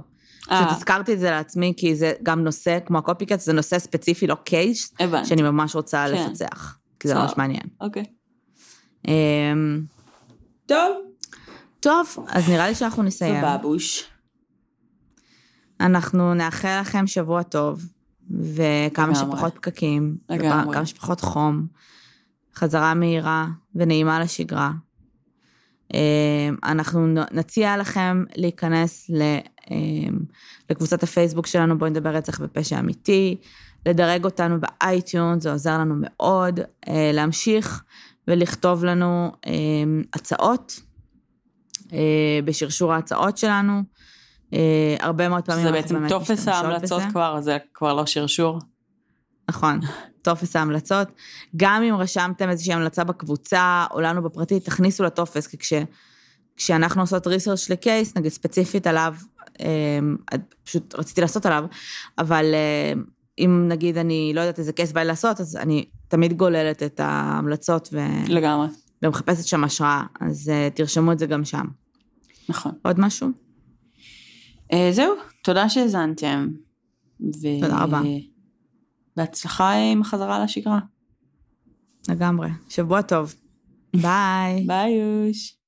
אה. 0.52 0.66
פשוט 0.66 0.78
הזכרתי 0.78 1.14
את 1.14 1.20
זה 1.20 1.32
לעצמי, 1.32 1.74
כי 1.78 1.96
זה 1.96 2.14
גם 2.24 2.44
נושא, 2.44 2.80
כמו 2.86 2.98
הקופיקט, 2.98 3.40
זה 3.40 3.54
נושא 3.54 3.80
ספציפי, 3.80 4.28
לא 4.28 4.36
קייס. 4.36 4.94
שאני 5.26 5.42
ממש 5.42 5.76
רוצה 5.76 6.06
כן. 6.08 6.14
לפצח. 6.14 6.78
כי 7.00 7.08
זה. 7.08 7.16
ממש 7.16 7.34
מעניין. 7.38 7.68
אוקיי. 7.82 8.04
אמ, 9.08 9.82
טוב. 10.66 11.13
טוב, 11.84 12.16
אז 12.28 12.50
נראה 12.50 12.68
לי 12.68 12.76
שאנחנו 12.76 13.04
נסיים. 13.04 13.42
סבבוש. 13.42 14.04
אנחנו 15.80 16.34
נאחל 16.34 16.80
לכם 16.82 17.08
שבוע 17.08 17.44
טוב, 17.44 17.86
וכמה. 18.32 19.16
שפחות 19.16 19.54
פקקים. 19.56 20.18
וכמה 20.32 20.86
שפחות 20.86 21.22
חום, 21.22 21.68
חזרה 22.56 22.94
מהירה 22.94 23.48
ונעימה 23.76 24.20
לשגרה. 24.20 24.72
אמ, 25.94 26.00
אנחנו 26.64 27.08
נציע 27.32 27.78
לכם 27.78 28.24
להיכנס 28.36 29.12
אמ, 29.72 30.20
לקבוצת 30.70 31.04
הפייסבוק 31.04 31.48
שלנו, 31.48 31.78
בואי 31.78 31.92
נדבר 31.92 32.10
רצח 32.10 32.40
ופשע 32.44 32.80
אמיתי, 32.80 33.38
לדרג 33.86 34.26
אותנו 34.26 34.58
באייטיון, 34.60 35.40
זה 35.40 35.52
עוזר 35.52 35.78
לנו 35.78 35.96
מאוד, 35.98 36.60
אה, 36.88 37.12
להמשיך 37.14 37.84
ולכתוב 38.28 38.86
לנו 38.86 39.32
אמ, 39.46 40.04
הצעות, 40.14 40.82
בשרשור 42.46 42.94
ההצעות 42.94 43.38
שלנו. 43.38 43.82
אה, 44.54 44.96
הרבה 45.00 45.30
מאוד 45.30 45.46
פעמים 45.46 45.64
זה 45.64 45.72
בעצם 45.72 46.08
טופס 46.08 46.48
ההמלצות 46.48 47.02
בזה. 47.02 47.12
כבר, 47.12 47.42
זה 47.42 47.58
כבר 47.74 47.94
לא 47.94 48.06
שרשור. 48.06 48.60
נכון, 49.50 49.80
טופס 50.22 50.56
ההמלצות. 50.56 51.08
גם 51.58 51.84
אם 51.84 51.96
רשמתם 51.96 52.50
איזושהי 52.50 52.74
המלצה 52.74 53.04
בקבוצה 53.04 53.86
או 53.92 54.02
לנו 54.02 54.24
בפרטי, 54.24 54.60
תכניסו 54.60 55.04
לטופס, 55.04 55.48
כי 55.48 55.58
כש, 55.58 55.74
כשאנחנו 56.56 57.02
עושות 57.02 57.28
research 57.28 57.70
ל 57.70 57.78
case, 57.78 58.18
נגיד 58.18 58.32
ספציפית 58.32 58.88
עליו, 58.88 59.16
אמ, 59.60 60.18
פשוט 60.64 60.96
רציתי 60.96 61.22
לעשות 61.22 61.46
עליו, 61.46 61.66
אבל 62.18 62.46
אמ, 62.94 63.04
אם 63.40 63.66
נגיד 63.68 63.98
אני 63.98 64.32
לא 64.36 64.42
יודעת 64.42 64.60
איזה 64.60 64.74
case 64.74 64.92
בא 64.92 65.02
לי 65.02 65.08
לעשות, 65.08 65.40
אז 65.40 65.56
אני 65.56 65.86
תמיד 66.08 66.34
גוללת 66.34 66.84
את 66.84 67.00
ההמלצות 67.00 67.90
ו... 67.92 67.98
לגמרי. 68.28 68.68
ומחפשת 69.02 69.46
שם 69.46 69.64
השראה, 69.64 70.04
אז 70.22 70.50
אה, 70.50 70.70
תרשמו 70.74 71.12
את 71.12 71.20
זה 71.20 71.26
גם 71.26 71.46
שם. 71.46 71.66
נכון. 72.50 72.72
עוד 72.82 73.00
משהו? 73.00 73.30
אה, 74.74 74.90
זהו, 74.92 75.14
תודה 75.44 75.70
שהאזנתם. 75.70 76.48
ו- 77.22 77.62
תודה 77.62 77.84
רבה. 77.84 78.02
בהצלחה 79.18 79.74
עם 79.74 80.02
החזרה 80.02 80.44
לשגרה. 80.44 80.80
לגמרי. 82.10 82.50
שבוע 82.70 83.02
טוב. 83.02 83.36
ביי. 84.02 84.64
ביי 84.68 84.92
יוש. 84.92 85.58